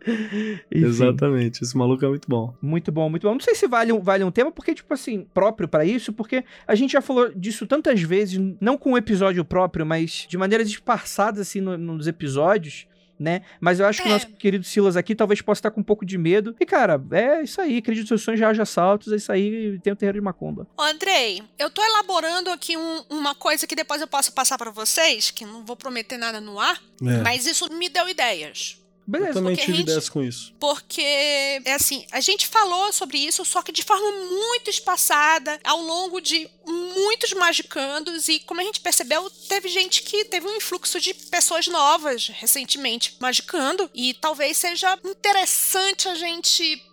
Enfim, 0.06 0.60
Exatamente. 0.70 1.62
Esse 1.64 1.76
maluco 1.76 2.04
é 2.04 2.08
muito 2.08 2.28
bom. 2.28 2.54
Muito 2.62 2.92
bom, 2.92 3.10
muito 3.10 3.26
bom. 3.26 3.32
Não 3.34 3.40
sei 3.40 3.54
se 3.56 3.66
vale 3.66 3.92
um, 3.92 4.00
vale 4.00 4.22
um 4.22 4.30
tema, 4.30 4.52
porque, 4.52 4.72
tipo 4.74 4.94
assim, 4.94 5.26
próprio 5.34 5.66
pra 5.68 5.84
isso, 5.84 6.12
porque 6.12 6.44
a 6.66 6.74
gente 6.76 6.92
já 6.92 7.00
falou 7.00 7.28
disso 7.34 7.66
tantas 7.66 8.00
vezes, 8.00 8.40
não 8.60 8.78
com 8.78 8.92
um 8.92 8.96
episódio 8.96 9.44
próprio, 9.44 9.84
mas 9.84 10.24
de 10.28 10.38
maneiras 10.38 10.68
esparçadas, 10.68 11.40
assim, 11.40 11.60
no- 11.60 11.76
nos 11.76 12.06
episódios. 12.06 12.86
Né? 13.18 13.42
Mas 13.60 13.80
eu 13.80 13.86
acho 13.86 14.00
que 14.00 14.08
o 14.08 14.10
É. 14.10 14.12
nosso 14.12 14.28
querido 14.28 14.62
Silas 14.64 14.96
aqui 14.96 15.12
talvez 15.12 15.40
possa 15.42 15.58
estar 15.58 15.70
com 15.72 15.80
um 15.80 15.84
pouco 15.84 16.06
de 16.06 16.16
medo. 16.16 16.54
E, 16.60 16.64
cara, 16.64 17.02
é 17.10 17.42
isso 17.42 17.60
aí. 17.60 17.78
Acredito 17.78 18.06
seus 18.06 18.22
sonhos, 18.22 18.38
já 18.38 18.48
haja 18.48 18.64
saltos. 18.64 19.12
É 19.12 19.16
isso 19.16 19.32
aí. 19.32 19.76
Tem 19.80 19.92
o 19.92 19.96
terreiro 19.96 20.18
de 20.18 20.24
Macumba. 20.24 20.68
Ô, 20.78 20.82
Andrei, 20.82 21.42
eu 21.58 21.68
tô 21.68 21.82
elaborando 21.84 22.48
aqui 22.50 22.76
um- 22.76 23.02
uma 23.10 23.34
coisa 23.34 23.66
que 23.66 23.74
depois 23.74 24.00
eu 24.00 24.06
posso 24.06 24.32
passar 24.32 24.56
pra 24.56 24.70
vocês, 24.70 25.32
que 25.32 25.44
não 25.44 25.64
vou 25.66 25.74
prometer 25.74 26.16
nada 26.16 26.40
no 26.40 26.60
ar, 26.60 26.80
É. 27.02 27.16
mas 27.22 27.44
isso 27.44 27.68
me 27.72 27.88
deu 27.88 28.08
ideias. 28.08 28.80
Eu 29.08 29.12
Beleza. 29.12 29.32
também 29.32 29.54
porque 29.54 29.64
tive 29.64 29.78
gente- 29.78 29.86
ideias 29.86 30.08
com 30.10 30.22
isso. 30.22 30.52
Porque, 30.60 31.00
é 31.00 31.72
assim, 31.72 32.04
a 32.12 32.20
gente 32.20 32.46
falou 32.46 32.92
sobre 32.92 33.16
isso, 33.16 33.42
só 33.42 33.62
que 33.62 33.72
de 33.72 33.82
forma 33.82 34.10
muito 34.28 34.68
espaçada, 34.68 35.58
ao 35.64 35.80
longo 35.80 36.20
de 36.20 36.46
muitos 36.66 37.32
magicandos, 37.32 38.28
e 38.28 38.38
como 38.40 38.60
a 38.60 38.64
gente 38.64 38.80
percebeu, 38.80 39.30
teve 39.48 39.66
gente 39.70 40.02
que 40.02 40.26
teve 40.26 40.46
um 40.46 40.54
influxo 40.56 41.00
de 41.00 41.14
pessoas 41.14 41.66
novas 41.68 42.28
recentemente 42.28 43.16
magicando, 43.18 43.90
e 43.94 44.12
talvez 44.12 44.58
seja 44.58 44.98
interessante 45.02 46.06
a 46.06 46.14
gente 46.14 46.84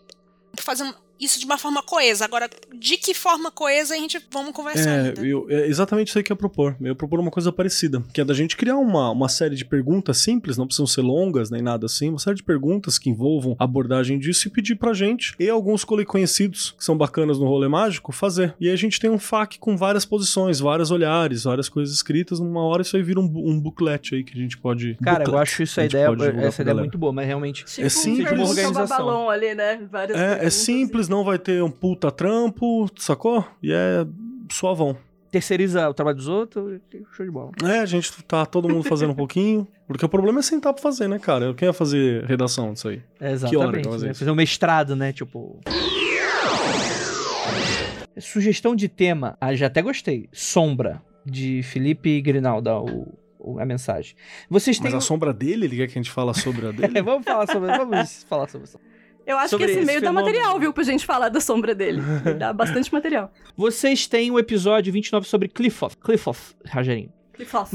fazer 0.61 0.95
isso 1.19 1.39
de 1.39 1.45
uma 1.45 1.57
forma 1.57 1.81
coesa. 1.81 2.25
Agora, 2.25 2.49
de 2.73 2.97
que 2.97 3.13
forma 3.13 3.49
coesa 3.51 3.93
a 3.93 3.97
gente 3.97 4.19
vamos 4.31 4.51
conversar 4.51 4.89
É, 4.89 5.01
ainda. 5.07 5.25
eu, 5.25 5.45
é 5.49 5.67
exatamente 5.67 6.09
isso 6.09 6.17
aí 6.17 6.23
que 6.23 6.31
eu 6.31 6.35
ia 6.35 6.39
propor. 6.39 6.75
Eu 6.81 6.87
ia 6.87 6.95
propor 6.95 7.19
uma 7.19 7.31
coisa 7.31 7.51
parecida, 7.51 8.03
que 8.13 8.21
é 8.21 8.25
da 8.25 8.33
gente 8.33 8.57
criar 8.57 8.77
uma, 8.77 9.09
uma 9.11 9.29
série 9.29 9.55
de 9.55 9.63
perguntas 9.65 10.17
simples, 10.17 10.57
não 10.57 10.65
precisam 10.65 10.87
ser 10.87 11.01
longas 11.01 11.49
nem 11.49 11.61
nada 11.61 11.85
assim, 11.85 12.09
uma 12.09 12.19
série 12.19 12.35
de 12.35 12.43
perguntas 12.43 12.97
que 12.97 13.09
envolvam 13.09 13.55
a 13.59 13.63
abordagem 13.63 14.17
disso 14.19 14.47
e 14.47 14.51
pedir 14.51 14.75
pra 14.75 14.93
gente 14.93 15.33
e 15.39 15.49
alguns 15.49 15.83
cole- 15.83 16.05
conhecidos 16.05 16.71
que 16.77 16.83
são 16.83 16.97
bacanas 16.97 17.37
no 17.39 17.45
rolê 17.45 17.67
mágico 17.67 18.11
fazer. 18.11 18.53
E 18.59 18.67
aí 18.67 18.73
a 18.73 18.77
gente 18.77 18.99
tem 18.99 19.09
um 19.09 19.19
FAQ 19.19 19.57
com 19.59 19.75
várias 19.77 20.05
posições, 20.05 20.59
vários 20.59 20.91
olhares, 20.91 21.43
várias 21.43 21.69
coisas 21.69 21.95
escritas. 21.95 22.39
Numa 22.39 22.63
hora 22.63 22.81
isso 22.81 22.95
aí 22.95 23.03
vira 23.03 23.19
um, 23.19 23.23
um 23.23 23.59
booklet 23.59 24.15
aí 24.15 24.23
que 24.23 24.37
a 24.37 24.41
gente 24.41 24.57
pode. 24.57 24.95
Cara, 25.03 25.19
eu 25.23 25.25
booklet, 25.25 25.41
acho 25.43 25.63
isso 25.63 25.79
a 25.79 25.85
ideia, 25.85 26.09
divulgar 26.09 26.29
essa 26.43 26.61
ideia 26.61 26.63
é 26.63 26.65
galera. 26.65 26.81
muito 26.83 26.97
boa, 26.97 27.13
mas 27.13 27.25
realmente 27.27 27.63
Tipo, 27.65 27.89
simples. 27.89 28.31
um 28.31 28.35
Uma 28.35 28.49
organização. 28.49 28.97
balão 29.05 29.29
ali, 29.29 29.53
né? 29.55 29.79
Várias 29.91 30.17
É, 30.17 30.23
é 30.23 30.27
perguntas. 30.27 30.53
Simples, 31.05 31.09
não 31.09 31.23
vai 31.23 31.39
ter 31.39 31.63
um 31.63 31.71
puta 31.71 32.11
trampo, 32.11 32.89
sacou? 32.97 33.45
E 33.61 33.71
é 33.71 34.05
suavão. 34.51 34.97
terceiriza 35.31 35.89
o 35.89 35.93
trabalho 35.93 36.17
dos 36.17 36.27
outros, 36.27 36.79
show 37.13 37.25
de 37.25 37.31
bola. 37.31 37.51
É, 37.63 37.79
a 37.79 37.85
gente 37.85 38.11
tá 38.23 38.45
todo 38.45 38.69
mundo 38.69 38.83
fazendo 38.83 39.11
um 39.11 39.15
pouquinho. 39.15 39.67
Porque 39.87 40.05
o 40.05 40.09
problema 40.09 40.39
é 40.39 40.41
sentar 40.41 40.73
pra 40.73 40.81
fazer, 40.81 41.07
né, 41.07 41.19
cara? 41.19 41.53
Quem 41.53 41.67
ia 41.67 41.73
fazer 41.73 42.25
redação 42.25 42.73
disso 42.73 42.87
aí? 42.87 43.01
É, 43.19 43.25
hora 43.25 43.33
exatamente. 43.33 43.61
que 43.61 43.83
vai 43.83 43.83
fazer 43.83 44.05
né? 44.05 44.11
isso? 44.11 44.19
Fazer 44.19 44.31
um 44.31 44.35
mestrado, 44.35 44.95
né? 44.95 45.13
Tipo. 45.13 45.59
Sugestão 48.17 48.75
de 48.75 48.87
tema. 48.87 49.37
Ah, 49.39 49.53
já 49.53 49.67
até 49.67 49.81
gostei. 49.81 50.27
Sombra, 50.31 51.01
de 51.23 51.61
Felipe 51.61 52.19
Grinaldo, 52.21 52.71
o, 53.39 53.59
a 53.59 53.65
mensagem. 53.65 54.15
Vocês 54.49 54.79
têm. 54.79 54.85
Mas 54.85 54.95
a 54.95 55.01
sombra 55.01 55.31
dele, 55.31 55.65
ele 55.65 55.75
quer 55.77 55.87
que 55.87 55.99
a 55.99 56.01
gente 56.01 56.09
fala 56.09 56.33
sobre 56.33 56.65
a 56.65 56.71
dele? 56.73 57.01
Vamos 57.03 57.25
falar 57.25 57.45
sobre. 57.45 57.77
Vamos 57.77 58.23
falar 58.23 58.49
sobre 58.49 58.67
isso. 58.67 58.79
Eu 59.25 59.37
acho 59.37 59.57
que 59.57 59.63
esse 59.63 59.77
esse 59.77 59.85
meio 59.85 60.01
dá 60.01 60.11
material, 60.11 60.59
viu, 60.59 60.71
pra 60.71 60.83
gente 60.83 61.05
falar 61.05 61.29
da 61.29 61.39
sombra 61.39 61.73
dele. 61.73 62.01
dá 62.37 62.53
bastante 62.53 62.93
material. 62.93 63.31
Vocês 63.57 64.07
têm 64.07 64.29
o 64.31 64.37
episódio 64.37 64.93
29 64.93 65.27
sobre 65.27 65.47
Cliffoff. 65.47 65.97
Cliffoff, 65.97 66.53
Rogerinho. 66.69 67.11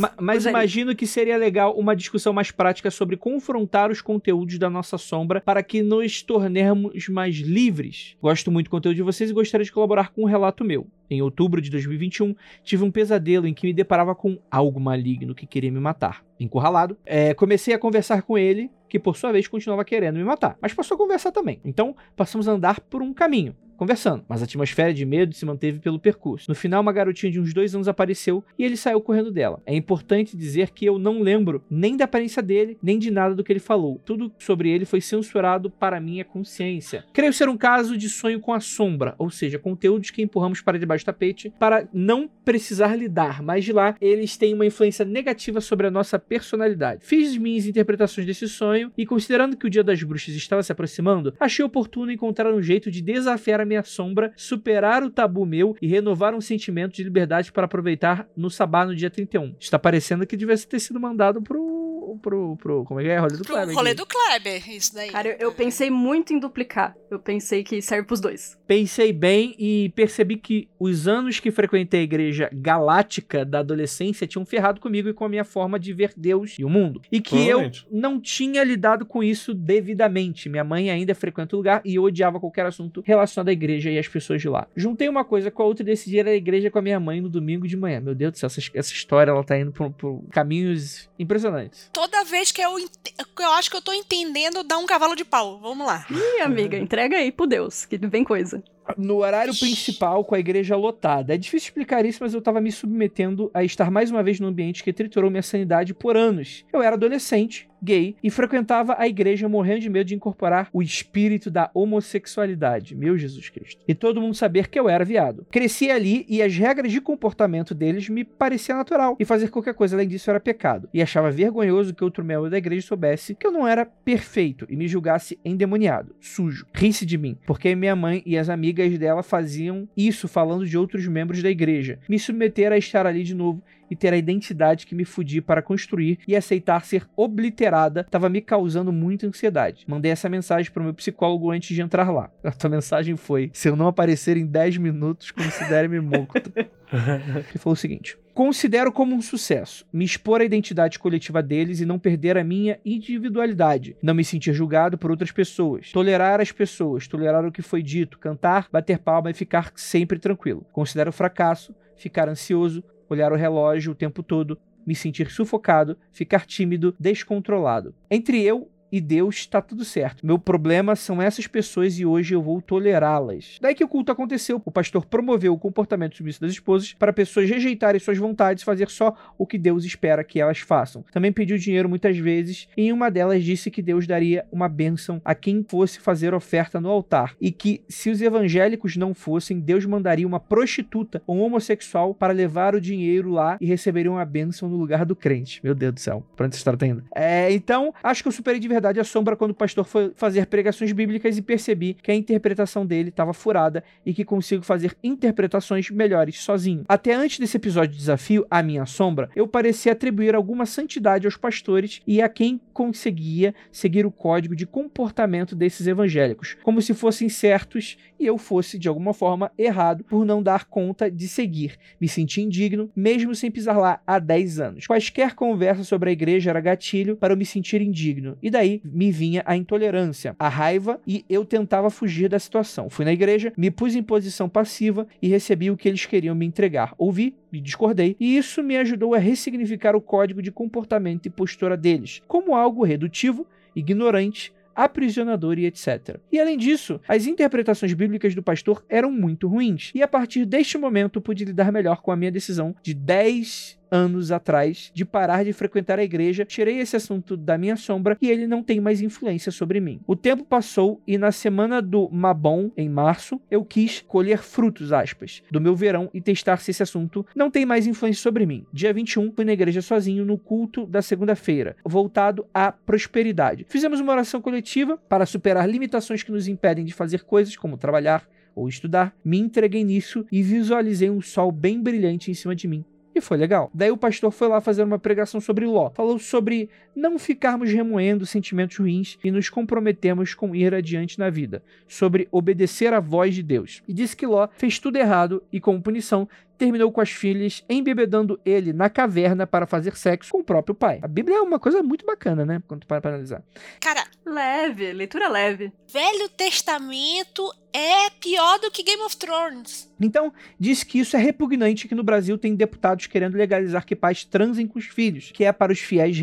Ma- 0.01 0.13
mas 0.21 0.37
Rogério. 0.39 0.57
imagino 0.57 0.97
que 0.97 1.07
seria 1.07 1.37
legal 1.37 1.77
uma 1.77 1.95
discussão 1.95 2.33
mais 2.33 2.51
prática 2.51 2.91
sobre 2.91 3.17
confrontar 3.17 3.91
os 3.91 4.01
conteúdos 4.01 4.59
da 4.59 4.71
nossa 4.71 4.97
sombra 4.99 5.41
para 5.41 5.63
que 5.63 5.83
nos 5.83 6.23
tornemos 6.23 7.09
mais 7.09 7.37
livres. 7.37 8.17
Gosto 8.23 8.51
muito 8.51 8.67
do 8.67 8.71
conteúdo 8.71 8.97
de 8.97 9.03
vocês 9.03 9.31
e 9.31 9.35
gostaria 9.35 9.65
de 9.65 9.73
colaborar 9.73 10.11
com 10.13 10.23
um 10.23 10.27
relato 10.27 10.65
meu. 10.65 10.87
Em 11.09 11.21
outubro 11.21 11.61
de 11.61 11.71
2021, 11.71 12.35
tive 12.63 12.85
um 12.85 12.91
pesadelo 12.91 13.47
em 13.47 13.53
que 13.55 13.67
me 13.67 13.73
deparava 13.73 14.15
com 14.15 14.39
algo 14.51 14.79
maligno 14.79 15.35
que 15.35 15.47
queria 15.47 15.71
me 15.73 15.81
matar. 15.81 16.25
Encurralado, 16.39 16.97
é, 17.05 17.35
comecei 17.35 17.75
a 17.75 17.79
conversar 17.79 18.23
com 18.23 18.39
ele, 18.39 18.71
que 18.89 18.99
por 18.99 19.17
sua 19.17 19.33
vez 19.33 19.49
continuava 19.49 19.85
querendo 19.85 20.17
me 20.17 20.25
matar, 20.25 20.57
mas 20.61 20.73
passou 20.73 20.95
a 20.95 20.99
conversar 20.99 21.33
também. 21.33 21.61
Então, 21.65 21.97
passamos 22.17 22.49
a 22.49 22.53
andar 22.53 22.81
por 22.81 23.03
um 23.03 23.13
caminho 23.13 23.55
conversando, 23.81 24.23
mas 24.29 24.43
a 24.43 24.45
atmosfera 24.45 24.93
de 24.93 25.07
medo 25.07 25.35
se 25.35 25.47
manteve 25.47 25.79
pelo 25.79 25.99
percurso. 25.99 26.51
No 26.51 26.55
final, 26.55 26.83
uma 26.83 26.93
garotinha 26.93 27.33
de 27.33 27.41
uns 27.41 27.55
dois 27.55 27.75
anos 27.75 27.89
apareceu 27.89 28.45
e 28.59 28.63
ele 28.63 28.77
saiu 28.77 29.01
correndo 29.01 29.33
dela. 29.33 29.63
É 29.65 29.75
importante 29.75 30.37
dizer 30.37 30.69
que 30.69 30.85
eu 30.85 30.99
não 30.99 31.23
lembro 31.23 31.65
nem 31.71 31.97
da 31.97 32.05
aparência 32.05 32.43
dele, 32.43 32.77
nem 32.83 32.99
de 32.99 33.11
nada 33.11 33.35
do 33.35 33.43
que 33.43 33.51
ele 33.51 33.59
falou. 33.59 33.99
Tudo 34.05 34.31
sobre 34.39 34.69
ele 34.69 34.85
foi 34.85 35.01
censurado 35.01 35.71
para 35.71 35.99
minha 35.99 36.27
consciência. 36.27 37.07
Creio 37.11 37.33
ser 37.33 37.49
um 37.49 37.57
caso 37.57 37.97
de 37.97 38.11
sonho 38.11 38.39
com 38.39 38.53
a 38.53 38.61
sombra, 38.61 39.15
ou 39.17 39.31
seja, 39.31 39.59
conteúdos 39.59 40.11
que 40.11 40.21
empurramos 40.21 40.61
para 40.61 40.79
debaixo 40.79 41.03
do 41.03 41.07
tapete 41.07 41.51
para 41.59 41.89
não 41.91 42.29
precisar 42.45 42.95
lidar, 42.95 43.43
mas 43.43 43.65
de 43.65 43.73
lá 43.73 43.97
eles 43.99 44.37
têm 44.37 44.53
uma 44.53 44.67
influência 44.67 45.07
negativa 45.07 45.59
sobre 45.59 45.87
a 45.87 45.91
nossa 45.91 46.19
personalidade. 46.19 47.01
Fiz 47.03 47.35
minhas 47.39 47.65
interpretações 47.65 48.27
desse 48.27 48.47
sonho 48.47 48.93
e, 48.99 49.07
considerando 49.07 49.57
que 49.57 49.67
o 49.67 49.71
Dia 49.71 49.83
das 49.83 50.03
Bruxas 50.03 50.35
estava 50.35 50.63
se 50.63 50.71
aproximando, 50.71 51.33
achei 51.41 51.65
oportuno 51.65 52.13
encontrar 52.13 52.53
um 52.53 52.61
jeito 52.61 52.91
de 52.91 53.01
desafiar 53.01 53.63
a 53.63 53.70
minha 53.71 53.85
sombra, 53.85 54.33
superar 54.37 55.03
o 55.03 55.11
tabu 55.11 55.47
meu 55.47 55.77
e 55.81 55.87
renovar 55.87 56.35
um 56.35 56.41
sentimento 56.41 56.95
de 56.95 57.05
liberdade 57.05 57.53
para 57.53 57.65
aproveitar 57.65 58.29
no 58.37 58.51
sabá 58.51 58.85
no 58.85 58.95
dia 58.95 59.09
31. 59.09 59.55
Está 59.59 59.79
parecendo 59.79 60.27
que 60.27 60.37
devia 60.37 60.57
ter 60.59 60.81
sido 60.81 60.99
mandado 60.99 61.41
pro. 61.41 62.19
pro. 62.21 62.57
pro. 62.57 62.85
como 62.85 63.01
é 63.01 63.05
que 63.05 63.09
é? 63.09 63.19
Rolê 63.19 63.37
do 63.37 63.45
Pro 63.45 63.55
Kleber. 63.55 63.75
rolê 63.75 63.91
aqui. 63.91 63.99
do 63.99 64.07
Kleber, 64.07 64.71
isso 64.71 64.95
daí. 64.95 65.11
Cara, 65.11 65.29
eu, 65.29 65.37
eu 65.39 65.53
pensei 65.53 65.89
muito 65.89 66.33
em 66.35 66.41
duplicar. 66.41 66.95
Eu 67.11 67.19
pensei 67.19 67.63
que 67.63 67.81
serve 67.81 68.07
pros 68.07 68.21
dois. 68.21 68.59
Pensei 68.67 69.13
bem 69.13 69.55
e 69.59 69.93
percebi 69.95 70.37
que 70.37 70.69
os 70.79 71.07
anos 71.07 71.39
que 71.39 71.51
frequentei 71.51 72.01
a 72.01 72.05
igreja 72.05 72.51
galáctica 72.53 73.45
da 73.45 73.61
adolescência 73.61 74.27
tinham 74.27 74.45
ferrado 74.45 74.81
comigo 74.81 75.09
e 75.09 75.15
com 75.15 75.25
a 75.25 75.29
minha 75.29 75.45
forma 75.45 75.79
de 75.79 75.93
ver 75.93 76.13
Deus 76.17 76.57
e 76.59 76.65
o 76.65 76.69
mundo. 76.69 77.01
E 77.11 77.21
que 77.21 77.47
eu 77.47 77.71
não 77.91 78.21
tinha 78.21 78.65
lidado 78.65 79.07
com 79.07 79.23
isso 79.23 79.55
devidamente. 79.55 80.49
Minha 80.49 80.65
mãe 80.65 80.91
ainda 80.91 81.15
frequenta 81.15 81.55
o 81.55 81.59
lugar 81.59 81.83
e 81.85 81.95
eu 81.95 82.03
odiava 82.03 82.41
qualquer 82.41 82.67
assunto 82.67 83.03
relacionado 83.05 83.49
à 83.49 83.53
igreja 83.53 83.60
e 83.69 83.99
às 83.99 84.09
pessoas 84.09 84.41
de 84.41 84.49
lá. 84.49 84.67
Juntei 84.75 85.09
uma 85.09 85.25
coisa 85.25 85.51
com 85.51 85.63
a 85.63 85.67
outra 85.67 85.83
e 85.83 85.87
decidi 85.87 86.19
ir 86.19 86.27
à 86.27 86.35
igreja 86.35 86.71
com 86.71 86.79
a 86.79 86.83
minha 86.83 87.01
mãe 87.01 87.21
no 87.21 87.29
domingo 87.29 87.67
de 87.67 87.77
manhã. 87.77 88.01
Meu 88.01 88.15
Deus 88.15 88.33
do 88.33 88.39
céu, 88.39 88.47
essa, 88.47 88.61
essa 88.75 88.93
história 88.93 89.31
ela 89.31 89.45
tá 89.45 89.59
indo 89.59 89.73
por, 89.73 89.91
por 89.91 90.23
caminhos 90.31 91.09
impressionantes. 91.19 91.91
Toda 91.93 92.25
vez 92.25 92.53
que 92.53 92.63
eu, 92.63 92.79
eu 92.79 93.53
acho 93.53 93.71
que 93.71 93.77
eu 93.77 93.83
tô 93.83 93.93
entendendo, 93.93 94.63
dá 94.63 94.79
um 94.79 94.87
cavalo 94.87 95.15
de 95.15 95.25
pau. 95.25 95.61
Vamos 95.61 95.87
lá. 95.87 96.07
Ih, 96.11 96.43
amiga, 96.43 96.77
entrega 96.77 97.17
aí 97.17 97.31
pro 97.31 97.47
Deus, 97.47 97.85
que 97.85 97.99
vem 97.99 98.25
coisa. 98.25 98.63
no 98.97 99.17
horário 99.19 99.57
principal 99.57 100.25
com 100.25 100.35
a 100.35 100.39
igreja 100.39 100.77
lotada. 100.77 101.35
É 101.35 101.37
difícil 101.37 101.69
explicar 101.69 102.05
isso, 102.05 102.19
mas 102.23 102.35
eu 102.35 102.43
tava 102.43 102.61
me 102.61 102.73
submetendo 102.73 103.51
a 103.55 103.63
estar 103.65 103.91
mais 103.91 104.11
uma 104.11 104.23
vez 104.23 104.41
num 104.41 104.49
ambiente 104.49 104.83
que 104.83 104.93
triturou 104.93 105.31
minha 105.31 105.43
sanidade 105.43 105.95
por 105.95 106.17
anos. 106.17 106.65
Eu 106.73 106.83
era 106.83 106.97
adolescente, 106.97 107.69
gay, 107.83 108.17
e 108.23 108.31
frequentava 108.31 108.97
a 108.99 109.07
igreja 109.07 109.49
morrendo 109.49 109.81
de 109.81 109.91
medo 109.91 110.07
de 110.07 110.15
incorporar 110.15 110.69
o 110.73 110.83
espírito 110.83 111.51
da 111.51 111.71
homossexualidade. 111.75 112.95
Meu 112.95 113.17
Jesus 113.17 113.49
Cristo. 113.49 113.83
E 113.87 113.95
todo 113.95 114.21
mundo 114.21 114.35
saber 114.35 114.69
que 114.69 114.79
eu 114.79 114.89
era 114.89 115.05
viado. 115.05 115.47
Cresci 115.51 115.91
ali 115.91 116.25
e 116.29 116.43
as 116.43 116.57
regras 116.57 116.93
de 116.93 117.01
comportamento 117.01 117.75
deles 117.75 118.09
me 118.09 118.25
parecia 118.25 118.75
natural. 118.75 119.17
E 119.19 119.25
fazer 119.25 119.49
qualquer 119.49 119.75
coisa 119.75 119.97
além 119.97 120.09
disso 120.09 120.31
era 120.31 120.41
pecado. 120.41 120.89
E 120.93 121.03
achava 121.03 121.31
vergonhoso 121.31 121.95
que 121.95 122.05
outro 122.05 122.25
membro 122.25 122.51
da 122.51 122.59
igreja 122.59 122.87
soubesse 122.87 123.35
que 123.35 123.47
eu 123.47 123.53
não 123.53 123.67
era 123.67 123.85
perfeito 123.85 124.67
e 124.69 124.77
me 124.77 124.89
julgasse 124.89 125.39
endemoniado, 125.45 126.15
sujo. 126.21 126.67
Risse 126.73 127.05
de 127.07 127.19
mim, 127.19 127.37
porque 127.47 127.75
minha 127.75 127.97
mãe 127.97 128.23
e 128.25 128.37
as 128.37 128.49
amigas 128.49 128.97
dela 128.99 129.23
faziam 129.23 129.89
isso 129.97 130.29
falando 130.29 130.67
de 130.67 130.77
outros 130.77 131.07
membros 131.07 131.43
da 131.43 131.51
igreja. 131.51 131.99
Me 132.09 132.19
submeter 132.19 132.73
a 132.73 132.79
estar 132.79 133.07
ali 133.07 133.23
de 133.23 133.35
novo 133.35 133.63
e 133.91 133.97
ter 133.97 134.13
a 134.13 134.17
identidade 134.17 134.87
que 134.87 134.95
me 134.95 135.05
fudi 135.05 135.41
para 135.41 135.63
construir 135.63 136.19
e 136.27 136.37
aceitar 136.37 136.85
ser 136.85 137.07
obliterada 137.17 138.03
estava 138.03 138.29
me 138.29 138.41
causando 138.41 138.93
muita 138.93 139.27
ansiedade. 139.27 139.85
Mandei 139.87 140.13
essa 140.13 140.29
mensagem 140.29 140.71
para 140.71 140.81
o 140.81 140.85
meu 140.85 140.95
psicólogo 140.95 141.51
antes 141.51 141.75
de 141.75 141.83
entrar 141.83 142.11
lá. 142.11 142.31
A 142.45 142.53
tua 142.53 142.71
mensagem 142.71 143.17
foi: 143.17 143.51
se 143.53 143.69
eu 143.69 143.77
não 143.77 143.89
aparecer 143.89 144.37
em 144.37 144.47
10 144.47 144.79
minutos, 144.79 145.31
considere-me 145.31 146.01
morto. 146.01 146.53
Ele 146.57 147.59
falou 147.59 147.75
o 147.75 147.77
seguinte: 147.77 148.17
Considero 148.35 148.93
como 148.93 149.15
um 149.15 149.21
sucesso 149.21 149.85
me 149.93 150.05
expor 150.05 150.41
à 150.41 150.45
identidade 150.45 150.99
coletiva 150.99 151.43
deles 151.43 151.81
e 151.81 151.87
não 151.87 151.99
perder 151.99 152.39
a 152.39 152.45
minha 152.45 152.79
individualidade, 152.85 153.97
não 154.03 154.15
me 154.15 154.25
sentir 154.25 154.53
julgado 154.55 154.97
por 154.97 155.11
outras 155.11 155.31
pessoas, 155.31 155.93
tolerar 155.93 156.41
as 156.41 156.51
pessoas, 156.51 157.07
tolerar 157.07 157.45
o 157.45 157.53
que 157.53 157.61
foi 157.63 157.83
dito, 157.83 158.19
cantar, 158.19 158.69
bater 158.73 158.99
palma 158.99 159.31
e 159.31 159.35
ficar 159.35 159.73
sempre 159.77 160.19
tranquilo. 160.19 160.65
Considero 160.73 161.13
fracasso, 161.13 161.75
ficar 161.97 162.29
ansioso, 162.29 162.83
olhar 163.11 163.33
o 163.33 163.37
relógio 163.37 163.93
o 163.93 163.95
tempo 163.95 164.23
todo, 164.23 164.59
me 164.87 164.95
sentir 164.95 165.31
sufocado, 165.31 165.97
ficar 166.11 166.47
tímido, 166.47 166.95
descontrolado. 166.99 167.95
Entre 168.11 168.43
eu 168.43 168.71
e 168.91 169.01
Deus 169.01 169.37
está 169.37 169.61
tudo 169.61 169.85
certo. 169.85 170.27
Meu 170.27 170.39
problema 170.39 170.97
são 170.97 171.21
essas 171.23 171.47
pessoas 171.47 171.99
e 171.99 172.05
hoje 172.05 172.35
eu 172.35 172.43
vou 172.43 172.61
tolerá-las. 172.61 173.59
Daí 173.61 173.75
que 173.75 173.85
o 173.85 173.89
culto 173.89 174.13
aconteceu. 174.13 174.61
O 174.65 174.71
pastor 174.71 175.07
promoveu 175.07 175.53
o 175.53 175.59
comportamento 175.59 176.17
submisso 176.17 176.41
das 176.41 176.53
esposas 176.53 176.93
para 176.95 177.13
pessoas 177.13 177.49
rejeitarem 177.49 178.01
suas 178.01 178.19
vontades 178.19 178.65
fazer 178.65 178.89
só 178.91 179.17
o 179.39 179.47
que 179.47 179.59
Deus 179.59 179.85
espera 179.85 180.25
que 180.25 180.41
elas 180.41 180.59
façam. 180.59 181.05
Também 181.13 181.33
pediu 181.33 181.57
dinheiro 181.57 181.89
muitas 181.89 182.17
vezes 182.19 182.69
e 182.77 182.89
em 182.89 182.93
uma 182.93 183.11
delas 183.11 183.45
disse 183.45 183.71
que 183.71 183.83
Deus 183.83 184.07
daria 184.07 184.45
uma 184.51 184.69
bênção 184.69 185.21
a 185.25 185.35
quem 185.35 185.65
fosse 185.69 186.01
fazer 186.01 186.35
oferta 186.35 186.81
no 186.81 186.89
altar 186.89 187.37
e 187.41 187.51
que 187.53 187.83
se 187.89 188.11
os 188.11 188.21
evangélicos 188.21 188.97
não 188.97 189.15
fossem, 189.15 189.61
Deus 189.61 189.87
mandaria 189.87 190.27
uma 190.27 190.41
prostituta 190.41 191.23
ou 191.27 191.37
um 191.37 191.43
homossexual 191.43 192.15
para 192.15 192.33
levar 192.33 192.75
o 192.75 192.81
dinheiro 192.81 193.31
lá 193.31 193.57
e 193.61 193.67
receberiam 193.67 194.19
a 194.19 194.25
bênção 194.25 194.69
no 194.69 194.77
lugar 194.77 195.05
do 195.05 195.17
crente. 195.17 195.61
Meu 195.63 195.75
Deus 195.75 195.95
do 195.95 196.01
céu. 196.01 196.25
Pra 196.37 196.47
onde 196.47 196.55
essa 196.55 196.61
história 196.61 196.79
tá? 196.79 196.87
É, 197.15 197.53
então, 197.53 197.95
acho 198.03 198.23
que 198.23 198.29
eu 198.29 198.33
superei 198.33 198.59
de 198.59 198.69
verdade 198.69 198.80
a 198.89 199.05
sombra 199.05 199.37
quando 199.37 199.53
o 199.53 199.55
pastor 199.55 199.85
foi 199.85 200.13
fazer 200.15 200.47
pregações 200.47 200.93
bíblicas 200.93 201.37
e 201.37 201.43
percebi 201.43 201.95
que 201.95 202.11
a 202.11 202.15
interpretação 202.15 202.85
dele 202.87 203.11
estava 203.11 203.33
furada 203.33 203.85
e 204.05 204.13
que 204.13 204.25
consigo 204.25 204.63
fazer 204.63 204.97
interpretações 205.03 205.91
melhores 205.91 206.39
sozinho. 206.41 206.85
Até 206.89 207.15
antes 207.15 207.39
desse 207.39 207.57
episódio 207.57 207.93
de 207.93 207.99
desafio, 207.99 208.47
a 208.51 208.63
minha 208.63 208.87
sombra, 208.87 209.31
eu 209.35 209.47
parecia 209.47 209.93
atribuir 209.93 210.35
alguma 210.35 210.67
santidade 210.67 211.27
aos 211.27 211.37
pastores 211.37 212.01
e 212.07 212.23
a 212.23 212.29
quem 212.29 212.61
conseguia 212.73 213.55
seguir 213.71 214.07
o 214.07 214.11
código 214.11 214.55
de 214.57 214.67
comportamento 214.67 215.55
desses 215.55 215.87
evangélicos, 215.87 216.57
como 216.63 216.81
se 216.81 216.95
fossem 216.95 217.29
certos 217.29 217.97
e 218.19 218.27
eu 218.27 218.37
fosse, 218.37 218.79
de 218.79 218.89
alguma 218.89 219.15
forma, 219.15 219.51
errado 219.57 220.05
por 220.05 220.25
não 220.25 220.43
dar 220.43 220.67
conta 220.67 221.11
de 221.11 221.27
seguir. 221.27 221.77
Me 222.01 222.07
senti 222.07 222.43
indigno, 222.43 222.91
mesmo 222.95 223.35
sem 223.35 223.51
pisar 223.51 223.79
lá 223.79 224.01
há 224.07 224.19
10 224.19 224.61
anos. 224.61 224.87
Quaisquer 224.87 225.35
conversa 225.35 225.85
sobre 225.85 226.11
a 226.11 226.13
igreja 226.13 226.51
era 226.51 226.61
gatilho 226.61 227.17
para 227.17 227.33
eu 227.33 227.37
me 227.37 227.47
sentir 227.47 227.81
indigno, 227.81 228.37
e 228.43 228.51
daí 228.51 228.70
daí 228.71 228.83
me 228.85 229.11
vinha 229.11 229.43
a 229.45 229.57
intolerância, 229.57 230.37
a 230.39 230.49
raiva 230.49 231.01
e 231.07 231.25
eu 231.29 231.45
tentava 231.45 231.91
fugir 231.91 232.29
da 232.29 232.39
situação. 232.39 232.89
Fui 232.89 233.05
na 233.05 233.13
igreja, 233.13 233.53
me 233.57 233.71
pus 233.71 233.95
em 233.95 234.03
posição 234.03 234.49
passiva 234.49 235.07
e 235.21 235.29
recebi 235.29 235.71
o 235.71 235.77
que 235.77 235.89
eles 235.89 236.07
queriam 236.07 236.35
me 236.35 236.47
entregar. 236.47 236.95
Ouvi 236.97 237.35
e 237.53 237.61
discordei, 237.61 238.17
e 238.21 238.37
isso 238.37 238.63
me 238.63 238.77
ajudou 238.77 239.15
a 239.15 239.19
ressignificar 239.19 239.97
o 239.97 240.01
código 240.01 240.41
de 240.41 240.53
comportamento 240.53 241.27
e 241.27 241.31
postura 241.31 241.77
deles 241.77 242.23
como 242.29 242.55
algo 242.55 242.85
redutivo, 242.85 243.47
ignorante, 243.75 244.53
aprisionador 244.75 245.59
e 245.59 245.67
etc. 245.67 246.19
E 246.31 246.39
além 246.39 246.57
disso, 246.57 247.01
as 247.09 247.27
interpretações 247.27 247.93
bíblicas 247.93 248.35
do 248.35 248.43
pastor 248.43 248.85
eram 248.89 249.11
muito 249.11 249.49
ruins, 249.49 249.91
e 249.95 250.03
a 250.03 250.09
partir 250.09 250.45
deste 250.45 250.79
momento 250.79 251.21
pude 251.21 251.45
lidar 251.45 251.73
melhor 251.73 252.01
com 252.01 252.13
a 252.13 252.17
minha 252.17 252.31
decisão 252.31 252.75
de 252.83 252.95
10 252.95 253.80
anos 253.91 254.31
atrás 254.31 254.91
de 254.95 255.05
parar 255.05 255.45
de 255.45 255.53
frequentar 255.53 255.99
a 255.99 256.05
igreja, 256.05 256.45
tirei 256.45 256.79
esse 256.79 256.97
assunto 256.97 257.37
da 257.37 257.59
minha 257.59 257.77
sombra 257.77 258.17
e 258.21 258.31
ele 258.31 258.47
não 258.47 258.63
tem 258.63 258.81
mais 258.81 259.01
influência 259.01 259.51
sobre 259.51 259.81
mim. 259.81 260.01
O 260.07 260.17
tempo 260.17 260.45
passou 260.45 261.03
e 261.07 261.19
na 261.19 261.33
semana 261.33 261.83
do 261.83 262.09
Mabon, 262.11 262.71
em 262.77 262.89
março, 262.89 263.41
eu 263.51 263.65
quis 263.65 264.01
colher 264.07 264.39
frutos, 264.39 264.93
aspas, 264.93 265.43
do 265.51 265.61
meu 265.61 265.75
verão 265.75 266.11
e 266.15 266.21
testar 266.21 266.59
se 266.59 266.71
esse 266.71 266.83
assunto 266.83 267.27
não 267.35 267.51
tem 267.51 267.67
mais 267.67 267.87
influência 267.87 268.23
sobre 268.23 268.47
mim. 268.47 268.65
Dia 268.73 268.93
21, 268.93 269.33
fui 269.33 269.45
na 269.45 269.53
igreja 269.53 269.83
sozinho 269.83 270.25
no 270.25 270.39
culto 270.39 270.87
da 270.87 271.03
segunda-feira, 271.03 271.77
voltado 271.85 272.47
à 272.53 272.73
prosperidade. 272.73 273.67
Fizemos 273.69 274.01
uma 274.01 274.13
oração 274.13 274.41
coletiva 274.41 274.97
para 275.09 275.27
superar 275.27 275.69
limitações 275.69 276.23
que 276.23 276.33
nos 276.33 276.49
impedem 276.49 276.85
de 276.85 276.93
fazer 276.93 277.23
coisas 277.25 277.57
como 277.57 277.77
trabalhar, 277.77 278.29
ou 278.55 278.69
estudar, 278.69 279.15
me 279.25 279.39
entreguei 279.39 279.85
nisso 279.85 280.27
e 280.31 280.43
visualizei 280.43 281.09
um 281.11 281.21
sol 281.21 281.53
bem 281.53 281.81
brilhante 281.81 282.31
em 282.31 282.35
cima 282.35 282.55
de 282.55 282.69
mim. 282.69 282.85
E 283.15 283.21
foi 283.21 283.37
legal. 283.37 283.71
Daí 283.75 283.91
o 283.91 283.97
pastor 283.97 284.31
foi 284.31 284.49
lá 284.49 284.61
fazer 284.61 284.83
uma 284.83 284.99
pregação 284.99 285.41
sobre 285.41 285.67
Ló. 285.67 285.91
Falou 285.91 286.19
sobre 286.19 286.71
não 286.95 287.19
ficarmos 287.19 287.71
remoendo 287.71 288.27
sentimentos 288.27 288.77
ruins 288.77 289.19
e 289.23 289.31
nos 289.31 289.49
comprometemos 289.49 290.35
com 290.35 290.55
ir 290.55 290.75
adiante 290.75 291.19
na 291.19 291.31
vida. 291.31 291.63
Sobre 291.89 292.29
obedecer 292.31 292.93
à 292.93 293.01
voz 293.01 293.35
de 293.35 293.43
Deus. 293.43 293.83
E 293.87 293.93
disse 293.93 294.17
que 294.17 294.27
Ló 294.27 294.49
fez 294.57 294.79
tudo 294.79 294.97
errado 294.97 295.43
e, 295.53 295.61
como 295.61 295.83
punição, 295.83 296.29
terminou 296.59 296.93
com 296.93 297.01
as 297.01 297.11
filhas 297.11 297.65
embebedando 297.71 298.39
ele 298.45 298.73
na 298.73 298.91
caverna 298.91 299.47
para 299.47 299.67
fazer 299.67 299.97
sexo 299.97 300.33
com 300.33 300.41
o 300.41 300.45
próprio 300.45 300.75
pai. 300.75 300.99
A 301.03 301.09
Bíblia 301.09 301.39
é 301.39 301.41
uma 301.41 301.59
coisa 301.59 301.83
muito 301.83 302.05
bacana, 302.05 302.45
né? 302.45 302.63
Quando 302.69 302.81
tu 302.81 302.87
para 302.87 303.01
pra 303.01 303.13
analisar. 303.13 303.43
Cara, 303.81 304.05
Leve, 304.31 304.93
leitura 304.93 305.29
leve. 305.29 305.73
Velho 305.93 306.29
Testamento 306.29 307.43
é 307.73 308.11
pior 308.21 308.61
do 308.61 308.71
que 308.71 308.83
Game 308.83 309.03
of 309.03 309.17
Thrones. 309.17 309.93
Então, 310.01 310.33
diz 310.59 310.85
que 310.85 311.01
isso 311.01 311.17
é 311.17 311.21
repugnante 311.21 311.89
que 311.89 311.95
no 311.95 312.05
Brasil 312.05 312.39
tem 312.39 312.55
deputados 312.55 313.07
querendo 313.07 313.37
legalizar 313.37 313.85
que 313.85 313.97
pais 313.97 314.25
transem 314.25 314.69
com 314.69 314.79
os 314.79 314.87
filhos, 314.87 315.33
que 315.33 315.45
é 315.45 315.53
para 315.53 315.73
os 315.73 315.81
fiéis 315.81 316.17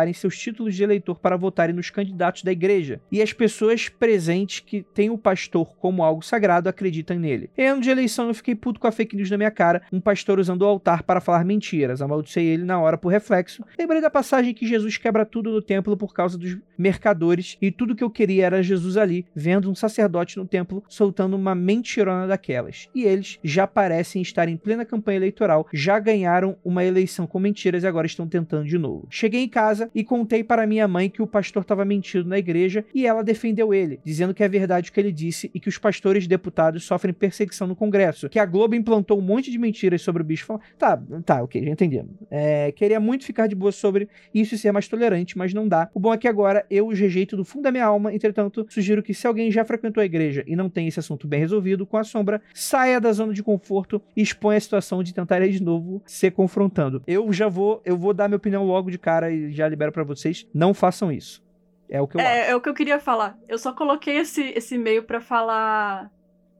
regularizarem 0.00 0.12
seus 0.12 0.38
títulos 0.38 0.74
de 0.74 0.82
eleitor 0.82 1.18
para 1.18 1.36
votarem 1.36 1.74
nos 1.74 1.90
candidatos 1.90 2.42
da 2.42 2.52
igreja. 2.52 3.00
E 3.10 3.22
as 3.22 3.32
pessoas 3.32 3.88
presentes 3.88 4.60
que 4.60 4.82
têm 4.82 5.10
o 5.10 5.18
pastor 5.18 5.74
como 5.76 6.02
algo 6.02 6.22
sagrado 6.22 6.68
acreditam 6.68 7.18
nele. 7.18 7.50
Em 7.56 7.66
ano 7.66 7.82
de 7.82 7.90
eleição 7.90 8.28
eu 8.28 8.34
fiquei 8.34 8.54
puto 8.54 8.80
com 8.80 8.86
a 8.86 8.92
fake 8.92 9.16
news 9.16 9.30
na 9.30 9.36
minha 9.36 9.50
cara, 9.50 9.82
um 9.92 10.00
pastor 10.00 10.38
usando 10.38 10.62
o 10.62 10.66
altar 10.66 11.02
para 11.02 11.20
falar 11.20 11.44
mentiras. 11.44 12.02
Amaldiçoei 12.02 12.46
ele 12.46 12.64
na 12.64 12.80
hora 12.80 12.96
por 12.96 13.08
reflexo. 13.08 13.64
Lembrei 13.78 14.00
da 14.00 14.10
passagem 14.10 14.54
que 14.54 14.66
Jesus 14.66 14.96
quebra 14.96 15.24
tudo 15.24 15.50
no 15.50 15.62
templo 15.62 15.96
por 15.96 16.14
causa 16.14 16.38
dos 16.38 16.56
mercadores 16.76 17.58
e 17.60 17.70
tudo 17.70 17.94
que 17.94 18.04
eu 18.04 18.10
queria 18.10 18.46
era 18.46 18.62
Jesus 18.62 18.96
ali, 18.96 19.26
vendo 19.34 19.70
um 19.70 19.74
sacerdote 19.74 20.36
no 20.38 20.46
templo 20.46 20.82
soltando 20.88 21.36
uma 21.36 21.54
mentirona 21.54 22.26
daquelas. 22.26 22.88
E 22.94 23.04
eles 23.04 23.38
já 23.42 23.66
parecem 23.66 24.22
estar 24.22 24.48
em 24.48 24.56
plena 24.56 24.84
campanha 24.84 25.18
eleitoral, 25.18 25.66
já 25.72 25.98
ganharam 25.98 26.56
uma 26.64 26.84
eleição 26.84 27.26
com 27.26 27.38
mentiras 27.38 27.82
e 27.82 27.86
agora 27.86 28.06
estão 28.06 28.26
tentando 28.26 28.64
de 28.64 28.78
novo. 28.78 29.06
Cheguei 29.10 29.42
em 29.42 29.48
casa 29.48 29.89
e 29.94 30.04
contei 30.04 30.44
para 30.44 30.66
minha 30.66 30.86
mãe 30.86 31.08
que 31.08 31.22
o 31.22 31.26
pastor 31.26 31.62
estava 31.62 31.84
mentindo 31.84 32.28
na 32.28 32.38
igreja 32.38 32.84
e 32.94 33.06
ela 33.06 33.22
defendeu 33.22 33.72
ele, 33.74 34.00
dizendo 34.04 34.34
que 34.34 34.42
é 34.42 34.48
verdade 34.48 34.90
o 34.90 34.92
que 34.92 35.00
ele 35.00 35.12
disse 35.12 35.50
e 35.54 35.60
que 35.60 35.68
os 35.68 35.78
pastores 35.78 36.26
deputados 36.26 36.84
sofrem 36.84 37.12
perseguição 37.12 37.66
no 37.66 37.76
Congresso, 37.76 38.28
que 38.28 38.38
a 38.38 38.46
Globo 38.46 38.74
implantou 38.74 39.18
um 39.18 39.22
monte 39.22 39.50
de 39.50 39.58
mentiras 39.58 40.02
sobre 40.02 40.22
o 40.22 40.24
bicho. 40.24 40.58
Tá, 40.78 41.00
tá, 41.24 41.42
ok, 41.42 41.64
já 41.64 41.70
entendemos. 41.70 42.12
É, 42.30 42.72
queria 42.72 43.00
muito 43.00 43.24
ficar 43.24 43.46
de 43.46 43.54
boa 43.54 43.72
sobre 43.72 44.08
isso 44.34 44.54
e 44.54 44.58
ser 44.58 44.72
mais 44.72 44.88
tolerante, 44.88 45.36
mas 45.36 45.52
não 45.52 45.68
dá. 45.68 45.88
O 45.94 46.00
bom 46.00 46.12
é 46.12 46.18
que 46.18 46.28
agora 46.28 46.64
eu 46.70 46.88
os 46.88 46.98
rejeito 46.98 47.36
do 47.36 47.44
fundo 47.44 47.62
da 47.62 47.72
minha 47.72 47.84
alma, 47.84 48.14
entretanto, 48.14 48.66
sugiro 48.68 49.02
que 49.02 49.14
se 49.14 49.26
alguém 49.26 49.50
já 49.50 49.64
frequentou 49.64 50.00
a 50.00 50.04
igreja 50.04 50.44
e 50.46 50.54
não 50.54 50.68
tem 50.68 50.86
esse 50.86 51.00
assunto 51.00 51.26
bem 51.26 51.40
resolvido 51.40 51.86
com 51.86 51.96
a 51.96 52.04
sombra, 52.04 52.40
saia 52.54 53.00
da 53.00 53.12
zona 53.12 53.32
de 53.32 53.42
conforto 53.42 54.00
e 54.16 54.22
exponha 54.22 54.58
a 54.58 54.60
situação 54.60 55.02
de 55.02 55.14
tentar 55.14 55.40
de 55.40 55.62
novo 55.62 56.02
se 56.06 56.30
confrontando. 56.30 57.02
Eu 57.06 57.32
já 57.32 57.48
vou, 57.48 57.80
eu 57.84 57.96
vou 57.96 58.12
dar 58.12 58.28
minha 58.28 58.36
opinião 58.36 58.64
logo 58.64 58.90
de 58.90 58.98
cara 58.98 59.30
e 59.30 59.50
já 59.50 59.68
libero 59.80 59.92
para 59.92 60.04
vocês, 60.04 60.46
não 60.52 60.74
façam 60.74 61.10
isso. 61.10 61.42
É 61.88 62.00
o 62.00 62.06
que 62.06 62.16
eu 62.16 62.20
é, 62.20 62.42
acho. 62.42 62.50
é 62.50 62.56
o 62.56 62.60
que 62.60 62.68
eu 62.68 62.74
queria 62.74 63.00
falar. 63.00 63.36
Eu 63.48 63.58
só 63.58 63.72
coloquei 63.72 64.18
esse, 64.18 64.42
esse 64.54 64.74
e-mail 64.76 65.02
pra 65.02 65.20
falar. 65.20 66.10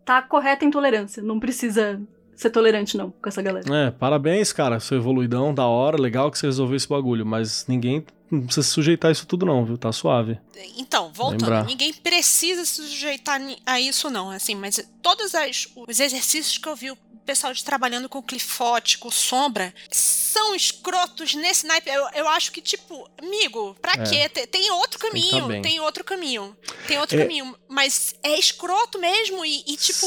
Tá 0.05 0.21
correta 0.23 0.65
a 0.65 0.69
intolerância. 0.69 1.23
Não 1.23 1.39
precisa 1.39 2.01
ser 2.35 2.51
tolerante, 2.51 2.97
não, 2.97 3.11
com 3.11 3.29
essa 3.29 3.41
galera. 3.43 3.67
É, 3.73 3.91
parabéns, 3.93 4.53
cara. 4.53 4.81
Seu 4.81 4.97
evoluidão, 4.97 5.55
da 5.55 5.67
hora, 5.67 6.01
legal 6.01 6.31
que 6.31 6.39
você 6.39 6.47
resolveu 6.47 6.77
esse 6.77 6.89
bagulho. 6.89 7.25
Mas 7.25 7.65
ninguém 7.69 8.05
não 8.31 8.41
precisa 8.43 8.67
se 8.67 8.73
sujeitar 8.73 9.11
a 9.11 9.13
isso 9.13 9.27
tudo, 9.27 9.47
não, 9.47 9.65
viu? 9.65 9.79
Tá 9.79 9.93
suave. 9.93 10.37
Então, 10.77 11.13
voltando, 11.13 11.43
Lembrar. 11.43 11.65
ninguém 11.65 11.93
precisa 11.93 12.65
se 12.65 12.83
sujeitar 12.83 13.41
a 13.67 13.81
isso, 13.81 14.11
não. 14.11 14.31
Assim, 14.31 14.57
mas 14.57 14.85
todos 15.01 15.33
as- 15.35 15.69
os 15.77 16.01
exercícios 16.01 16.59
que 16.59 16.69
eu 16.69 16.75
vi 16.75 16.91
o 16.91 16.97
pessoal 17.25 17.53
de 17.53 17.65
trabalhando 17.65 18.09
com 18.09 18.23
clifote, 18.23 18.99
com 18.99 19.11
sombra, 19.11 19.73
são 19.91 20.55
escrotos 20.55 21.35
nesse 21.35 21.67
naipe. 21.67 21.89
Eu, 21.91 22.09
eu 22.15 22.29
acho 22.29 22.51
que, 22.53 22.61
tipo, 22.61 23.09
amigo, 23.21 23.77
pra 23.81 23.93
É. 23.93 24.05
quê? 24.09 24.29
Tem, 24.29 24.47
tem 24.47 24.71
outro 24.73 24.99
Tem 24.99 25.11
tá 25.11 25.15
caminho, 25.29 25.47
bem. 25.49 25.63
tem 25.63 25.81
outro 25.81 26.05
caminho. 26.05 26.57
Tem 26.87 26.99
outro 26.99 27.19
É. 27.19 27.23
caminho. 27.23 27.57
Mas 27.69 28.15
é 28.23 28.39
escroto 28.39 28.99
mesmo 28.99 29.45
e, 29.45 29.63
e, 29.67 29.77
tipo. 29.77 30.07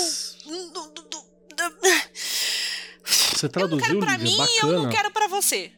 Você 3.06 3.46
eu 3.46 3.50
não 3.50 3.50
traduziu, 3.50 3.86
quero 3.86 4.00
pra 4.00 4.18
mim, 4.18 4.38
eu 4.62 4.68
não 4.82 4.90
quero 4.90 5.12
pra 5.12 5.28
você. 5.28 5.72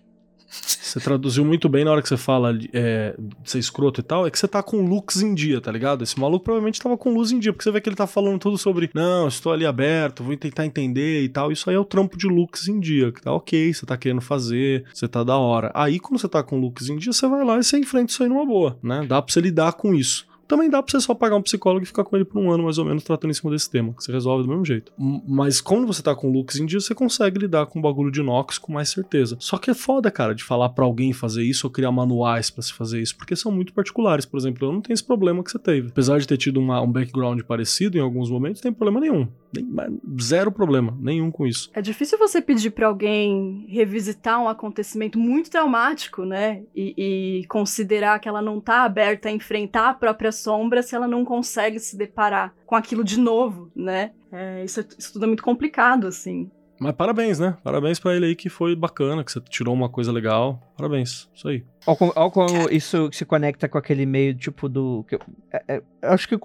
Você 0.95 1.01
traduziu 1.01 1.43
muito 1.43 1.67
bem 1.67 1.83
na 1.83 1.91
hora 1.91 2.01
que 2.01 2.07
você 2.07 2.15
fala 2.15 2.57
é, 2.71 3.13
de 3.19 3.51
ser 3.51 3.59
escroto 3.59 3.99
e 3.99 4.03
tal, 4.03 4.25
é 4.25 4.31
que 4.31 4.39
você 4.39 4.47
tá 4.47 4.63
com 4.63 4.81
looks 4.87 5.21
em 5.21 5.33
dia, 5.33 5.59
tá 5.59 5.69
ligado? 5.69 6.05
Esse 6.05 6.17
maluco 6.17 6.45
provavelmente 6.45 6.79
tava 6.79 6.97
com 6.97 7.13
luz 7.13 7.33
em 7.33 7.39
dia, 7.39 7.51
porque 7.51 7.65
você 7.65 7.71
vê 7.71 7.81
que 7.81 7.89
ele 7.89 7.97
tá 7.97 8.07
falando 8.07 8.39
tudo 8.39 8.57
sobre, 8.57 8.89
não, 8.93 9.27
estou 9.27 9.51
ali 9.51 9.65
aberto, 9.65 10.23
vou 10.23 10.37
tentar 10.37 10.65
entender 10.65 11.21
e 11.21 11.27
tal. 11.27 11.51
Isso 11.51 11.69
aí 11.69 11.75
é 11.75 11.79
o 11.79 11.83
trampo 11.83 12.17
de 12.17 12.27
looks 12.29 12.69
em 12.69 12.79
dia, 12.79 13.11
que 13.11 13.21
tá 13.21 13.33
ok, 13.33 13.73
você 13.73 13.85
tá 13.85 13.97
querendo 13.97 14.21
fazer, 14.21 14.85
você 14.93 15.05
tá 15.05 15.21
da 15.21 15.37
hora. 15.37 15.69
Aí 15.75 15.99
quando 15.99 16.17
você 16.17 16.29
tá 16.29 16.41
com 16.41 16.61
looks 16.61 16.87
em 16.87 16.95
dia, 16.95 17.11
você 17.11 17.27
vai 17.27 17.43
lá 17.43 17.59
e 17.59 17.63
você 17.65 17.77
enfrenta 17.77 18.13
isso 18.13 18.23
aí 18.23 18.29
numa 18.29 18.45
boa, 18.45 18.79
né? 18.81 19.05
Dá 19.05 19.21
pra 19.21 19.33
você 19.33 19.41
lidar 19.41 19.73
com 19.73 19.93
isso. 19.93 20.25
Também 20.47 20.69
dá 20.69 20.81
pra 20.81 20.91
você 20.91 20.99
só 21.05 21.13
pagar 21.13 21.35
um 21.35 21.41
psicólogo 21.41 21.83
e 21.83 21.87
ficar 21.87 22.03
com 22.03 22.15
ele 22.15 22.25
por 22.25 22.39
um 22.39 22.51
ano, 22.51 22.63
mais 22.63 22.77
ou 22.77 22.85
menos, 22.85 23.03
tratando 23.03 23.31
em 23.31 23.33
cima 23.33 23.51
desse 23.51 23.69
tema, 23.69 23.93
que 23.93 24.03
você 24.03 24.11
resolve 24.11 24.43
do 24.43 24.49
mesmo 24.49 24.65
jeito. 24.65 24.91
Mas 25.27 25.59
quando 25.61 25.87
você 25.87 26.01
tá 26.03 26.15
com 26.15 26.31
looks 26.31 26.57
em 26.59 26.65
dia, 26.65 26.79
você 26.79 26.93
consegue 26.93 27.39
lidar 27.39 27.65
com 27.65 27.79
o 27.79 27.81
bagulho 27.81 28.11
de 28.11 28.19
inox 28.21 28.57
com 28.57 28.71
mais 28.73 28.89
certeza. 28.89 29.37
Só 29.39 29.57
que 29.57 29.71
é 29.71 29.73
foda, 29.73 30.11
cara, 30.11 30.33
de 30.35 30.43
falar 30.43 30.69
pra 30.69 30.85
alguém 30.85 31.13
fazer 31.13 31.43
isso 31.43 31.67
ou 31.67 31.71
criar 31.71 31.91
manuais 31.91 32.49
pra 32.49 32.61
se 32.61 32.73
fazer 32.73 33.01
isso, 33.01 33.15
porque 33.17 33.35
são 33.35 33.51
muito 33.51 33.73
particulares. 33.73 34.25
Por 34.25 34.37
exemplo, 34.37 34.67
eu 34.67 34.71
não 34.73 34.81
tenho 34.81 34.93
esse 34.93 35.03
problema 35.03 35.43
que 35.43 35.51
você 35.51 35.59
teve. 35.59 35.89
Apesar 35.89 36.19
de 36.19 36.27
ter 36.27 36.37
tido 36.37 36.59
uma- 36.59 36.81
um 36.81 36.91
background 36.91 37.41
parecido 37.43 37.97
em 37.97 38.01
alguns 38.01 38.29
momentos, 38.29 38.61
não 38.61 38.63
tem 38.63 38.73
problema 38.73 38.99
nenhum. 38.99 39.27
Nem- 39.53 39.99
zero 40.21 40.51
problema, 40.51 40.95
nenhum 40.99 41.31
com 41.31 41.47
isso. 41.47 41.69
É 41.73 41.81
difícil 41.81 42.17
você 42.17 42.41
pedir 42.41 42.71
pra 42.71 42.87
alguém 42.87 43.65
revisitar 43.69 44.41
um 44.41 44.47
acontecimento 44.49 45.17
muito 45.17 45.49
traumático, 45.49 46.23
né? 46.25 46.63
E, 46.75 47.41
e 47.41 47.45
considerar 47.47 48.19
que 48.19 48.27
ela 48.27 48.41
não 48.41 48.59
tá 48.59 48.83
aberta 48.83 49.29
a 49.29 49.31
enfrentar 49.31 49.89
a 49.89 49.93
própria 49.93 50.31
sombra 50.35 50.83
se 50.83 50.95
ela 50.95 51.07
não 51.07 51.25
consegue 51.25 51.79
se 51.79 51.97
deparar 51.97 52.53
com 52.67 52.75
aquilo 52.75 53.03
de 53.03 53.19
novo, 53.19 53.71
né? 53.75 54.11
É, 54.31 54.63
isso, 54.63 54.79
é- 54.81 54.85
isso 54.99 55.13
tudo 55.13 55.23
é 55.25 55.27
muito 55.27 55.41
complicado, 55.43 56.05
assim. 56.05 56.51
Mas 56.79 56.93
parabéns, 56.93 57.39
né? 57.39 57.57
Parabéns 57.63 57.99
pra 57.99 58.13
ele 58.15 58.25
aí 58.27 58.35
que 58.35 58.49
foi 58.49 58.75
bacana, 58.75 59.23
que 59.23 59.31
você 59.31 59.39
tirou 59.49 59.73
uma 59.73 59.87
coisa 59.89 60.11
legal. 60.11 60.61
Parabéns, 60.77 61.29
isso 61.33 61.47
aí. 61.47 61.63
Olha 61.87 62.31
como, 62.31 62.69
isso 62.71 63.09
se 63.11 63.25
conecta 63.25 63.67
com 63.69 63.77
aquele 63.77 64.05
meio, 64.05 64.33
tipo, 64.33 64.67
do. 64.67 65.05
que 65.07 65.15
eu- 65.15 65.21
é- 65.51 65.63
é- 65.75 65.81
acho, 66.01 66.27
que 66.27 66.35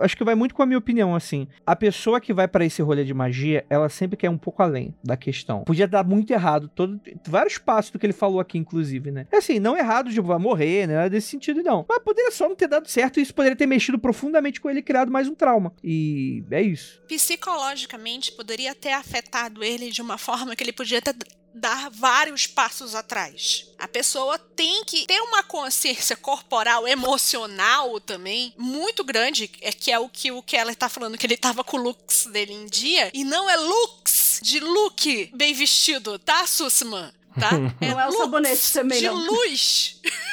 acho 0.00 0.16
que 0.16 0.24
vai 0.24 0.34
muito 0.34 0.54
com 0.54 0.62
a 0.62 0.66
minha 0.66 0.78
opinião, 0.78 1.14
assim. 1.14 1.46
A 1.66 1.76
pessoa 1.76 2.20
que 2.20 2.32
vai 2.32 2.48
pra 2.48 2.64
esse 2.64 2.82
rolê 2.82 3.04
de 3.04 3.14
magia, 3.14 3.64
ela 3.70 3.88
sempre 3.88 4.16
quer 4.16 4.30
um 4.30 4.38
pouco 4.38 4.62
além 4.62 4.94
da 5.04 5.16
questão. 5.16 5.62
Podia 5.64 5.86
dar 5.86 6.04
muito 6.04 6.32
errado, 6.32 6.68
todo, 6.68 7.00
vários 7.26 7.58
passos 7.58 7.90
do 7.92 7.98
que 7.98 8.06
ele 8.06 8.12
falou 8.12 8.40
aqui, 8.40 8.58
inclusive, 8.58 9.10
né? 9.10 9.26
É 9.30 9.36
assim, 9.36 9.58
não 9.58 9.76
errado, 9.76 10.10
tipo, 10.10 10.26
vai 10.26 10.38
morrer, 10.38 10.86
né? 10.86 11.08
Desse 11.08 11.28
sentido, 11.28 11.62
não. 11.62 11.84
Mas 11.88 11.98
poderia 12.02 12.30
só 12.30 12.48
não 12.48 12.56
ter 12.56 12.66
dado 12.68 12.88
certo 12.88 13.18
e 13.18 13.22
isso 13.22 13.34
poderia 13.34 13.56
ter 13.56 13.66
mexido 13.66 13.98
profundamente 13.98 14.60
com 14.60 14.68
ele 14.68 14.80
e 14.80 14.82
criado 14.82 15.10
mais 15.12 15.28
um 15.28 15.34
trauma. 15.34 15.72
E 15.82 16.42
é 16.50 16.62
isso. 16.62 17.00
psicologicamente 17.08 18.32
poderia 18.32 18.74
ter 18.74 18.92
afetado 18.92 19.62
ele 19.62 19.90
de 19.90 20.02
uma 20.02 20.18
forma 20.18 20.54
que 20.56 20.62
ele 20.62 20.72
podia 20.72 21.00
ter 21.00 21.14
dar 21.54 21.90
vários 21.90 22.46
passos 22.46 22.94
atrás. 22.94 23.66
A 23.78 23.88
pessoa 23.88 24.38
tem 24.38 24.84
que 24.84 25.06
ter 25.06 25.20
uma 25.20 25.42
consciência 25.42 26.16
corporal, 26.16 26.86
emocional 26.86 28.00
também, 28.00 28.54
muito 28.56 29.02
grande, 29.04 29.50
é 29.60 29.72
que 29.72 29.90
é 29.90 29.98
o 29.98 30.08
que 30.08 30.30
o 30.30 30.42
Keller 30.42 30.76
tá 30.76 30.88
falando, 30.88 31.18
que 31.18 31.26
ele 31.26 31.36
tava 31.36 31.64
com 31.64 31.76
o 31.76 31.82
looks 31.82 32.26
dele 32.26 32.52
em 32.52 32.66
dia, 32.66 33.10
e 33.12 33.24
não 33.24 33.48
é 33.48 33.56
looks 33.56 34.40
de 34.42 34.60
look 34.60 35.30
bem 35.34 35.54
vestido, 35.54 36.18
tá, 36.18 36.46
Sussman? 36.46 37.12
Tá? 37.38 37.50
Não 37.80 38.00
é 38.00 38.08
o 38.08 38.12
sabonete 38.12 38.72
também, 38.72 38.98
de 38.98 39.06
não. 39.06 39.14
luz. 39.14 40.00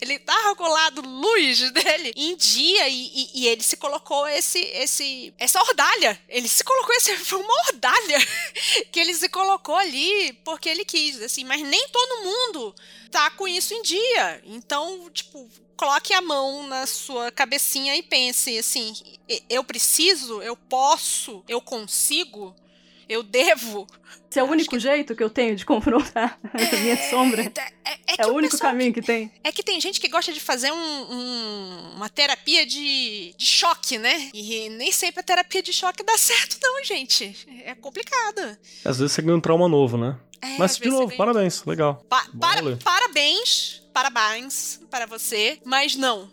ele 0.00 0.18
tava 0.18 0.54
com 0.56 0.64
o 0.64 0.72
lado 0.72 1.02
luz 1.02 1.70
dele 1.72 2.12
em 2.16 2.36
dia 2.36 2.88
e, 2.88 2.94
e, 2.94 3.30
e, 3.34 3.46
ele 3.48 3.62
se 3.62 3.76
colocou 3.76 4.26
esse, 4.28 4.58
esse, 4.58 5.34
essa 5.38 5.60
ordalha. 5.60 6.20
Ele 6.28 6.48
se 6.48 6.64
colocou, 6.64 6.94
esse, 6.94 7.16
foi 7.18 7.40
uma 7.40 7.54
ordalha 7.68 8.18
que 8.90 9.00
ele 9.00 9.14
se 9.14 9.28
colocou 9.28 9.76
ali 9.76 10.32
porque 10.44 10.68
ele 10.68 10.84
quis, 10.84 11.20
assim, 11.20 11.44
mas 11.44 11.62
nem 11.62 11.88
todo 11.88 12.24
mundo 12.24 12.74
tá 13.10 13.30
com 13.30 13.46
isso 13.46 13.74
em 13.74 13.82
dia. 13.82 14.42
Então, 14.44 15.10
tipo, 15.10 15.48
coloque 15.76 16.14
a 16.14 16.20
mão 16.20 16.66
na 16.66 16.86
sua 16.86 17.30
cabecinha 17.30 17.96
e 17.96 18.02
pense 18.02 18.56
assim: 18.58 18.94
eu 19.48 19.64
preciso, 19.64 20.40
eu 20.42 20.56
posso, 20.56 21.44
eu 21.48 21.60
consigo, 21.60 22.54
eu 23.08 23.22
devo. 23.22 23.86
Esse 24.30 24.38
é 24.38 24.42
o 24.42 24.46
único 24.46 24.70
que... 24.70 24.78
jeito 24.78 25.14
que 25.14 25.22
eu 25.22 25.28
tenho 25.28 25.54
de 25.54 25.64
confrontar 25.64 26.38
a 26.42 26.76
minha 26.76 26.94
é, 26.94 27.10
sombra. 27.10 27.42
É, 27.42 27.92
é, 27.92 27.98
é 28.18 28.26
o 28.26 28.34
único 28.34 28.56
caminho 28.58 28.92
que, 28.92 29.00
que, 29.00 29.06
tem. 29.06 29.30
É 29.44 29.52
que 29.52 29.62
tem 29.62 29.80
gente 29.80 30.00
que 30.00 30.08
gosta 30.08 30.32
de 30.32 30.40
fazer 30.40 30.72
um, 30.72 30.76
um, 30.76 31.92
uma 31.96 32.08
terapia 32.08 32.64
de, 32.64 33.34
de 33.36 33.46
choque, 33.46 33.98
né? 33.98 34.30
E 34.32 34.68
nem 34.70 34.90
sempre 34.90 35.20
a 35.20 35.22
terapia 35.22 35.62
de 35.62 35.72
choque 35.72 36.02
dá 36.02 36.16
certo, 36.16 36.58
não, 36.62 36.82
gente. 36.82 37.36
É 37.64 37.74
complicado. 37.74 38.56
Às 38.84 38.98
vezes 38.98 39.12
você 39.12 39.22
ganha 39.22 39.36
um 39.36 39.40
trauma 39.40 39.68
novo, 39.68 39.98
né? 39.98 40.18
É, 40.40 40.58
Mas, 40.58 40.76
de 40.76 40.88
novo, 40.88 41.14
parabéns, 41.16 41.64
legal. 41.64 42.04
Pa 42.08 42.26
para, 42.40 42.76
parabéns, 42.82 43.82
parabéns 43.92 44.80
para 44.90 45.06
você, 45.06 45.60
mas 45.64 45.94
não. 45.94 46.28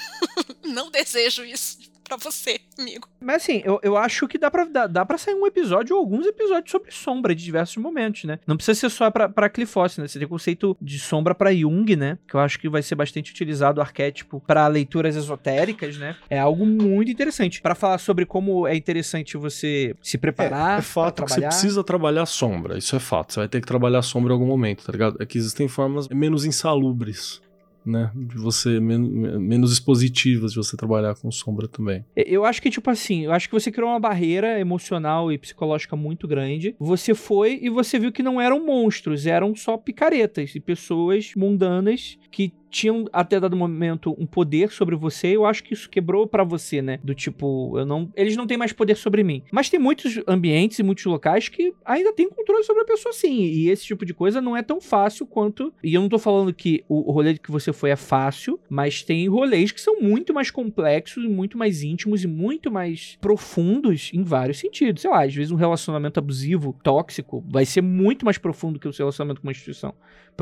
não 0.64 0.90
desejo 0.90 1.44
isso 1.44 1.91
para 2.18 2.30
você, 2.30 2.60
amigo. 2.78 3.08
Mas 3.20 3.42
assim, 3.42 3.62
eu, 3.64 3.80
eu 3.82 3.96
acho 3.96 4.26
que 4.26 4.38
dá 4.38 4.50
pra, 4.50 4.64
dá, 4.64 4.86
dá 4.86 5.06
pra 5.06 5.18
sair 5.18 5.34
um 5.34 5.46
episódio 5.46 5.96
ou 5.96 6.00
alguns 6.00 6.26
episódios 6.26 6.70
sobre 6.70 6.90
sombra 6.90 7.34
de 7.34 7.44
diversos 7.44 7.76
momentos, 7.76 8.24
né? 8.24 8.38
Não 8.46 8.56
precisa 8.56 8.78
ser 8.78 8.90
só 8.90 9.10
pra, 9.10 9.28
pra 9.28 9.48
Clifosse, 9.48 10.00
né? 10.00 10.08
Você 10.08 10.18
tem 10.18 10.26
o 10.26 10.28
conceito 10.28 10.76
de 10.80 10.98
sombra 10.98 11.34
para 11.34 11.54
Jung, 11.54 11.96
né? 11.96 12.18
Que 12.26 12.34
eu 12.34 12.40
acho 12.40 12.58
que 12.58 12.68
vai 12.68 12.82
ser 12.82 12.94
bastante 12.94 13.30
utilizado 13.30 13.78
o 13.78 13.82
arquétipo 13.82 14.42
para 14.46 14.66
leituras 14.66 15.16
esotéricas, 15.16 15.96
né? 15.96 16.16
É 16.28 16.38
algo 16.38 16.66
muito 16.66 17.10
interessante. 17.10 17.60
para 17.60 17.74
falar 17.74 17.98
sobre 17.98 18.26
como 18.26 18.66
é 18.66 18.74
interessante 18.74 19.36
você 19.36 19.94
se 20.02 20.18
preparar. 20.18 20.76
É, 20.76 20.78
é 20.78 20.82
fato 20.82 21.24
que 21.24 21.32
você 21.32 21.40
precisa 21.40 21.84
trabalhar 21.84 22.26
sombra. 22.26 22.78
Isso 22.78 22.96
é 22.96 23.00
fato. 23.00 23.32
Você 23.32 23.40
vai 23.40 23.48
ter 23.48 23.60
que 23.60 23.66
trabalhar 23.66 24.02
sombra 24.02 24.32
em 24.32 24.34
algum 24.34 24.46
momento, 24.46 24.84
tá 24.84 24.92
ligado? 24.92 25.16
É 25.20 25.26
que 25.26 25.38
existem 25.38 25.68
formas 25.68 26.08
menos 26.08 26.44
insalubres 26.44 27.40
né? 27.84 28.10
De 28.14 28.36
você 28.36 28.80
men 28.80 28.98
menos 29.38 29.72
expositivas 29.72 30.52
de 30.52 30.56
você 30.56 30.76
trabalhar 30.76 31.14
com 31.14 31.30
sombra 31.30 31.68
também. 31.68 32.04
Eu 32.16 32.44
acho 32.44 32.60
que, 32.62 32.70
tipo 32.70 32.90
assim, 32.90 33.24
eu 33.24 33.32
acho 33.32 33.48
que 33.48 33.54
você 33.54 33.70
criou 33.70 33.90
uma 33.90 34.00
barreira 34.00 34.58
emocional 34.58 35.32
e 35.32 35.38
psicológica 35.38 35.96
muito 35.96 36.26
grande. 36.26 36.74
Você 36.78 37.14
foi 37.14 37.58
e 37.62 37.68
você 37.68 37.98
viu 37.98 38.12
que 38.12 38.22
não 38.22 38.40
eram 38.40 38.64
monstros, 38.64 39.26
eram 39.26 39.54
só 39.54 39.76
picaretas 39.76 40.54
e 40.54 40.60
pessoas 40.60 41.32
mundanas 41.36 42.18
que 42.30 42.52
tinham 42.72 43.04
até 43.12 43.38
dado 43.38 43.54
momento 43.54 44.16
um 44.18 44.26
poder 44.26 44.72
sobre 44.72 44.96
você, 44.96 45.28
eu 45.28 45.44
acho 45.44 45.62
que 45.62 45.74
isso 45.74 45.90
quebrou 45.90 46.26
para 46.26 46.42
você, 46.42 46.80
né? 46.80 46.98
Do 47.04 47.14
tipo, 47.14 47.78
eu 47.78 47.84
não, 47.84 48.10
eles 48.16 48.34
não 48.34 48.46
têm 48.46 48.56
mais 48.56 48.72
poder 48.72 48.96
sobre 48.96 49.22
mim. 49.22 49.42
Mas 49.52 49.68
tem 49.68 49.78
muitos 49.78 50.18
ambientes 50.26 50.78
e 50.78 50.82
muitos 50.82 51.04
locais 51.04 51.48
que 51.48 51.74
ainda 51.84 52.12
têm 52.14 52.30
controle 52.30 52.64
sobre 52.64 52.82
a 52.82 52.86
pessoa 52.86 53.12
sim, 53.12 53.42
e 53.42 53.68
esse 53.68 53.84
tipo 53.84 54.06
de 54.06 54.14
coisa 54.14 54.40
não 54.40 54.56
é 54.56 54.62
tão 54.62 54.80
fácil 54.80 55.26
quanto, 55.26 55.72
e 55.84 55.94
eu 55.94 56.00
não 56.00 56.08
tô 56.08 56.18
falando 56.18 56.52
que 56.54 56.82
o 56.88 57.12
rolê 57.12 57.36
que 57.36 57.50
você 57.50 57.72
foi 57.72 57.90
é 57.90 57.96
fácil, 57.96 58.58
mas 58.68 59.02
tem 59.02 59.28
rolês 59.28 59.70
que 59.70 59.80
são 59.80 60.00
muito 60.00 60.32
mais 60.32 60.50
complexos, 60.50 61.24
muito 61.28 61.58
mais 61.58 61.82
íntimos 61.82 62.24
e 62.24 62.26
muito 62.26 62.70
mais 62.70 63.18
profundos 63.20 64.10
em 64.14 64.22
vários 64.22 64.58
sentidos. 64.58 65.02
Sei 65.02 65.10
lá, 65.10 65.24
às 65.24 65.34
vezes 65.34 65.52
um 65.52 65.56
relacionamento 65.56 66.18
abusivo, 66.18 66.74
tóxico, 66.82 67.44
vai 67.48 67.66
ser 67.66 67.82
muito 67.82 68.24
mais 68.24 68.38
profundo 68.38 68.78
que 68.78 68.88
o 68.88 68.92
seu 68.92 69.04
relacionamento 69.04 69.42
com 69.42 69.46
uma 69.46 69.52
instituição, 69.52 69.94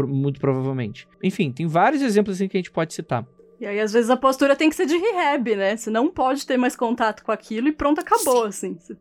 muito 0.07 0.39
provavelmente. 0.39 1.09
Enfim, 1.23 1.51
tem 1.51 1.67
vários 1.67 2.03
exemplos 2.03 2.20
exemplos 2.21 2.37
assim, 2.37 2.49
que 2.49 2.57
a 2.57 2.61
gente 2.61 2.71
pode 2.71 2.95
citar. 2.95 3.27
E 3.61 3.67
aí, 3.67 3.79
às 3.79 3.93
vezes, 3.93 4.09
a 4.09 4.17
postura 4.17 4.57
tem 4.57 4.71
que 4.71 4.77
ser 4.77 4.87
de 4.87 4.97
rehab, 4.97 5.55
né? 5.55 5.77
Você 5.77 5.91
não 5.91 6.11
pode 6.11 6.47
ter 6.47 6.57
mais 6.57 6.75
contato 6.75 7.23
com 7.23 7.31
aquilo 7.31 7.69
e 7.69 7.73
pronto, 7.73 8.01
acabou, 8.01 8.51
Sim. 8.51 8.77
assim. 8.79 8.97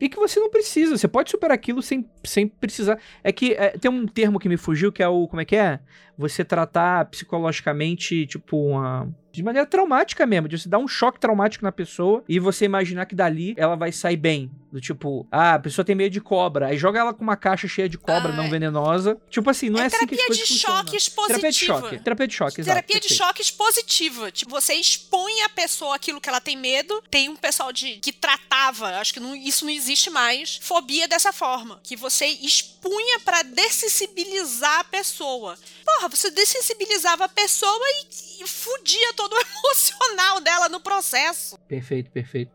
E 0.00 0.08
que 0.08 0.16
você 0.16 0.38
não 0.38 0.48
precisa, 0.48 0.96
você 0.96 1.08
pode 1.08 1.30
superar 1.30 1.54
aquilo 1.54 1.82
sem, 1.82 2.08
sem 2.24 2.46
precisar. 2.46 2.98
É 3.22 3.32
que 3.32 3.52
é, 3.52 3.70
tem 3.70 3.90
um 3.90 4.06
termo 4.06 4.38
que 4.38 4.48
me 4.48 4.56
fugiu 4.56 4.92
que 4.92 5.02
é 5.02 5.08
o. 5.08 5.26
Como 5.26 5.42
é 5.42 5.44
que 5.44 5.56
é? 5.56 5.80
Você 6.16 6.44
tratar 6.44 7.04
psicologicamente, 7.06 8.26
tipo, 8.26 8.56
uma 8.56 9.08
de 9.38 9.44
maneira 9.44 9.66
traumática 9.66 10.26
mesmo, 10.26 10.48
de 10.48 10.58
você 10.58 10.68
dar 10.68 10.78
um 10.78 10.88
choque 10.88 11.20
traumático 11.20 11.64
na 11.64 11.72
pessoa 11.72 12.24
e 12.28 12.38
você 12.38 12.64
imaginar 12.64 13.06
que 13.06 13.14
dali 13.14 13.54
ela 13.56 13.76
vai 13.76 13.92
sair 13.92 14.16
bem. 14.16 14.50
Do 14.70 14.82
tipo, 14.82 15.26
ah, 15.32 15.54
a 15.54 15.58
pessoa 15.58 15.82
tem 15.82 15.94
medo 15.94 16.12
de 16.12 16.20
cobra, 16.20 16.66
aí 16.66 16.76
joga 16.76 17.00
ela 17.00 17.14
com 17.14 17.22
uma 17.22 17.36
caixa 17.36 17.66
cheia 17.66 17.88
de 17.88 17.96
cobra 17.96 18.32
ah, 18.32 18.36
não 18.36 18.50
venenosa. 18.50 19.18
Tipo 19.30 19.48
assim, 19.48 19.70
não 19.70 19.78
é, 19.78 19.84
é 19.84 19.86
assim 19.86 20.06
que 20.06 20.14
as 20.14 20.26
coisas 20.26 20.46
de 20.46 20.58
choque 20.58 20.98
Terapia 21.26 21.50
de 21.50 21.58
choque. 21.58 21.98
Terapia 22.00 22.28
de 22.28 22.34
choque, 22.34 22.60
exato. 22.60 22.74
Terapia 22.74 23.00
de 23.00 23.14
choque 23.14 23.40
expositiva. 23.42 24.30
Tipo, 24.30 24.50
você 24.50 24.74
expõe 24.74 25.40
a 25.42 25.48
pessoa 25.48 25.96
aquilo 25.96 26.20
que 26.20 26.28
ela 26.28 26.40
tem 26.40 26.54
medo. 26.54 27.02
Tem 27.10 27.30
um 27.30 27.36
pessoal 27.36 27.72
de 27.72 27.96
que 27.96 28.12
tratava, 28.12 28.98
acho 28.98 29.14
que 29.14 29.20
não, 29.20 29.34
isso 29.34 29.64
não 29.64 29.72
existe 29.72 30.10
mais, 30.10 30.58
fobia 30.60 31.08
dessa 31.08 31.32
forma. 31.32 31.80
Que 31.82 31.96
você 31.96 32.26
expunha 32.26 33.20
para 33.20 33.42
dessensibilizar 33.42 34.80
a 34.80 34.84
pessoa. 34.84 35.56
Porra, 35.88 36.08
você 36.10 36.30
dessensibilizava 36.30 37.24
a 37.24 37.28
pessoa 37.28 37.72
e, 37.72 38.42
e 38.44 38.46
fudia 38.46 39.14
todo 39.16 39.32
o 39.32 39.40
emocional 39.40 40.38
dela 40.38 40.68
no 40.68 40.80
processo. 40.80 41.58
Perfeito, 41.66 42.10
perfeito. 42.10 42.52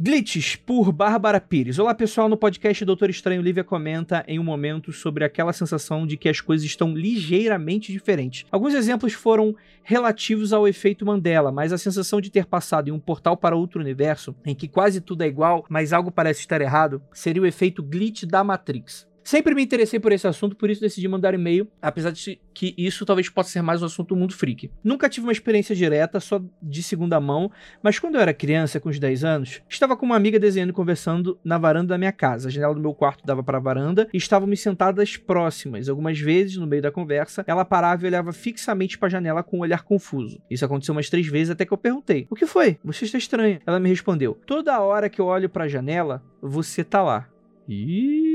Glitches, 0.00 0.56
por 0.56 0.90
Bárbara 0.90 1.38
Pires. 1.38 1.78
Olá, 1.78 1.94
pessoal. 1.94 2.30
No 2.30 2.36
podcast 2.36 2.82
Doutor 2.86 3.10
Estranho, 3.10 3.42
Lívia 3.42 3.62
comenta 3.62 4.24
em 4.26 4.38
um 4.38 4.42
momento 4.42 4.90
sobre 4.90 5.22
aquela 5.22 5.52
sensação 5.52 6.06
de 6.06 6.16
que 6.16 6.30
as 6.30 6.40
coisas 6.40 6.64
estão 6.64 6.94
ligeiramente 6.94 7.92
diferentes. 7.92 8.46
Alguns 8.50 8.72
exemplos 8.72 9.12
foram 9.12 9.54
relativos 9.82 10.50
ao 10.50 10.66
efeito 10.66 11.04
Mandela, 11.04 11.52
mas 11.52 11.74
a 11.74 11.78
sensação 11.78 12.22
de 12.22 12.30
ter 12.30 12.46
passado 12.46 12.88
em 12.88 12.92
um 12.92 12.98
portal 12.98 13.36
para 13.36 13.54
outro 13.54 13.82
universo, 13.82 14.34
em 14.46 14.54
que 14.54 14.66
quase 14.66 15.02
tudo 15.02 15.22
é 15.22 15.26
igual, 15.26 15.66
mas 15.68 15.92
algo 15.92 16.10
parece 16.10 16.40
estar 16.40 16.62
errado, 16.62 17.02
seria 17.12 17.42
o 17.42 17.46
efeito 17.46 17.82
glitch 17.82 18.24
da 18.24 18.42
Matrix. 18.42 19.09
Sempre 19.22 19.54
me 19.54 19.62
interessei 19.62 20.00
por 20.00 20.12
esse 20.12 20.26
assunto, 20.26 20.56
por 20.56 20.70
isso 20.70 20.80
decidi 20.80 21.06
mandar 21.06 21.34
e-mail, 21.34 21.68
apesar 21.80 22.10
de 22.10 22.40
que 22.52 22.74
isso 22.76 23.04
talvez 23.04 23.28
possa 23.28 23.50
ser 23.50 23.62
mais 23.62 23.82
um 23.82 23.86
assunto 23.86 24.08
do 24.08 24.16
mundo 24.16 24.34
freak. 24.34 24.70
Nunca 24.82 25.08
tive 25.08 25.26
uma 25.26 25.32
experiência 25.32 25.74
direta, 25.74 26.18
só 26.20 26.42
de 26.62 26.82
segunda 26.82 27.20
mão, 27.20 27.50
mas 27.82 27.98
quando 27.98 28.16
eu 28.16 28.20
era 28.20 28.34
criança, 28.34 28.80
com 28.80 28.88
uns 28.88 28.98
10 28.98 29.24
anos, 29.24 29.62
estava 29.68 29.96
com 29.96 30.06
uma 30.06 30.16
amiga 30.16 30.38
desenhando 30.38 30.70
e 30.70 30.74
conversando 30.74 31.38
na 31.44 31.58
varanda 31.58 31.88
da 31.88 31.98
minha 31.98 32.12
casa. 32.12 32.48
A 32.48 32.50
janela 32.50 32.74
do 32.74 32.80
meu 32.80 32.94
quarto 32.94 33.24
dava 33.24 33.42
para 33.42 33.58
a 33.58 33.60
varanda 33.60 34.08
e 34.12 34.16
estávamos 34.16 34.60
sentadas 34.60 35.16
próximas. 35.16 35.88
Algumas 35.88 36.18
vezes, 36.18 36.56
no 36.56 36.66
meio 36.66 36.82
da 36.82 36.90
conversa, 36.90 37.44
ela 37.46 37.64
parava 37.64 38.04
e 38.04 38.08
olhava 38.08 38.32
fixamente 38.32 38.98
para 38.98 39.06
a 39.06 39.10
janela 39.10 39.42
com 39.42 39.58
um 39.58 39.60
olhar 39.60 39.82
confuso. 39.82 40.40
Isso 40.50 40.64
aconteceu 40.64 40.92
umas 40.92 41.10
três 41.10 41.26
vezes 41.26 41.50
até 41.50 41.64
que 41.64 41.72
eu 41.72 41.78
perguntei: 41.78 42.26
"O 42.30 42.34
que 42.34 42.46
foi? 42.46 42.78
Você 42.84 43.04
está 43.04 43.18
estranha?" 43.18 43.60
Ela 43.66 43.78
me 43.78 43.88
respondeu: 43.88 44.38
"Toda 44.46 44.80
hora 44.80 45.08
que 45.08 45.20
eu 45.20 45.26
olho 45.26 45.48
para 45.48 45.64
a 45.64 45.68
janela, 45.68 46.22
você 46.42 46.82
tá 46.82 47.02
lá." 47.02 47.28
E 47.68 48.29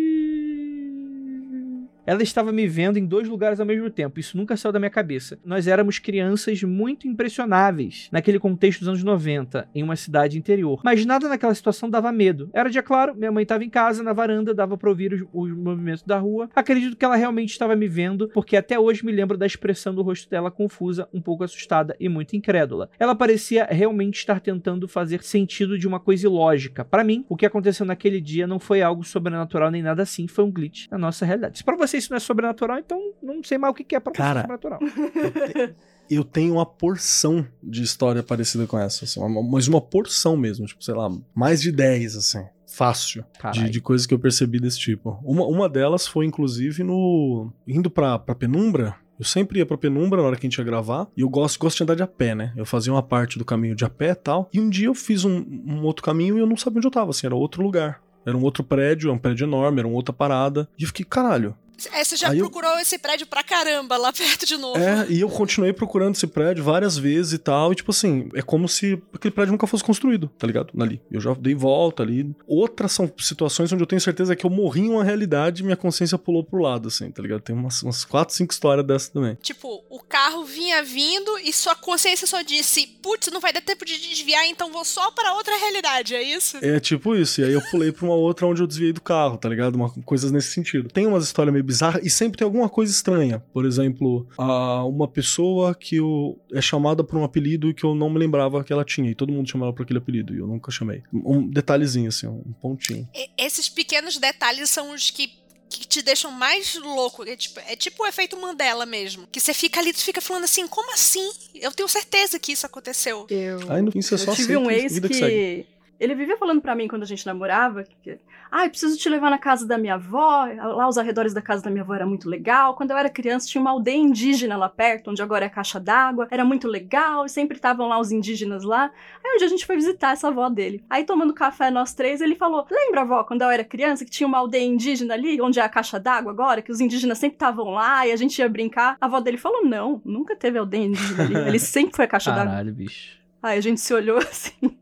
ela 2.05 2.21
estava 2.21 2.51
me 2.51 2.67
vendo 2.67 2.97
em 2.97 3.05
dois 3.05 3.27
lugares 3.27 3.59
ao 3.59 3.65
mesmo 3.65 3.89
tempo. 3.89 4.19
Isso 4.19 4.37
nunca 4.37 4.55
saiu 4.55 4.71
da 4.71 4.79
minha 4.79 4.89
cabeça. 4.89 5.39
Nós 5.43 5.67
éramos 5.67 5.99
crianças 5.99 6.61
muito 6.63 7.07
impressionáveis 7.07 8.07
naquele 8.11 8.39
contexto 8.39 8.79
dos 8.79 8.89
anos 8.89 9.03
90, 9.03 9.67
em 9.73 9.83
uma 9.83 9.95
cidade 9.95 10.37
interior. 10.37 10.81
Mas 10.83 11.05
nada 11.05 11.27
naquela 11.27 11.53
situação 11.53 11.89
dava 11.89 12.11
medo. 12.11 12.49
Era 12.53 12.69
dia 12.69 12.83
claro, 12.83 13.15
minha 13.15 13.31
mãe 13.31 13.43
estava 13.43 13.63
em 13.63 13.69
casa, 13.69 14.03
na 14.03 14.13
varanda, 14.13 14.53
dava 14.53 14.77
para 14.77 14.89
ouvir 14.89 15.13
os, 15.13 15.21
os, 15.33 15.51
movimentos 15.55 16.03
da 16.03 16.17
rua. 16.17 16.49
Acredito 16.55 16.95
que 16.95 17.05
ela 17.05 17.15
realmente 17.15 17.51
estava 17.51 17.75
me 17.75 17.87
vendo, 17.87 18.29
porque 18.29 18.55
até 18.55 18.79
hoje 18.79 19.05
me 19.05 19.11
lembro 19.11 19.37
da 19.37 19.45
expressão 19.45 19.93
do 19.93 20.01
rosto 20.01 20.29
dela 20.29 20.51
confusa, 20.51 21.07
um 21.13 21.21
pouco 21.21 21.43
assustada 21.43 21.95
e 21.99 22.07
muito 22.07 22.35
incrédula. 22.35 22.89
Ela 22.99 23.15
parecia 23.15 23.65
realmente 23.65 24.19
estar 24.19 24.39
tentando 24.39 24.87
fazer 24.87 25.23
sentido 25.23 25.77
de 25.77 25.87
uma 25.87 25.99
coisa 25.99 26.27
ilógica. 26.27 26.85
Para 26.85 27.03
mim, 27.03 27.25
o 27.27 27.35
que 27.35 27.45
aconteceu 27.45 27.85
naquele 27.85 28.21
dia 28.21 28.45
não 28.45 28.59
foi 28.59 28.81
algo 28.81 29.03
sobrenatural 29.03 29.71
nem 29.71 29.81
nada 29.81 30.03
assim, 30.03 30.27
foi 30.27 30.43
um 30.45 30.51
glitch 30.51 30.87
na 30.91 30.97
nossa 30.97 31.25
realidade. 31.25 31.63
Para 31.63 31.75
você 31.75 31.94
isso 31.97 32.09
não 32.11 32.17
é 32.17 32.19
sobrenatural, 32.19 32.77
então 32.79 32.99
não 33.21 33.43
sei 33.43 33.57
mais 33.57 33.71
o 33.71 33.75
que 33.75 33.95
é 33.95 33.99
pra 33.99 34.13
Cara, 34.13 34.41
sobrenatural. 34.41 34.79
Eu 36.09 36.23
tenho 36.23 36.53
uma 36.53 36.65
porção 36.67 37.47
de 37.63 37.81
história 37.81 38.21
parecida 38.21 38.67
com 38.67 38.77
essa, 38.77 39.05
assim, 39.05 39.19
uma, 39.19 39.41
mas 39.41 39.67
uma 39.67 39.81
porção 39.81 40.37
mesmo, 40.37 40.67
tipo, 40.67 40.83
sei 40.83 40.93
lá, 40.93 41.09
mais 41.33 41.61
de 41.61 41.71
10, 41.71 42.15
assim 42.15 42.45
fácil 42.75 43.23
de, 43.53 43.69
de, 43.69 43.79
coisas 43.79 44.05
que 44.05 44.13
eu 44.13 44.19
percebi 44.19 44.59
desse 44.59 44.77
tipo. 44.77 45.17
Uma, 45.23 45.45
uma 45.45 45.69
delas 45.69 46.05
foi, 46.05 46.25
inclusive, 46.25 46.83
no. 46.83 47.49
indo 47.65 47.89
pra, 47.89 48.19
pra 48.19 48.35
penumbra. 48.35 48.97
Eu 49.17 49.23
sempre 49.23 49.59
ia 49.59 49.65
pra 49.65 49.77
penumbra 49.77 50.21
na 50.21 50.27
hora 50.27 50.35
que 50.35 50.45
a 50.45 50.49
gente 50.49 50.57
ia 50.57 50.63
gravar. 50.63 51.07
E 51.15 51.21
eu 51.21 51.29
gosto, 51.29 51.57
gosto 51.57 51.77
de 51.77 51.83
andar 51.83 51.95
de 51.95 52.03
a 52.03 52.07
pé, 52.07 52.35
né? 52.35 52.51
Eu 52.57 52.65
fazia 52.65 52.91
uma 52.91 53.01
parte 53.01 53.39
do 53.39 53.45
caminho 53.45 53.73
de 53.73 53.85
a 53.85 53.89
pé 53.89 54.09
e 54.09 54.15
tal. 54.15 54.49
E 54.53 54.59
um 54.59 54.69
dia 54.69 54.87
eu 54.87 54.93
fiz 54.93 55.23
um, 55.23 55.45
um 55.65 55.83
outro 55.83 56.03
caminho 56.03 56.37
e 56.37 56.41
eu 56.41 56.45
não 56.45 56.57
sabia 56.57 56.79
onde 56.79 56.87
eu 56.87 56.91
tava, 56.91 57.11
assim, 57.11 57.25
era 57.25 57.35
outro 57.35 57.63
lugar. 57.63 58.01
Era 58.25 58.35
um 58.35 58.41
outro 58.41 58.63
prédio, 58.63 59.09
é 59.09 59.13
um 59.13 59.17
prédio 59.17 59.45
enorme, 59.45 59.79
era 59.79 59.87
uma 59.87 59.95
outra 59.95 60.11
parada. 60.11 60.67
E 60.77 60.83
eu 60.83 60.87
fiquei, 60.87 61.05
caralho, 61.05 61.55
você 61.77 62.15
já 62.15 62.29
Aí 62.29 62.39
eu- 62.39 62.45
procurou 62.45 62.77
esse 62.79 62.97
prédio 62.97 63.27
pra 63.27 63.43
caramba 63.43 63.97
lá 63.97 64.11
perto 64.13 64.45
de 64.45 64.57
novo. 64.57 64.77
É, 64.79 65.05
e 65.09 65.19
eu 65.21 65.29
continuei 65.29 65.73
procurando 65.73 66.15
esse 66.15 66.27
prédio 66.27 66.63
várias 66.63 66.97
vezes 66.97 67.33
e 67.33 67.37
tal. 67.37 67.71
E, 67.71 67.75
tipo 67.75 67.91
assim, 67.91 68.29
é 68.33 68.41
como 68.41 68.67
se 68.67 69.01
aquele 69.13 69.33
prédio 69.33 69.51
nunca 69.51 69.67
fosse 69.67 69.83
construído, 69.83 70.29
tá 70.37 70.45
ligado? 70.47 70.73
Ali. 70.81 71.01
Eu 71.11 71.19
já 71.21 71.33
dei 71.33 71.55
volta 71.55 72.03
ali. 72.03 72.33
Outras 72.47 72.91
são 72.91 73.11
situações 73.17 73.71
onde 73.71 73.81
eu 73.83 73.87
tenho 73.87 74.01
certeza 74.01 74.35
que 74.35 74.45
eu 74.45 74.49
morri 74.49 74.81
em 74.81 74.89
uma 74.89 75.03
realidade 75.03 75.61
e 75.61 75.65
minha 75.65 75.75
consciência 75.77 76.17
pulou 76.17 76.43
pro 76.43 76.61
lado, 76.61 76.87
assim, 76.87 77.09
tá 77.11 77.21
ligado? 77.21 77.41
Tem 77.41 77.55
umas, 77.55 77.81
umas 77.83 78.03
quatro, 78.05 78.35
cinco 78.35 78.53
histórias 78.53 78.85
dessas 78.85 79.09
também. 79.09 79.35
Tipo, 79.41 79.83
o 79.89 79.99
carro 79.99 80.43
vinha 80.45 80.81
vindo 80.83 81.37
e 81.39 81.51
sua 81.53 81.75
consciência 81.75 82.27
só 82.27 82.41
disse: 82.41 82.87
putz, 83.01 83.29
não 83.31 83.39
vai 83.41 83.51
dar 83.53 83.61
tempo 83.61 83.85
de 83.85 83.97
desviar, 83.97 84.45
então 84.47 84.71
vou 84.71 84.85
só 84.85 85.11
pra 85.11 85.33
outra 85.33 85.55
realidade, 85.57 86.15
é 86.15 86.21
isso? 86.23 86.57
É 86.61 86.79
tipo 86.79 87.15
isso. 87.15 87.41
E 87.41 87.43
aí 87.43 87.53
eu 87.53 87.61
pulei 87.71 87.91
pra 87.91 88.05
uma 88.05 88.15
outra 88.15 88.45
onde 88.47 88.61
eu 88.61 88.67
desviei 88.67 88.93
do 88.93 89.01
carro, 89.01 89.37
tá 89.37 89.49
ligado? 89.49 89.75
Uma, 89.75 89.89
coisas 90.03 90.31
nesse 90.31 90.49
sentido. 90.51 90.89
Tem 90.89 91.05
umas 91.07 91.23
histórias 91.25 91.51
meio 91.53 91.63
bizarras 91.65 92.05
e 92.05 92.09
sempre 92.09 92.37
tem 92.37 92.45
alguma 92.45 92.69
coisa 92.69 92.91
estranha. 92.91 93.43
Por 93.51 93.65
exemplo, 93.65 94.27
a, 94.37 94.83
uma 94.85 95.07
pessoa 95.07 95.73
que 95.75 95.97
eu, 95.97 96.39
é 96.53 96.61
chamada 96.61 97.03
por 97.03 97.17
um 97.17 97.23
apelido 97.23 97.73
que 97.73 97.83
eu 97.83 97.95
não 97.95 98.09
me 98.09 98.19
lembrava 98.19 98.63
que 98.63 98.71
ela 98.71 98.85
tinha. 98.85 99.09
E 99.09 99.15
todo 99.15 99.31
mundo 99.31 99.49
chama 99.49 99.65
ela 99.65 99.73
por 99.73 99.83
aquele 99.83 99.99
apelido. 99.99 100.33
E 100.33 100.39
eu 100.39 100.47
nunca 100.47 100.71
chamei. 100.71 101.03
Um 101.13 101.47
detalhezinho, 101.47 102.09
assim, 102.09 102.27
um 102.27 102.53
pontinho. 102.61 103.07
Esses 103.37 103.67
pequenos 103.67 104.17
detalhes 104.17 104.69
são 104.69 104.93
os 104.93 105.09
que. 105.09 105.43
Que 105.67 105.85
te 105.85 106.03
deixam 106.03 106.31
mais 106.31 106.75
louco. 106.75 107.27
É 107.27 107.35
tipo, 107.35 107.59
é 107.59 107.75
tipo 107.75 108.03
o 108.03 108.05
efeito 108.05 108.39
Mandela 108.39 108.85
mesmo. 108.85 109.27
Que 109.31 109.41
você 109.41 109.51
fica 109.53 109.79
ali, 109.79 109.91
tu 109.91 110.01
fica 110.01 110.21
falando 110.21 110.43
assim, 110.43 110.67
como 110.67 110.93
assim? 110.93 111.27
Eu 111.55 111.71
tenho 111.71 111.89
certeza 111.89 112.39
que 112.39 112.51
isso 112.51 112.67
aconteceu. 112.67 113.25
Eu, 113.29 113.59
Aí 113.69 113.81
no 113.81 113.91
fim 113.91 113.99
você 113.99 114.15
só 114.15 114.31
eu 114.31 114.35
tive 114.35 114.53
aceita 114.53 114.59
um 114.59 114.71
ex 114.71 114.99
que, 114.99 115.09
que. 115.09 115.65
Ele 115.99 116.13
vivia 116.13 116.37
falando 116.37 116.61
pra 116.61 116.75
mim 116.75 116.87
quando 116.87 117.03
a 117.03 117.05
gente 117.05 117.25
namorava 117.25 117.83
que. 117.83 118.17
Ah, 118.51 118.65
eu 118.65 118.69
preciso 118.69 118.97
te 118.97 119.09
levar 119.09 119.29
na 119.29 119.37
casa 119.37 119.65
da 119.67 119.77
minha 119.77 119.95
avó. 119.95 120.45
Lá 120.45 120.87
os 120.87 120.97
arredores 120.97 121.33
da 121.33 121.41
casa 121.41 121.63
da 121.63 121.69
minha 121.69 121.83
avó 121.83 121.93
era 121.93 122.05
muito 122.05 122.29
legal. 122.29 122.75
Quando 122.75 122.91
eu 122.91 122.97
era 122.97 123.09
criança, 123.09 123.47
tinha 123.47 123.61
uma 123.61 123.71
aldeia 123.71 123.97
indígena 123.97 124.57
lá 124.57 124.69
perto, 124.69 125.09
onde 125.11 125.21
agora 125.21 125.45
é 125.45 125.47
a 125.47 125.51
caixa 125.51 125.79
d'água. 125.79 126.27
Era 126.29 126.43
muito 126.43 126.67
legal, 126.67 127.25
e 127.25 127.29
sempre 127.29 127.57
estavam 127.57 127.87
lá 127.87 127.99
os 127.99 128.11
indígenas 128.11 128.63
lá. 128.63 128.91
Aí 129.23 129.35
um 129.35 129.37
dia 129.37 129.47
a 129.47 129.49
gente 129.49 129.65
foi 129.65 129.75
visitar 129.75 130.11
essa 130.11 130.27
avó 130.27 130.49
dele. 130.49 130.83
Aí 130.89 131.03
tomando 131.05 131.33
café 131.33 131.71
nós 131.71 131.93
três, 131.93 132.21
ele 132.21 132.35
falou: 132.35 132.65
Lembra, 132.69 133.01
avó, 133.01 133.23
quando 133.23 133.41
eu 133.41 133.49
era 133.49 133.63
criança, 133.63 134.05
que 134.05 134.11
tinha 134.11 134.27
uma 134.27 134.37
aldeia 134.37 134.65
indígena 134.65 135.13
ali, 135.13 135.41
onde 135.41 135.59
é 135.59 135.63
a 135.63 135.69
caixa 135.69 135.99
d'água 135.99 136.31
agora, 136.31 136.61
que 136.61 136.71
os 136.71 136.79
indígenas 136.79 137.17
sempre 137.17 137.35
estavam 137.35 137.71
lá 137.71 138.05
e 138.05 138.11
a 138.11 138.15
gente 138.15 138.37
ia 138.39 138.49
brincar? 138.49 138.97
A 138.99 139.05
avó 139.05 139.19
dele 139.19 139.37
falou: 139.37 139.65
Não, 139.65 140.01
nunca 140.03 140.35
teve 140.35 140.57
aldeia 140.57 140.85
indígena 140.85 141.23
ali. 141.23 141.35
Ele 141.35 141.59
sempre 141.59 141.95
foi 141.95 142.05
a 142.05 142.07
caixa 142.07 142.31
d'água. 142.31 142.51
Caralho, 142.51 142.73
bicho. 142.73 143.17
Aí 143.41 143.57
a 143.57 143.61
gente 143.61 143.79
se 143.79 143.93
olhou 143.93 144.17
assim. 144.23 144.77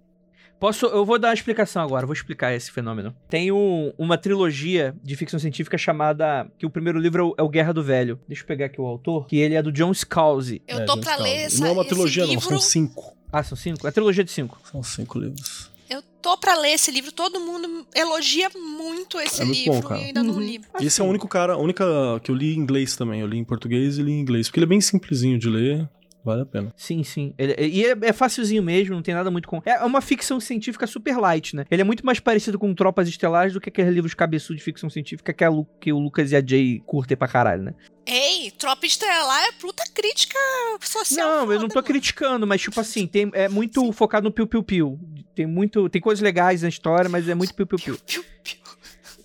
Posso, 0.63 0.85
eu 0.85 1.03
vou 1.05 1.19
dar 1.19 1.27
uma 1.27 1.33
explicação 1.33 1.83
agora, 1.83 2.05
vou 2.05 2.13
explicar 2.13 2.53
esse 2.53 2.71
fenômeno. 2.71 3.13
Tem 3.27 3.51
um- 3.51 3.91
uma 3.97 4.17
trilogia 4.17 4.95
de 5.03 5.13
ficção 5.17 5.37
científica 5.37 5.77
chamada. 5.77 6.49
Que 6.57 6.65
o 6.65 6.69
primeiro 6.69 6.97
livro 6.97 7.21
é 7.21 7.25
o, 7.25 7.35
é 7.39 7.43
o 7.43 7.49
Guerra 7.49 7.73
do 7.73 7.83
Velho. 7.83 8.17
Deixa 8.25 8.43
eu 8.43 8.47
pegar 8.47 8.67
aqui 8.67 8.79
o 8.79 8.85
autor. 8.85 9.27
Que 9.27 9.35
ele 9.39 9.55
é 9.55 9.61
do 9.61 9.73
John 9.73 9.93
Scalzi. 9.93 10.61
Eu 10.65 10.77
É, 10.79 10.85
tô 10.85 10.93
James 10.93 11.05
pra 11.05 11.17
Cameron. 11.17 11.35
ler 11.35 11.41
essa, 11.43 11.59
Não 11.59 11.67
é 11.67 11.71
uma 11.71 11.83
trilogia, 11.83 12.23
não, 12.23 12.29
livro. 12.29 12.47
são 12.47 12.59
cinco. 12.61 13.17
Ah, 13.29 13.43
são 13.43 13.57
cinco? 13.57 13.85
É 13.85 13.89
a 13.89 13.91
trilogia 13.91 14.23
de 14.23 14.31
cinco. 14.31 14.57
São 14.71 14.81
cinco 14.81 15.19
livros. 15.19 15.69
Eu 15.89 16.01
tô 16.21 16.37
pra 16.37 16.57
ler 16.57 16.69
esse 16.75 16.91
livro. 16.91 17.11
Todo 17.11 17.41
mundo 17.41 17.85
elogia 17.93 18.49
muito 18.55 19.19
esse 19.19 19.41
É 19.41 19.45
muito 19.45 19.57
livro 19.57 19.73
bom, 19.81 19.81
cara. 19.89 19.99
e 20.01 20.05
ainda 20.05 20.23
não 20.23 20.35
Uhum. 20.35 20.39
li. 20.39 20.61
Esse 20.79 21.01
é 21.01 21.03
o 21.03 21.07
único 21.07 21.27
cara, 21.27 21.55
a 21.55 21.57
única 21.57 21.83
que 22.23 22.31
eu 22.31 22.35
li 22.35 22.55
em 22.55 22.59
inglês 22.59 22.95
também. 22.95 23.19
Eu 23.19 23.27
li 23.27 23.37
em 23.37 23.43
português 23.43 23.97
e 23.97 24.01
li 24.01 24.13
em 24.13 24.19
inglês. 24.21 24.47
Porque 24.47 24.59
ele 24.59 24.65
é 24.65 24.69
bem 24.69 24.79
simplesinho 24.79 25.37
de 25.37 25.49
ler, 25.49 25.89
vale 26.23 26.41
a 26.41 26.45
pena. 26.45 26.73
Sim, 26.77 27.03
sim. 27.03 27.33
Ele- 27.37 27.55
e 27.67 27.85
é, 27.85 27.95
é 28.03 28.13
facilzinho 28.13 28.63
mesmo, 28.63 28.95
não 28.95 29.01
tem 29.01 29.13
nada 29.13 29.29
muito 29.29 29.47
com. 29.47 29.61
É 29.65 29.83
uma 29.83 30.01
ficção 30.01 30.39
científica 30.39 30.87
super 30.87 31.17
light, 31.17 31.55
né? 31.55 31.65
Ele 31.69 31.81
é 31.81 31.85
muito 31.85 32.05
mais 32.05 32.19
parecido 32.19 32.57
com 32.57 32.73
Tropas 32.73 33.07
Estelares 33.07 33.53
do 33.53 33.59
que 33.61 33.69
aqueles 33.69 33.93
livros 33.93 34.13
cabeçudos 34.13 34.57
de 34.59 34.63
ficção 34.63 34.89
científica 34.89 35.33
que, 35.33 35.43
a 35.43 35.49
Lu- 35.49 35.67
que 35.79 35.91
o 35.91 35.99
Lucas 35.99 36.31
e 36.31 36.35
a 36.35 36.45
Jay 36.45 36.81
curtem 36.85 37.17
pra 37.17 37.27
caralho, 37.27 37.63
né? 37.63 37.73
Ei, 38.05 38.51
Tropa 38.51 38.85
Estrelar 38.85 39.45
é 39.45 39.51
puta 39.53 39.83
crítica 39.93 40.37
social. 40.81 41.25
Não, 41.27 41.39
eu 41.43 41.45
não 41.45 41.61
foda, 41.61 41.67
tô 41.69 41.75
mano. 41.75 41.87
criticando, 41.87 42.45
mas 42.47 42.61
tipo 42.61 42.79
assim, 42.79 43.07
tem, 43.07 43.29
é 43.33 43.47
muito 43.47 43.91
focado 43.93 44.25
no 44.25 44.31
piu-piu-piu. 44.33 44.99
Tem 45.33 45.45
muito. 45.45 45.87
Tem 45.89 46.01
coisas 46.01 46.21
legais 46.21 46.61
na 46.63 46.69
história, 46.69 47.09
mas 47.09 47.27
é 47.29 47.33
muito 47.35 47.53
piu-piu-piu. 47.55 47.97
Piu, 48.05 48.23
piu. 48.43 48.57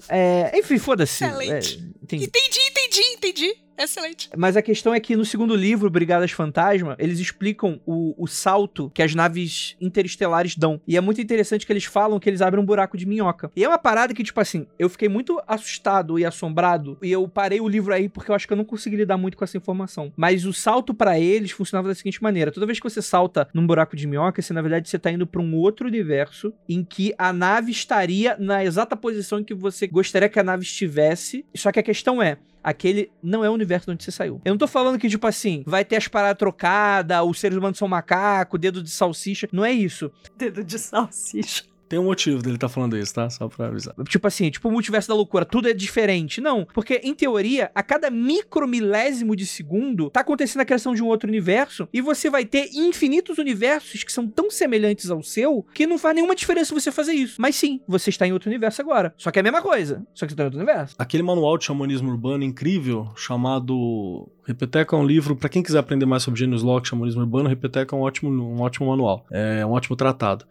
É, 0.08 0.52
enfim, 0.58 0.78
foda-se. 0.78 1.24
Excelente. 1.24 1.76
É, 1.78 2.02
entendi. 2.02 2.24
Entendi, 2.24 2.58
entendi, 2.70 3.00
entendi. 3.14 3.54
Excelente. 3.78 4.28
Mas 4.36 4.56
a 4.56 4.62
questão 4.62 4.92
é 4.92 5.00
que 5.00 5.14
no 5.14 5.24
segundo 5.24 5.54
livro, 5.54 5.88
Brigadas 5.88 6.32
Fantasma, 6.32 6.96
eles 6.98 7.20
explicam 7.20 7.80
o, 7.86 8.14
o 8.18 8.26
salto 8.26 8.90
que 8.92 9.02
as 9.02 9.14
naves 9.14 9.76
interestelares 9.80 10.56
dão. 10.56 10.80
E 10.86 10.96
é 10.96 11.00
muito 11.00 11.20
interessante 11.20 11.64
que 11.64 11.72
eles 11.72 11.84
falam 11.84 12.18
que 12.18 12.28
eles 12.28 12.42
abrem 12.42 12.62
um 12.62 12.66
buraco 12.66 12.96
de 12.96 13.06
minhoca. 13.06 13.50
E 13.54 13.62
é 13.62 13.68
uma 13.68 13.78
parada 13.78 14.12
que, 14.12 14.24
tipo 14.24 14.40
assim, 14.40 14.66
eu 14.78 14.88
fiquei 14.88 15.08
muito 15.08 15.40
assustado 15.46 16.18
e 16.18 16.24
assombrado. 16.24 16.98
E 17.02 17.12
eu 17.12 17.26
parei 17.28 17.60
o 17.60 17.68
livro 17.68 17.94
aí 17.94 18.08
porque 18.08 18.30
eu 18.30 18.34
acho 18.34 18.46
que 18.46 18.52
eu 18.52 18.56
não 18.56 18.64
consegui 18.64 18.96
lidar 18.96 19.16
muito 19.16 19.36
com 19.36 19.44
essa 19.44 19.56
informação. 19.56 20.12
Mas 20.16 20.44
o 20.44 20.52
salto 20.52 20.92
pra 20.92 21.18
eles 21.18 21.52
funcionava 21.52 21.88
da 21.88 21.94
seguinte 21.94 22.22
maneira: 22.22 22.50
toda 22.50 22.66
vez 22.66 22.80
que 22.80 22.88
você 22.88 23.00
salta 23.00 23.48
num 23.54 23.66
buraco 23.66 23.96
de 23.96 24.06
minhoca, 24.06 24.42
você 24.42 24.52
na 24.52 24.62
verdade 24.62 24.88
você 24.88 24.98
tá 24.98 25.10
indo 25.10 25.26
pra 25.26 25.40
um 25.40 25.54
outro 25.54 25.86
universo 25.86 26.52
em 26.68 26.82
que 26.82 27.14
a 27.16 27.32
nave 27.32 27.70
estaria 27.70 28.36
na 28.38 28.64
exata 28.64 28.96
posição 28.96 29.38
em 29.38 29.44
que 29.44 29.54
você 29.54 29.86
gostaria 29.86 30.28
que 30.28 30.38
a 30.38 30.44
nave 30.44 30.64
estivesse. 30.64 31.44
Só 31.54 31.70
que 31.70 31.78
a 31.78 31.82
questão 31.82 32.22
é, 32.22 32.38
aquele 32.62 33.10
não 33.22 33.44
é 33.44 33.50
o 33.50 33.52
universo 33.52 33.86
de 33.86 33.92
onde 33.92 34.04
você 34.04 34.10
saiu. 34.10 34.40
Eu 34.44 34.52
não 34.52 34.58
tô 34.58 34.66
falando 34.66 34.98
que, 34.98 35.08
tipo 35.08 35.26
assim, 35.26 35.62
vai 35.66 35.84
ter 35.84 35.96
as 35.96 36.08
paradas 36.08 36.38
trocadas, 36.38 37.22
os 37.24 37.38
seres 37.38 37.56
humanos 37.56 37.78
são 37.78 37.88
macaco, 37.88 38.58
dedo 38.58 38.82
de 38.82 38.90
salsicha. 38.90 39.48
Não 39.52 39.64
é 39.64 39.72
isso. 39.72 40.10
Dedo 40.36 40.62
de 40.64 40.78
salsicha. 40.78 41.64
Tem 41.88 41.98
um 41.98 42.04
motivo 42.04 42.42
dele 42.42 42.58
tá 42.58 42.68
falando 42.68 42.96
isso, 42.96 43.14
tá? 43.14 43.30
Só 43.30 43.48
pra 43.48 43.66
avisar. 43.66 43.94
Tipo 44.08 44.26
assim, 44.26 44.50
tipo 44.50 44.68
o 44.68 44.72
multiverso 44.72 45.08
da 45.08 45.14
loucura, 45.14 45.44
tudo 45.44 45.68
é 45.68 45.72
diferente. 45.72 46.40
Não, 46.40 46.66
porque 46.74 47.00
em 47.02 47.14
teoria, 47.14 47.70
a 47.74 47.82
cada 47.82 48.10
micromilésimo 48.10 49.34
de 49.34 49.46
segundo, 49.46 50.10
tá 50.10 50.20
acontecendo 50.20 50.62
a 50.62 50.64
criação 50.64 50.94
de 50.94 51.02
um 51.02 51.06
outro 51.06 51.28
universo 51.28 51.88
e 51.92 52.00
você 52.00 52.28
vai 52.28 52.44
ter 52.44 52.68
infinitos 52.74 53.38
universos 53.38 54.04
que 54.04 54.12
são 54.12 54.26
tão 54.26 54.50
semelhantes 54.50 55.10
ao 55.10 55.22
seu 55.22 55.64
que 55.72 55.86
não 55.86 55.98
faz 55.98 56.14
nenhuma 56.14 56.34
diferença 56.34 56.74
você 56.74 56.92
fazer 56.92 57.12
isso. 57.12 57.40
Mas 57.40 57.56
sim, 57.56 57.80
você 57.88 58.10
está 58.10 58.26
em 58.26 58.32
outro 58.32 58.48
universo 58.48 58.82
agora. 58.82 59.14
Só 59.16 59.30
que 59.30 59.38
é 59.38 59.40
a 59.40 59.42
mesma 59.42 59.62
coisa, 59.62 60.06
só 60.14 60.26
que 60.26 60.32
você 60.32 60.36
tá 60.36 60.42
em 60.42 60.46
outro 60.46 60.58
universo. 60.58 60.94
Aquele 60.98 61.22
manual 61.22 61.56
de 61.56 61.64
xamanismo 61.64 62.10
urbano 62.10 62.44
incrível, 62.44 63.08
chamado 63.16 64.28
Repeteca 64.44 64.96
é 64.96 64.98
um 64.98 65.06
livro, 65.06 65.36
pra 65.36 65.48
quem 65.48 65.62
quiser 65.62 65.78
aprender 65.78 66.06
mais 66.06 66.22
sobre 66.22 66.40
Genius 66.40 66.62
Lock, 66.62 66.88
xamanismo 66.88 67.20
urbano, 67.20 67.48
Repeteca 67.48 67.94
é 67.94 67.98
um 67.98 68.02
ótimo, 68.02 68.30
um 68.30 68.60
ótimo 68.60 68.88
manual, 68.88 69.26
é 69.30 69.64
um 69.64 69.72
ótimo 69.72 69.96
tratado. 69.96 70.46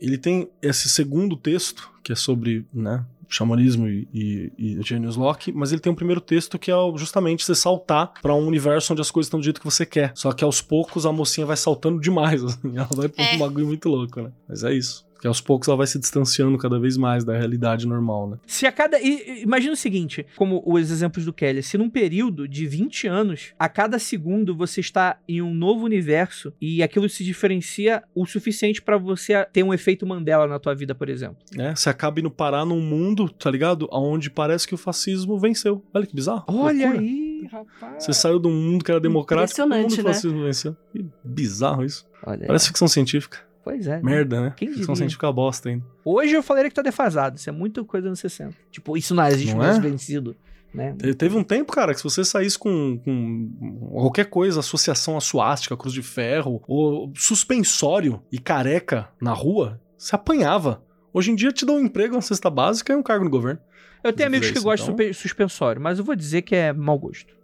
Ele 0.00 0.16
tem 0.18 0.48
esse 0.62 0.88
segundo 0.88 1.36
texto, 1.36 1.90
que 2.02 2.12
é 2.12 2.16
sobre, 2.16 2.64
né, 2.72 3.04
xamanismo 3.28 3.86
e, 3.86 4.08
e, 4.12 4.52
e 4.58 4.82
Genius 4.82 5.14
Lock, 5.16 5.52
mas 5.52 5.70
ele 5.70 5.80
tem 5.80 5.92
um 5.92 5.94
primeiro 5.94 6.20
texto 6.20 6.58
que 6.58 6.70
é 6.70 6.74
justamente 6.96 7.44
você 7.44 7.54
saltar 7.54 8.14
pra 8.20 8.34
um 8.34 8.44
universo 8.46 8.92
onde 8.92 9.00
as 9.02 9.10
coisas 9.10 9.28
estão 9.28 9.38
do 9.38 9.44
jeito 9.44 9.60
que 9.60 9.64
você 9.64 9.86
quer. 9.86 10.10
Só 10.16 10.32
que 10.32 10.42
aos 10.42 10.60
poucos 10.60 11.06
a 11.06 11.12
mocinha 11.12 11.46
vai 11.46 11.56
saltando 11.56 12.00
demais, 12.00 12.42
assim, 12.44 12.76
ela 12.76 12.88
vai 12.90 13.08
pra 13.08 13.24
É. 13.24 13.36
um 13.36 13.38
bagulho 13.38 13.66
muito 13.66 13.88
louco, 13.88 14.20
né? 14.22 14.32
Mas 14.48 14.64
é 14.64 14.72
isso. 14.74 15.06
Que 15.20 15.26
aos 15.28 15.40
poucos 15.40 15.68
ela 15.68 15.76
vai 15.76 15.86
se 15.86 15.98
distanciando 15.98 16.56
cada 16.56 16.78
vez 16.78 16.96
mais 16.96 17.24
da 17.24 17.36
realidade 17.36 17.86
normal, 17.86 18.30
né? 18.30 18.36
Se 18.46 18.66
a 18.66 18.72
cada. 18.72 18.98
Imagina 19.00 19.72
o 19.74 19.76
seguinte, 19.76 20.24
como 20.36 20.62
os 20.64 20.90
exemplos 20.90 21.24
do 21.24 21.32
Kelly, 21.32 21.62
se 21.62 21.76
num 21.76 21.90
período 21.90 22.48
de 22.48 22.66
20 22.66 23.06
anos, 23.06 23.52
a 23.58 23.68
cada 23.68 23.98
segundo 23.98 24.56
você 24.56 24.80
está 24.80 25.18
em 25.28 25.42
um 25.42 25.52
novo 25.54 25.84
universo 25.84 26.52
e 26.60 26.82
aquilo 26.82 27.08
se 27.08 27.22
diferencia 27.22 28.02
o 28.14 28.24
suficiente 28.24 28.80
pra 28.80 28.96
você 28.96 29.44
ter 29.52 29.62
um 29.62 29.74
efeito 29.74 30.06
Mandela 30.06 30.46
na 30.46 30.58
tua 30.58 30.74
vida, 30.74 30.94
por 30.94 31.08
exemplo. 31.08 31.36
né? 31.54 31.74
Você 31.76 31.90
acaba 31.90 32.18
indo 32.20 32.30
parar 32.30 32.64
num 32.64 32.80
mundo, 32.80 33.28
tá 33.28 33.50
ligado? 33.50 33.86
Onde 33.92 34.30
parece 34.30 34.66
que 34.66 34.74
o 34.74 34.78
fascismo 34.78 35.38
venceu. 35.38 35.84
Olha 35.92 36.06
que 36.06 36.14
bizarro. 36.14 36.44
Olha 36.48 36.84
loucura. 36.86 37.00
aí, 37.02 37.48
rapaz. 37.52 38.04
Você 38.04 38.12
saiu 38.14 38.38
de 38.38 38.48
um 38.48 38.52
mundo 38.54 38.84
que 38.84 38.90
era 38.90 39.00
democrático, 39.00 39.60
o 39.60 39.64
mundo 39.64 39.74
Impressionante, 39.74 40.02
do 40.02 40.06
né? 40.08 40.14
fascismo 40.14 40.42
venceu. 40.44 40.76
Que 40.92 41.04
bizarro 41.22 41.84
isso. 41.84 42.06
Olha 42.24 42.40
aí. 42.42 42.46
Parece 42.46 42.68
ficção 42.68 42.88
científica. 42.88 43.49
Pois 43.70 43.86
é. 43.86 44.00
Merda, 44.02 44.40
né? 44.40 44.54
Quem 44.56 44.68
ficção 44.68 44.94
diria? 44.94 44.96
científica 44.96 45.30
bosta 45.32 45.68
ainda. 45.68 45.84
Hoje 46.04 46.32
eu 46.34 46.42
falaria 46.42 46.68
que 46.68 46.74
tá 46.74 46.82
defasado. 46.82 47.36
Isso 47.36 47.48
é 47.48 47.52
muito 47.52 47.84
coisa 47.84 48.08
nos 48.08 48.18
60. 48.20 48.54
Tipo, 48.70 48.96
isso 48.96 49.14
não 49.14 49.24
existe 49.26 49.52
Não 49.52 49.58
mais 49.58 49.76
é? 49.76 49.80
vencido. 49.80 50.34
Né? 50.74 50.94
Te- 50.98 51.14
Teve 51.14 51.36
um 51.36 51.42
tempo, 51.44 51.72
cara, 51.72 51.92
que 51.92 51.98
se 51.98 52.04
você 52.04 52.24
saísse 52.24 52.58
com, 52.58 52.98
com 53.04 53.88
qualquer 53.92 54.26
coisa, 54.26 54.60
associação 54.60 55.16
à 55.16 55.20
suástica, 55.20 55.76
cruz 55.76 55.92
de 55.92 56.02
ferro, 56.02 56.62
ou 56.66 57.12
suspensório 57.16 58.22
e 58.30 58.38
careca 58.38 59.08
na 59.20 59.32
rua, 59.32 59.80
você 59.98 60.14
apanhava. 60.14 60.82
Hoje 61.12 61.30
em 61.32 61.34
dia 61.34 61.50
te 61.52 61.66
dão 61.66 61.76
um 61.76 61.80
emprego, 61.84 62.14
uma 62.14 62.20
cesta 62.22 62.48
básica 62.48 62.92
e 62.92 62.96
um 62.96 63.02
cargo 63.02 63.24
no 63.24 63.30
governo. 63.30 63.60
Eu 64.02 64.12
tenho 64.12 64.30
Se 64.30 64.36
amigos 64.36 64.50
que 64.52 64.60
gostam 64.60 64.94
então. 64.94 65.06
de 65.06 65.12
supe- 65.12 65.22
suspensório, 65.22 65.80
mas 65.82 65.98
eu 65.98 66.04
vou 66.04 66.14
dizer 66.16 66.42
que 66.42 66.54
é 66.54 66.72
mau 66.72 66.98
gosto. 66.98 67.34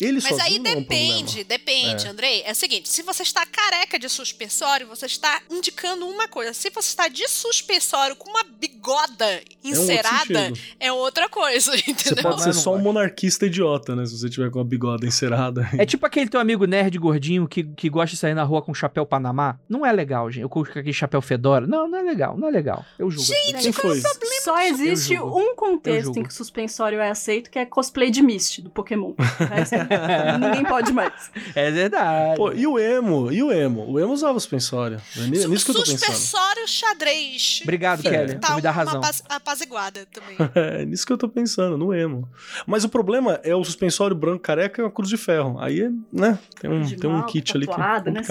Ele 0.00 0.20
Mas 0.22 0.38
aí 0.38 0.56
é 0.56 0.60
um 0.60 0.62
depende, 0.62 1.44
depende, 1.44 2.06
É. 2.06 2.10
Andrei. 2.10 2.42
É 2.44 2.52
o 2.52 2.54
seguinte, 2.54 2.88
se 2.88 3.02
você 3.02 3.22
está 3.22 3.44
careca 3.44 3.98
de 3.98 4.08
suspensório, 4.08 4.86
você 4.86 5.06
está 5.06 5.40
indicando 5.50 6.06
uma 6.06 6.28
coisa. 6.28 6.52
Se 6.52 6.70
você 6.70 6.88
está 6.88 7.08
de 7.08 7.26
suspensório 7.28 8.14
com 8.16 8.30
uma 8.30 8.44
bigoda 8.44 9.24
É 9.24 9.42
um 9.64 9.70
encerada, 9.70 10.52
é 10.78 10.92
outra 10.92 11.28
coisa, 11.28 11.72
Você 11.76 11.90
entendeu? 11.90 12.22
pode 12.22 12.36
Mas 12.36 12.44
ser 12.44 12.52
só 12.54 12.74
um 12.74 12.78
monarquista 12.78 13.46
idiota, 13.46 13.94
né? 13.96 14.06
Se 14.06 14.16
você 14.18 14.28
tiver 14.28 14.50
com 14.50 14.60
a 14.60 14.64
bigode 14.64 15.06
encerada. 15.06 15.68
É 15.76 15.84
tipo 15.84 16.06
aquele 16.06 16.28
teu 16.28 16.40
amigo 16.40 16.64
nerd 16.64 16.96
gordinho 16.98 17.48
que, 17.48 17.64
que 17.64 17.88
gosta 17.88 18.14
de 18.14 18.16
sair 18.16 18.34
na 18.34 18.44
rua 18.44 18.62
com 18.62 18.72
chapéu 18.72 19.04
Panamá. 19.04 19.58
Não 19.68 19.84
é 19.84 19.92
legal, 19.92 20.30
gente. 20.30 20.42
Eu 20.42 20.48
com 20.48 20.60
aquele 20.60 20.92
chapéu 20.92 21.20
fedora. 21.20 21.66
Não, 21.66 21.88
não 21.88 21.98
é 21.98 22.02
legal, 22.02 22.36
não 22.38 22.48
é 22.48 22.50
legal. 22.50 22.84
Eu 22.98 23.10
julgo. 23.10 23.28
Quem 23.60 23.72
foi? 23.72 24.00
Só 24.42 24.60
existe 24.62 25.18
um 25.18 25.54
contexto 25.54 26.16
em 26.18 26.22
que 26.22 26.32
suspensório 26.32 27.00
é 27.00 27.10
aceito, 27.10 27.50
que 27.50 27.58
é 27.58 27.66
cosplay 27.66 28.10
de 28.10 28.22
Misty, 28.22 28.62
do 28.62 28.70
Pokémon. 28.70 29.14
Ninguém 30.40 30.64
pode 30.64 30.92
mais. 30.92 31.30
É 31.54 31.70
verdade. 31.70 32.36
Pô, 32.36 32.52
e 32.52 32.66
o 32.66 32.78
emo? 32.78 33.30
E 33.32 33.42
o 33.42 33.50
emo? 33.52 33.90
O 33.90 33.98
emo 34.00 34.12
usava 34.12 34.38
suspensório. 34.38 34.96
É 35.16 35.20
Su- 35.20 35.48
nisso 35.48 35.64
que 35.64 35.70
eu 35.70 35.74
tô 35.76 35.80
pensando. 35.82 35.98
Suspensório 35.98 36.68
xadrez. 36.68 37.60
Obrigado, 37.62 38.06
É. 38.06 38.10
Kelly. 38.10 38.38
Tá 38.38 38.48
por 38.48 38.56
me 38.56 38.62
dar 38.62 38.70
uma 38.70 38.76
razão. 38.76 38.98
apaz- 38.98 39.22
apaziguada 39.28 40.06
também. 40.12 40.36
É 40.54 40.84
nisso 40.84 41.06
que 41.06 41.12
eu 41.12 41.18
tô 41.18 41.28
pensando, 41.28 41.76
no 41.78 41.94
emo. 41.94 42.28
Mas 42.66 42.84
o 42.84 42.88
problema 42.88 43.40
é 43.42 43.54
o 43.54 43.62
suspensório 43.64 44.14
branco 44.16 44.40
careca 44.40 44.80
e 44.80 44.84
uma 44.84 44.90
cruz 44.90 45.08
de 45.08 45.16
ferro. 45.16 45.56
Aí, 45.60 45.82
é, 45.82 45.90
né? 46.12 46.38
Tem 46.60 46.70
um, 46.70 46.84
tem 46.84 47.10
um 47.10 47.14
mal, 47.14 47.26
kit 47.26 47.56
ali 47.56 47.66
que 47.66 47.72
é 47.72 47.76
tatuada, 47.76 48.10
né, 48.10 48.22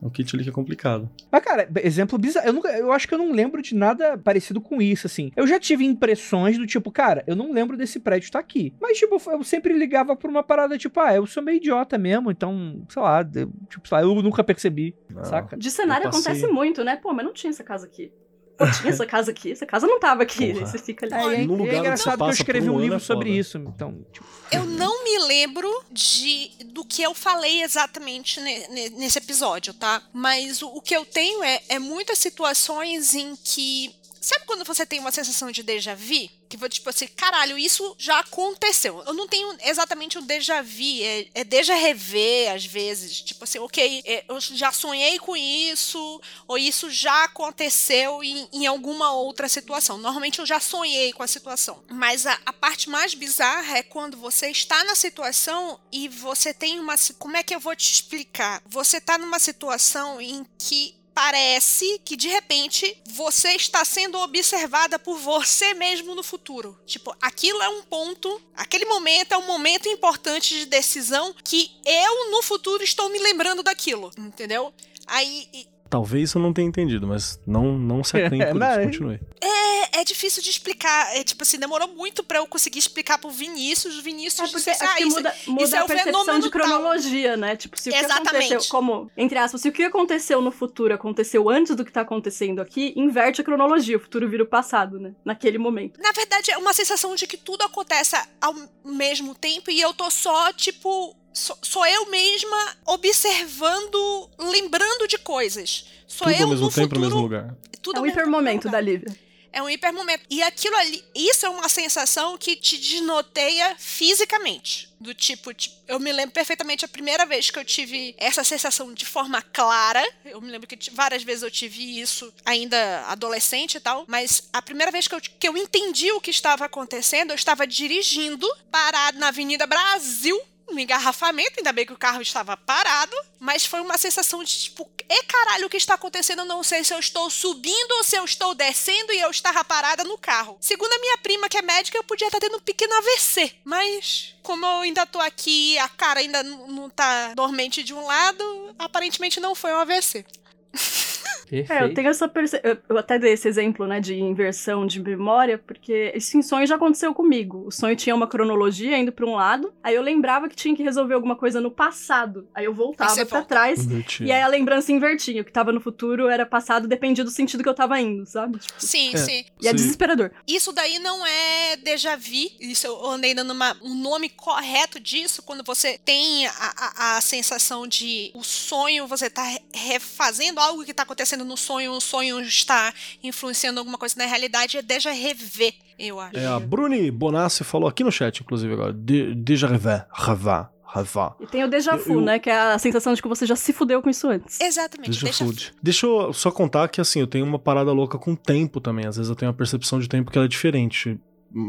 Um 0.00 0.08
kit 0.10 0.34
ali 0.34 0.44
que 0.44 0.50
é 0.50 0.52
complicado. 0.52 1.10
Mas, 1.30 1.42
cara, 1.42 1.68
exemplo 1.82 2.16
bizarro. 2.18 2.46
Eu, 2.46 2.52
nunca, 2.52 2.68
eu 2.70 2.92
acho 2.92 3.08
que 3.08 3.14
eu 3.14 3.18
não 3.18 3.32
lembro 3.32 3.60
de 3.60 3.74
nada 3.74 4.16
parecido 4.16 4.60
com 4.60 4.80
isso, 4.80 5.06
assim. 5.06 5.32
Eu 5.36 5.46
já 5.46 5.58
tive 5.58 5.84
impressões 5.84 6.56
do 6.56 6.66
tipo, 6.66 6.90
cara, 6.92 7.24
eu 7.26 7.34
não 7.34 7.52
lembro 7.52 7.76
desse 7.76 7.98
prédio 7.98 8.26
estar 8.26 8.38
aqui. 8.38 8.72
Mas, 8.80 8.96
tipo, 8.98 9.20
eu 9.30 9.42
sempre 9.42 9.72
ligava 9.76 10.14
pra 10.14 10.30
uma 10.30 10.42
parada, 10.42 10.78
tipo, 10.78 11.00
ah, 11.00 11.14
eu 11.14 11.26
sou 11.26 11.42
meio 11.42 11.56
idiota 11.56 11.98
mesmo, 11.98 12.30
então, 12.30 12.80
sei 12.88 13.02
lá, 13.02 13.28
eu, 13.34 13.50
tipo, 13.68 13.88
sei 13.88 13.96
lá, 13.98 14.02
eu 14.02 14.14
nunca 14.22 14.44
percebi, 14.44 14.94
Não. 15.10 15.24
saca? 15.24 15.56
De 15.56 15.70
cenário 15.70 16.04
passei- 16.04 16.32
acontece 16.32 16.46
muito, 16.52 16.84
né? 16.84 16.96
Pô, 16.96 17.12
mas 17.12 17.24
não 17.26 17.32
tinha 17.32 17.50
essa 17.50 17.64
casa 17.64 17.86
aqui. 17.86 18.12
Pô, 18.58 18.66
tinha 18.72 18.90
essa 18.92 19.06
casa 19.06 19.30
aqui. 19.30 19.52
Essa 19.52 19.64
casa 19.64 19.86
não 19.86 20.00
tava 20.00 20.24
aqui. 20.24 20.52
Porra. 20.52 20.66
Aí 20.66 20.70
você 20.72 20.78
fica 20.78 21.06
ali. 21.06 21.14
É, 21.14 21.38
e 21.38 21.42
é, 21.42 21.46
No 21.46 21.52
lugar 21.54 21.62
onde 21.66 21.76
é 21.76 21.78
engraçado 21.78 22.18
que 22.18 22.24
eu 22.24 22.30
escrevi 22.30 22.68
um 22.68 22.72
um 22.72 22.74
ano 22.74 22.82
livro 22.82 22.96
é 22.96 23.00
sobre 23.00 23.30
isso, 23.30 23.56
então, 23.58 24.04
tipo, 24.12 24.26
Eu 24.50 24.64
não 24.66 25.04
me 25.04 25.18
lembro 25.26 25.70
de 25.92 26.50
do 26.66 26.84
que 26.84 27.02
eu 27.02 27.14
falei 27.14 27.62
exatamente 27.62 28.40
ne- 28.40 28.66
ne- 28.68 28.90
nesse 28.90 29.18
episódio, 29.18 29.72
tá? 29.74 30.02
Mas 30.12 30.60
o, 30.60 30.68
o 30.68 30.80
que 30.80 30.94
eu 30.94 31.04
tenho 31.04 31.42
é, 31.44 31.60
é 31.68 31.78
muitas 31.78 32.18
situações 32.18 33.14
em 33.14 33.36
que. 33.36 33.94
Sabe 34.20 34.44
quando 34.46 34.64
você 34.64 34.84
tem 34.84 34.98
uma 34.98 35.12
sensação 35.12 35.50
de 35.50 35.62
déjà 35.62 35.94
vu? 35.94 36.28
Que 36.48 36.56
foi 36.56 36.68
tipo 36.68 36.88
assim, 36.88 37.06
caralho, 37.08 37.58
isso 37.58 37.94
já 37.98 38.20
aconteceu. 38.20 39.02
Eu 39.06 39.14
não 39.14 39.28
tenho 39.28 39.56
exatamente 39.64 40.18
um 40.18 40.22
déjà 40.22 40.62
vu, 40.62 41.02
é, 41.02 41.28
é 41.34 41.44
déjà 41.44 41.74
rever 41.74 42.52
às 42.52 42.64
vezes. 42.64 43.20
Tipo 43.20 43.44
assim, 43.44 43.58
ok, 43.58 44.02
é, 44.04 44.24
eu 44.28 44.40
já 44.40 44.72
sonhei 44.72 45.18
com 45.18 45.36
isso, 45.36 46.20
ou 46.46 46.56
isso 46.56 46.90
já 46.90 47.24
aconteceu 47.24 48.22
em, 48.24 48.48
em 48.52 48.66
alguma 48.66 49.12
outra 49.12 49.48
situação. 49.48 49.98
Normalmente 49.98 50.38
eu 50.38 50.46
já 50.46 50.58
sonhei 50.58 51.12
com 51.12 51.22
a 51.22 51.26
situação. 51.26 51.82
Mas 51.88 52.26
a, 52.26 52.38
a 52.46 52.52
parte 52.52 52.88
mais 52.88 53.14
bizarra 53.14 53.78
é 53.78 53.82
quando 53.82 54.16
você 54.16 54.50
está 54.50 54.82
na 54.84 54.94
situação 54.94 55.78
e 55.92 56.08
você 56.08 56.54
tem 56.54 56.80
uma. 56.80 56.94
Como 57.18 57.36
é 57.36 57.42
que 57.42 57.54
eu 57.54 57.60
vou 57.60 57.76
te 57.76 57.92
explicar? 57.92 58.62
Você 58.66 59.00
tá 59.00 59.18
numa 59.18 59.38
situação 59.38 60.20
em 60.20 60.46
que 60.58 60.97
parece 61.18 62.00
que 62.04 62.16
de 62.16 62.28
repente 62.28 62.96
você 63.08 63.48
está 63.48 63.84
sendo 63.84 64.20
observada 64.20 65.00
por 65.00 65.18
você 65.18 65.74
mesmo 65.74 66.14
no 66.14 66.22
futuro. 66.22 66.78
Tipo, 66.86 67.12
aquilo 67.20 67.60
é 67.60 67.68
um 67.68 67.82
ponto, 67.82 68.40
aquele 68.54 68.84
momento 68.84 69.32
é 69.32 69.36
um 69.36 69.44
momento 69.44 69.88
importante 69.88 70.54
de 70.54 70.66
decisão 70.66 71.34
que 71.42 71.72
eu 71.84 72.30
no 72.30 72.40
futuro 72.40 72.84
estou 72.84 73.10
me 73.10 73.18
lembrando 73.18 73.64
daquilo, 73.64 74.12
entendeu? 74.16 74.72
Aí 75.08 75.66
Talvez 75.90 76.34
eu 76.34 76.40
não 76.40 76.52
tenha 76.52 76.68
entendido, 76.68 77.06
mas 77.06 77.40
não, 77.46 77.78
não 77.78 78.04
se 78.04 78.16
atém 78.20 78.38
por 78.46 78.54
Não, 78.54 78.70
isso. 78.70 78.80
é- 78.80 78.84
Continue. 78.84 79.20
é, 79.40 80.00
é 80.00 80.04
difícil 80.04 80.42
de 80.42 80.50
explicar. 80.50 81.16
É 81.16 81.24
tipo 81.24 81.42
assim, 81.42 81.58
demorou 81.58 81.88
muito 81.88 82.22
pra 82.22 82.38
eu 82.38 82.46
conseguir 82.46 82.78
explicar 82.78 83.18
pro 83.18 83.30
Vinícius. 83.30 83.96
O 83.96 84.00
É 84.00 84.02
Vinícius 84.02 84.50
porque 84.50 84.70
disse, 84.70 84.84
acho 84.84 84.84
ah, 84.92 84.96
que 84.96 85.02
isso, 85.04 85.16
muda, 85.16 85.34
muda 85.46 85.62
isso 85.64 85.74
é 85.76 85.78
a 85.78 85.84
percepção 85.86 86.20
fenômeno 86.24 86.44
de 86.44 86.50
tal. 86.50 86.60
cronologia, 86.60 87.36
né? 87.36 87.56
Tipo, 87.56 87.78
se 87.78 87.88
o 87.88 87.92
que 87.92 87.98
Exatamente. 87.98 88.28
aconteceu, 88.52 88.70
como, 88.70 89.10
entre 89.16 89.38
aspas, 89.38 89.60
se 89.62 89.68
o 89.68 89.72
que 89.72 89.82
aconteceu 89.82 90.40
no 90.42 90.50
futuro 90.50 90.92
aconteceu 90.92 91.48
antes 91.48 91.74
do 91.74 91.84
que 91.84 91.92
tá 91.92 92.02
acontecendo 92.02 92.60
aqui, 92.60 92.92
inverte 92.96 93.40
a 93.40 93.44
cronologia, 93.44 93.96
o 93.96 94.00
futuro 94.00 94.28
vira 94.28 94.42
o 94.42 94.46
passado, 94.46 95.00
né? 95.00 95.12
Naquele 95.24 95.58
momento. 95.58 95.98
Na 96.00 96.12
verdade, 96.12 96.50
é 96.50 96.58
uma 96.58 96.72
sensação 96.72 97.14
de 97.14 97.26
que 97.26 97.36
tudo 97.36 97.62
acontece 97.62 98.14
ao 98.40 98.54
mesmo 98.84 99.34
tempo 99.34 99.70
e 99.70 99.80
eu 99.80 99.92
tô 99.94 100.10
só, 100.10 100.52
tipo. 100.52 101.16
Sou, 101.32 101.56
sou 101.62 101.86
eu 101.86 102.06
mesma 102.10 102.76
observando, 102.86 104.30
lembrando 104.38 105.06
de 105.06 105.18
coisas. 105.18 105.86
Sou 106.06 106.26
Tudo 106.26 106.36
eu 106.36 106.44
ao 106.44 106.48
mesmo 106.50 106.66
no 106.66 106.72
tempo, 106.72 106.88
futuro. 106.88 107.00
no 107.00 107.06
mesmo 107.06 107.20
lugar. 107.20 107.56
Tudo 107.82 107.98
é 107.98 108.02
um 108.02 108.06
hipermomento 108.06 108.68
da 108.68 108.80
Lívia. 108.80 109.16
É 109.50 109.62
um 109.62 109.70
hipermomento. 109.70 110.24
E 110.28 110.42
aquilo 110.42 110.76
ali, 110.76 111.02
isso 111.14 111.46
é 111.46 111.48
uma 111.48 111.68
sensação 111.68 112.36
que 112.36 112.54
te 112.54 112.76
desnoteia 112.76 113.74
fisicamente. 113.78 114.88
Do 115.00 115.14
tipo, 115.14 115.54
tipo, 115.54 115.74
eu 115.86 115.98
me 115.98 116.12
lembro 116.12 116.32
perfeitamente 116.32 116.84
a 116.84 116.88
primeira 116.88 117.24
vez 117.24 117.50
que 117.50 117.58
eu 117.58 117.64
tive 117.64 118.14
essa 118.18 118.44
sensação 118.44 118.92
de 118.92 119.06
forma 119.06 119.40
clara. 119.40 120.04
Eu 120.24 120.40
me 120.40 120.50
lembro 120.50 120.66
que 120.66 120.90
várias 120.92 121.22
vezes 121.22 121.42
eu 121.42 121.50
tive 121.50 121.98
isso 122.00 122.32
ainda 122.44 123.04
adolescente 123.06 123.76
e 123.76 123.80
tal. 123.80 124.04
Mas 124.06 124.48
a 124.52 124.60
primeira 124.60 124.92
vez 124.92 125.08
que 125.08 125.14
eu, 125.14 125.20
que 125.20 125.48
eu 125.48 125.56
entendi 125.56 126.12
o 126.12 126.20
que 126.20 126.30
estava 126.30 126.66
acontecendo, 126.66 127.30
eu 127.30 127.36
estava 127.36 127.66
dirigindo, 127.66 128.46
parado 128.70 129.18
na 129.18 129.28
Avenida 129.28 129.66
Brasil. 129.66 130.38
No 130.70 130.78
engarrafamento, 130.78 131.54
ainda 131.58 131.72
bem 131.72 131.86
que 131.86 131.92
o 131.92 131.98
carro 131.98 132.20
estava 132.20 132.56
parado, 132.56 133.16
mas 133.38 133.64
foi 133.64 133.80
uma 133.80 133.96
sensação 133.96 134.44
de 134.44 134.58
tipo, 134.58 134.88
e 135.08 135.22
caralho, 135.22 135.66
o 135.66 135.70
que 135.70 135.76
está 135.78 135.94
acontecendo? 135.94 136.40
Eu 136.40 136.44
não 136.44 136.62
sei 136.62 136.84
se 136.84 136.92
eu 136.92 136.98
estou 136.98 137.30
subindo 137.30 137.92
ou 137.92 138.04
se 138.04 138.16
eu 138.16 138.24
estou 138.24 138.54
descendo 138.54 139.12
e 139.12 139.20
eu 139.20 139.30
estava 139.30 139.64
parada 139.64 140.04
no 140.04 140.18
carro. 140.18 140.58
Segundo 140.60 140.92
a 140.92 140.98
minha 140.98 141.18
prima, 141.18 141.48
que 141.48 141.56
é 141.56 141.62
médica, 141.62 141.96
eu 141.96 142.04
podia 142.04 142.26
estar 142.26 142.38
tendo 142.38 142.56
um 142.56 142.60
pequeno 142.60 142.94
AVC. 142.94 143.54
Mas, 143.64 144.34
como 144.42 144.66
eu 144.66 144.80
ainda 144.80 145.06
tô 145.06 145.18
aqui, 145.20 145.78
a 145.78 145.88
cara 145.88 146.20
ainda 146.20 146.42
não 146.42 146.90
tá 146.90 147.32
dormente 147.34 147.82
de 147.82 147.94
um 147.94 148.04
lado, 148.04 148.74
aparentemente 148.78 149.40
não 149.40 149.54
foi 149.54 149.72
um 149.72 149.78
AVC. 149.78 150.26
perfeito. 151.48 151.72
É, 151.72 151.82
eu 151.84 151.94
tenho 151.94 152.08
essa 152.08 152.28
perce... 152.28 152.60
eu- 152.62 152.98
até 152.98 153.18
dei 153.18 153.32
esse 153.32 153.48
exemplo, 153.48 153.86
né, 153.86 154.00
de 154.00 154.14
inversão 154.18 154.86
de 154.86 155.00
memória, 155.00 155.58
porque 155.58 156.12
isso 156.14 156.36
em 156.36 156.42
sonho 156.42 156.66
já 156.66 156.76
aconteceu 156.76 157.14
comigo. 157.14 157.64
O 157.66 157.70
sonho 157.70 157.96
tinha 157.96 158.14
uma 158.14 158.26
cronologia 158.26 158.96
indo 158.98 159.12
pra 159.12 159.26
um 159.26 159.34
lado, 159.34 159.72
aí 159.82 159.94
eu 159.94 160.02
lembrava 160.02 160.48
que 160.48 160.56
tinha 160.56 160.74
que 160.76 160.82
resolver 160.82 161.14
alguma 161.14 161.36
coisa 161.36 161.60
no 161.60 161.70
passado. 161.70 162.48
Aí 162.54 162.64
eu 162.64 162.74
voltava 162.74 163.14
volta. 163.24 163.42
trás. 163.44 163.84
Invertido. 163.84 164.28
E 164.28 164.32
aí 164.32 164.42
a 164.42 164.46
lembrança 164.48 164.92
invertia. 164.92 165.42
O 165.42 165.44
que 165.44 165.52
tava 165.52 165.72
no 165.72 165.80
futuro 165.80 166.28
era 166.28 166.44
passado, 166.46 166.86
dependia 166.88 167.24
do 167.24 167.30
sentido 167.30 167.62
que 167.62 167.68
eu 167.68 167.74
tava 167.74 168.00
indo, 168.00 168.26
sabe? 168.26 168.58
Tipo, 168.58 168.74
Sim, 168.78 169.14
É. 169.14 169.16
sim. 169.18 169.44
e 169.60 169.68
é 169.68 169.72
desesperador. 169.72 170.30
Isso 170.46 170.72
daí 170.72 170.98
não 170.98 171.26
é 171.26 171.76
déjà 171.76 172.16
vu. 172.16 172.28
Isso 172.60 172.86
eu 172.86 173.06
andei 173.06 173.34
dando 173.34 173.52
uma- 173.52 173.76
um 173.82 173.94
nome 173.94 174.28
correto 174.28 175.00
disso. 175.00 175.42
Quando 175.42 175.62
você 175.64 175.98
tem 176.04 176.46
a, 176.46 176.52
a- 176.76 177.16
a 177.16 177.20
sensação 177.20 177.86
de 177.86 178.30
o 178.34 178.42
sonho, 178.42 179.06
você 179.06 179.28
tá 179.30 179.42
re- 179.42 179.60
refazendo 179.74 180.60
algo 180.60 180.84
que 180.84 180.92
tá 180.94 181.02
acontecendo 181.02 181.37
no 181.44 181.56
sonho, 181.56 181.92
o 181.92 182.00
sonho 182.00 182.40
está 182.40 182.92
influenciando 183.22 183.78
alguma 183.78 183.98
coisa 183.98 184.14
na 184.18 184.26
realidade, 184.26 184.76
é 184.78 184.82
déjà 184.82 185.10
rever, 185.12 185.74
eu 185.98 186.18
acho. 186.20 186.36
É, 186.36 186.46
a 186.46 186.58
Bruni 186.58 187.10
Bonassi 187.10 187.64
falou 187.64 187.88
aqui 187.88 188.02
no 188.04 188.12
chat, 188.12 188.40
inclusive, 188.40 188.72
agora. 188.72 188.92
De, 188.92 189.34
déjà 189.34 189.66
rever. 189.66 190.06
Revar. 190.12 190.72
Revar. 190.90 191.36
E 191.38 191.46
tem 191.46 191.62
o 191.64 191.68
déjà 191.68 191.92
Eu- 191.92 191.98
vu, 191.98 192.12
eu- 192.14 192.20
né? 192.22 192.38
Que 192.38 192.48
é 192.48 192.58
a 192.58 192.78
sensação 192.78 193.12
de 193.12 193.20
que 193.20 193.28
você 193.28 193.44
já 193.44 193.54
se 193.54 193.74
fudeu 193.74 194.00
com 194.00 194.08
isso 194.08 194.26
antes. 194.26 194.58
Exatamente, 194.58 195.10
Déjà 195.10 195.26
déjà 195.26 195.44
vu. 195.44 195.50
food. 195.50 195.72
Deixa 195.82 196.06
eu 196.06 196.32
só 196.32 196.50
contar 196.50 196.88
que, 196.88 196.98
assim, 196.98 197.20
eu 197.20 197.26
tenho 197.26 197.44
uma 197.44 197.58
parada 197.58 197.92
louca 197.92 198.16
com 198.18 198.34
tempo 198.34 198.80
também. 198.80 199.06
Às 199.06 199.16
vezes 199.16 199.28
eu 199.28 199.36
tenho 199.36 199.50
uma 199.50 199.56
percepção 199.56 200.00
de 200.00 200.08
tempo 200.08 200.30
que 200.30 200.38
ela 200.38 200.46
é 200.46 200.48
diferente. 200.48 201.20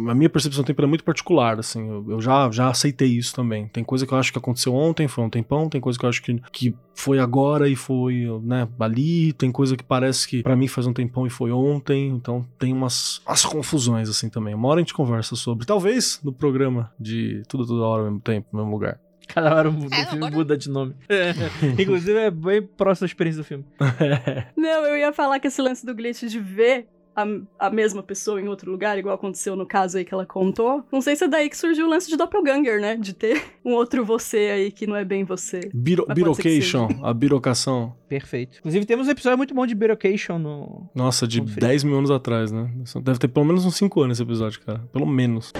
A 0.07 0.13
minha 0.13 0.29
percepção 0.29 0.61
de 0.61 0.67
tempo 0.67 0.81
é 0.81 0.85
muito 0.85 1.03
particular, 1.05 1.57
assim. 1.57 1.87
Eu, 1.87 2.05
eu 2.09 2.21
já, 2.21 2.51
já 2.51 2.67
aceitei 2.69 3.07
isso 3.07 3.33
também. 3.33 3.67
Tem 3.69 3.83
coisa 3.83 4.05
que 4.05 4.13
eu 4.13 4.17
acho 4.17 4.31
que 4.31 4.37
aconteceu 4.37 4.73
ontem, 4.75 5.07
foi 5.07 5.23
um 5.23 5.29
tempão. 5.29 5.69
Tem 5.69 5.79
coisa 5.79 5.97
que 5.97 6.03
eu 6.05 6.09
acho 6.09 6.21
que, 6.21 6.41
que 6.51 6.75
foi 6.93 7.17
agora 7.17 7.69
e 7.69 7.75
foi, 7.77 8.25
né, 8.43 8.67
ali. 8.79 9.31
Tem 9.33 9.51
coisa 9.51 9.77
que 9.77 9.83
parece 9.83 10.27
que 10.27 10.43
pra 10.43 10.55
mim 10.55 10.67
faz 10.67 10.85
um 10.85 10.91
tempão 10.93 11.25
e 11.25 11.29
foi 11.29 11.51
ontem. 11.51 12.09
Então 12.09 12.45
tem 12.59 12.73
umas, 12.73 13.21
umas 13.25 13.45
confusões, 13.45 14.09
assim, 14.09 14.29
também. 14.29 14.53
Uma 14.53 14.67
hora 14.67 14.79
a 14.79 14.83
gente 14.83 14.93
conversa 14.93 15.35
sobre. 15.37 15.65
Talvez 15.65 16.19
no 16.23 16.33
programa 16.33 16.91
de 16.99 17.41
tudo 17.47 17.65
toda 17.65 17.83
hora 17.85 18.01
ao 18.01 18.05
mesmo 18.07 18.19
tempo, 18.19 18.47
no 18.51 18.59
mesmo 18.59 18.71
lugar. 18.73 18.99
Cada 19.29 19.55
hora 19.55 19.69
o 19.69 19.73
É, 19.73 20.05
filme 20.07 20.17
agora- 20.17 20.31
muda 20.35 20.57
de 20.57 20.69
nome. 20.69 20.95
Inclusive, 21.79 22.17
é 22.17 22.31
bem 22.31 22.63
próximo 22.63 23.05
da 23.05 23.11
experiência 23.11 23.41
do 23.43 23.45
filme. 23.45 23.63
Não, 24.57 24.85
eu 24.87 24.97
ia 24.97 25.13
falar 25.13 25.39
que 25.39 25.47
esse 25.47 25.61
lance 25.61 25.85
do 25.85 25.93
glitch 25.93 26.23
de 26.23 26.39
ver 26.39 26.87
a, 27.23 27.67
a 27.67 27.69
mesma 27.69 28.01
pessoa 28.01 28.41
em 28.41 28.47
outro 28.47 28.71
lugar, 28.71 28.97
igual 28.97 29.15
aconteceu 29.15 29.55
no 29.55 29.65
caso 29.65 29.97
aí 29.97 30.05
que 30.05 30.13
ela 30.13 30.25
contou. 30.25 30.83
Não 30.91 31.01
sei 31.01 31.15
se 31.15 31.23
é 31.23 31.27
daí 31.27 31.49
que 31.49 31.57
surgiu 31.57 31.85
o 31.85 31.89
lance 31.89 32.09
de 32.09 32.17
doppelganger, 32.17 32.79
né? 32.79 32.95
De 32.95 33.13
ter 33.13 33.41
um 33.63 33.73
outro 33.73 34.05
você 34.05 34.49
aí 34.53 34.71
que 34.71 34.87
não 34.87 34.95
é 34.95 35.03
bem 35.03 35.23
você. 35.23 35.69
Biro, 35.73 36.05
birocation, 36.13 36.87
a 37.03 37.13
birocação. 37.13 37.95
Perfeito. 38.07 38.57
Inclusive, 38.59 38.85
temos 38.85 39.07
um 39.07 39.11
episódio 39.11 39.37
muito 39.37 39.53
bom 39.53 39.65
de 39.67 39.75
Berocation 39.75 40.39
no. 40.39 40.89
Nossa, 40.95 41.27
de 41.27 41.39
Ponto 41.39 41.53
final. 41.53 41.69
10 41.69 41.83
mil 41.83 41.97
anos 41.97 42.11
atrás, 42.11 42.51
né? 42.51 42.71
Deve 43.03 43.19
ter 43.19 43.27
pelo 43.27 43.45
menos 43.45 43.65
uns 43.65 43.75
5 43.75 44.01
anos 44.01 44.17
esse 44.17 44.23
episódio, 44.23 44.59
cara. 44.61 44.79
Pelo 44.91 45.05
menos. 45.05 45.53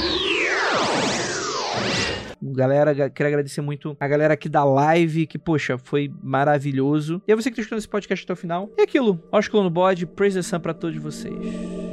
Galera. 2.59 2.93
Ga- 2.93 3.09
Quero 3.09 3.27
agradecer 3.29 3.61
muito 3.61 3.95
a 3.99 4.07
galera 4.07 4.33
aqui 4.33 4.49
da 4.49 4.63
live, 4.63 5.25
que, 5.25 5.37
poxa, 5.39 5.77
foi 5.77 6.11
maravilhoso. 6.21 7.21
E 7.27 7.31
a 7.31 7.35
você 7.35 7.49
que 7.49 7.55
tá 7.55 7.61
escutando 7.61 7.79
esse 7.79 7.87
podcast 7.87 8.23
até 8.23 8.33
o 8.33 8.35
final. 8.35 8.69
E 8.77 8.81
aquilo, 8.81 9.19
Oscar 9.31 9.61
no 9.63 9.69
bode, 9.69 10.05
praise 10.05 10.35
the 10.35 10.41
sun 10.43 10.59
pra 10.59 10.73
todos 10.73 11.01
vocês. 11.01 11.88